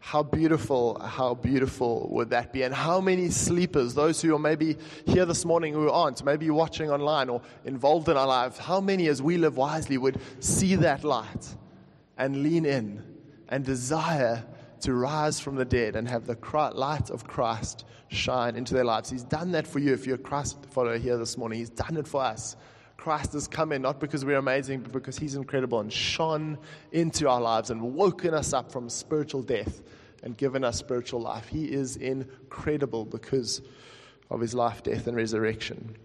How 0.00 0.22
beautiful, 0.22 0.98
how 0.98 1.34
beautiful 1.34 2.08
would 2.10 2.30
that 2.30 2.52
be? 2.52 2.62
And 2.62 2.74
how 2.74 3.00
many 3.00 3.28
sleepers, 3.28 3.94
those 3.94 4.20
who 4.20 4.34
are 4.34 4.38
maybe 4.38 4.78
here 5.06 5.26
this 5.26 5.44
morning 5.44 5.74
who 5.74 5.90
aren't, 5.90 6.24
maybe 6.24 6.48
watching 6.50 6.90
online 6.90 7.28
or 7.28 7.42
involved 7.64 8.08
in 8.08 8.16
our 8.16 8.26
lives, 8.26 8.58
how 8.58 8.80
many 8.80 9.08
as 9.08 9.20
we 9.20 9.36
live 9.36 9.56
wisely 9.58 9.98
would 9.98 10.18
see 10.40 10.74
that 10.76 11.04
light 11.04 11.54
and 12.16 12.42
lean 12.42 12.64
in 12.64 13.02
and 13.48 13.64
desire 13.64 14.44
to 14.80 14.94
rise 14.94 15.38
from 15.38 15.56
the 15.56 15.64
dead 15.64 15.96
and 15.96 16.08
have 16.08 16.26
the 16.26 16.36
light 16.74 17.10
of 17.10 17.26
Christ 17.26 17.84
shine 18.08 18.56
into 18.56 18.74
their 18.74 18.84
lives. 18.84 19.10
He's 19.10 19.22
done 19.22 19.52
that 19.52 19.66
for 19.66 19.78
you 19.78 19.92
if 19.92 20.06
you're 20.06 20.16
a 20.16 20.18
Christ 20.18 20.56
follower 20.70 20.98
here 20.98 21.18
this 21.18 21.36
morning. 21.36 21.58
He's 21.58 21.70
done 21.70 21.96
it 21.96 22.08
for 22.08 22.22
us. 22.22 22.56
Christ 23.00 23.32
has 23.32 23.48
come 23.48 23.72
in 23.72 23.80
not 23.80 23.98
because 23.98 24.26
we're 24.26 24.36
amazing, 24.36 24.80
but 24.80 24.92
because 24.92 25.16
He's 25.16 25.34
incredible 25.34 25.80
and 25.80 25.90
shone 25.90 26.58
into 26.92 27.30
our 27.30 27.40
lives 27.40 27.70
and 27.70 27.94
woken 27.94 28.34
us 28.34 28.52
up 28.52 28.70
from 28.70 28.90
spiritual 28.90 29.42
death 29.42 29.80
and 30.22 30.36
given 30.36 30.64
us 30.64 30.76
spiritual 30.76 31.22
life. 31.22 31.48
He 31.48 31.64
is 31.64 31.96
incredible 31.96 33.06
because 33.06 33.62
of 34.30 34.42
His 34.42 34.52
life, 34.52 34.82
death, 34.82 35.06
and 35.06 35.16
resurrection. 35.16 35.96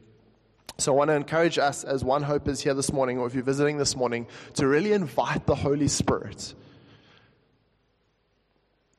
So 0.78 0.94
I 0.94 0.96
want 0.96 1.10
to 1.10 1.16
encourage 1.16 1.58
us 1.58 1.84
as 1.84 2.02
One 2.02 2.24
Hopers 2.24 2.62
here 2.62 2.74
this 2.74 2.94
morning, 2.94 3.18
or 3.18 3.28
if 3.28 3.34
you're 3.34 3.44
visiting 3.44 3.78
this 3.78 3.98
morning, 3.98 4.26
to 4.54 4.66
really 4.66 4.94
invite 4.94 5.46
the 5.48 5.56
Holy 5.56 5.90
Spirit 5.90 6.54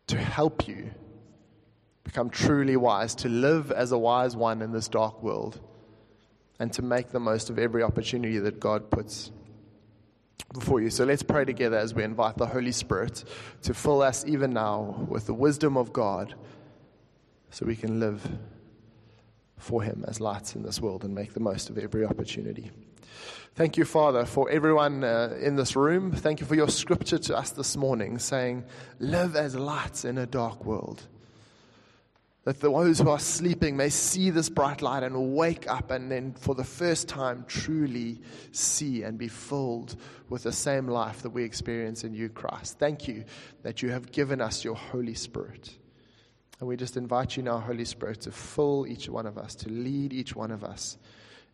to 0.08 0.18
help 0.18 0.68
you 0.68 0.90
become 2.04 2.28
truly 2.28 2.76
wise, 2.76 3.14
to 3.14 3.30
live 3.30 3.72
as 3.72 3.90
a 3.92 3.98
wise 3.98 4.36
one 4.36 4.60
in 4.60 4.70
this 4.72 4.86
dark 4.86 5.22
world, 5.22 5.58
and 6.58 6.72
to 6.72 6.82
make 6.82 7.10
the 7.10 7.20
most 7.20 7.50
of 7.50 7.58
every 7.58 7.82
opportunity 7.82 8.38
that 8.38 8.60
God 8.60 8.90
puts 8.90 9.30
before 10.52 10.80
you. 10.80 10.90
So 10.90 11.04
let's 11.04 11.22
pray 11.22 11.44
together 11.44 11.76
as 11.76 11.94
we 11.94 12.02
invite 12.02 12.36
the 12.36 12.46
Holy 12.46 12.72
Spirit 12.72 13.24
to 13.62 13.74
fill 13.74 14.02
us 14.02 14.24
even 14.26 14.52
now 14.52 15.06
with 15.08 15.26
the 15.26 15.34
wisdom 15.34 15.76
of 15.76 15.92
God 15.92 16.34
so 17.50 17.66
we 17.66 17.76
can 17.76 18.00
live 18.00 18.26
for 19.58 19.82
Him 19.82 20.04
as 20.06 20.20
lights 20.20 20.54
in 20.54 20.62
this 20.62 20.80
world 20.80 21.04
and 21.04 21.14
make 21.14 21.34
the 21.34 21.40
most 21.40 21.70
of 21.70 21.78
every 21.78 22.04
opportunity. 22.04 22.70
Thank 23.54 23.78
you, 23.78 23.86
Father, 23.86 24.26
for 24.26 24.50
everyone 24.50 25.02
uh, 25.02 25.36
in 25.40 25.56
this 25.56 25.76
room. 25.76 26.12
Thank 26.12 26.40
you 26.40 26.46
for 26.46 26.54
your 26.54 26.68
scripture 26.68 27.18
to 27.18 27.36
us 27.36 27.50
this 27.50 27.76
morning 27.76 28.18
saying, 28.18 28.64
Live 28.98 29.34
as 29.34 29.56
lights 29.56 30.04
in 30.04 30.18
a 30.18 30.26
dark 30.26 30.64
world 30.64 31.06
that 32.46 32.60
those 32.60 33.00
who 33.00 33.10
are 33.10 33.18
sleeping 33.18 33.76
may 33.76 33.88
see 33.88 34.30
this 34.30 34.48
bright 34.48 34.80
light 34.80 35.02
and 35.02 35.34
wake 35.34 35.68
up 35.68 35.90
and 35.90 36.12
then 36.12 36.32
for 36.32 36.54
the 36.54 36.62
first 36.62 37.08
time 37.08 37.44
truly 37.48 38.20
see 38.52 39.02
and 39.02 39.18
be 39.18 39.26
filled 39.26 39.96
with 40.28 40.44
the 40.44 40.52
same 40.52 40.86
life 40.86 41.22
that 41.22 41.30
we 41.30 41.42
experience 41.42 42.04
in 42.04 42.14
you, 42.14 42.28
Christ. 42.28 42.78
Thank 42.78 43.08
you 43.08 43.24
that 43.64 43.82
you 43.82 43.90
have 43.90 44.12
given 44.12 44.40
us 44.40 44.62
your 44.62 44.76
Holy 44.76 45.14
Spirit. 45.14 45.76
And 46.60 46.68
we 46.68 46.76
just 46.76 46.96
invite 46.96 47.36
you 47.36 47.42
now, 47.42 47.58
Holy 47.58 47.84
Spirit, 47.84 48.20
to 48.22 48.30
fill 48.30 48.86
each 48.88 49.08
one 49.08 49.26
of 49.26 49.38
us, 49.38 49.56
to 49.56 49.68
lead 49.68 50.12
each 50.12 50.36
one 50.36 50.52
of 50.52 50.62
us 50.62 50.98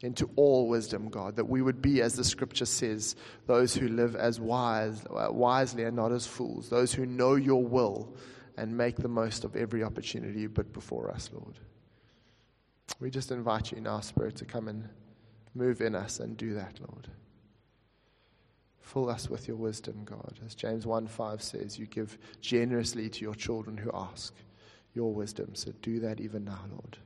into 0.02 0.28
all 0.36 0.68
wisdom, 0.68 1.08
God, 1.08 1.36
that 1.36 1.46
we 1.46 1.62
would 1.62 1.80
be, 1.80 2.02
as 2.02 2.16
the 2.16 2.24
scripture 2.24 2.66
says, 2.66 3.16
those 3.46 3.74
who 3.74 3.88
live 3.88 4.14
as 4.14 4.38
wise, 4.38 5.02
uh, 5.06 5.28
wisely 5.30 5.84
and 5.84 5.96
not 5.96 6.12
as 6.12 6.26
fools, 6.26 6.68
those 6.68 6.92
who 6.92 7.06
know 7.06 7.34
your 7.34 7.64
will 7.64 8.14
and 8.56 8.76
make 8.76 8.96
the 8.96 9.08
most 9.08 9.44
of 9.44 9.56
every 9.56 9.82
opportunity 9.82 10.40
you 10.40 10.48
put 10.48 10.72
before 10.72 11.10
us, 11.10 11.30
Lord. 11.32 11.58
We 13.00 13.10
just 13.10 13.30
invite 13.30 13.72
you 13.72 13.78
in 13.78 13.86
our 13.86 14.02
Spirit, 14.02 14.36
to 14.36 14.44
come 14.44 14.68
and 14.68 14.88
move 15.54 15.80
in 15.80 15.94
us 15.94 16.20
and 16.20 16.36
do 16.36 16.54
that, 16.54 16.78
Lord. 16.80 17.08
Fill 18.80 19.08
us 19.08 19.30
with 19.30 19.48
your 19.48 19.56
wisdom, 19.56 20.02
God. 20.04 20.38
As 20.44 20.54
James 20.54 20.86
1 20.86 21.06
5 21.06 21.42
says, 21.42 21.78
you 21.78 21.86
give 21.86 22.18
generously 22.40 23.08
to 23.08 23.20
your 23.22 23.34
children 23.34 23.76
who 23.76 23.90
ask 23.94 24.34
your 24.94 25.14
wisdom. 25.14 25.54
So 25.54 25.72
do 25.80 26.00
that 26.00 26.20
even 26.20 26.44
now, 26.44 26.60
Lord. 26.70 26.98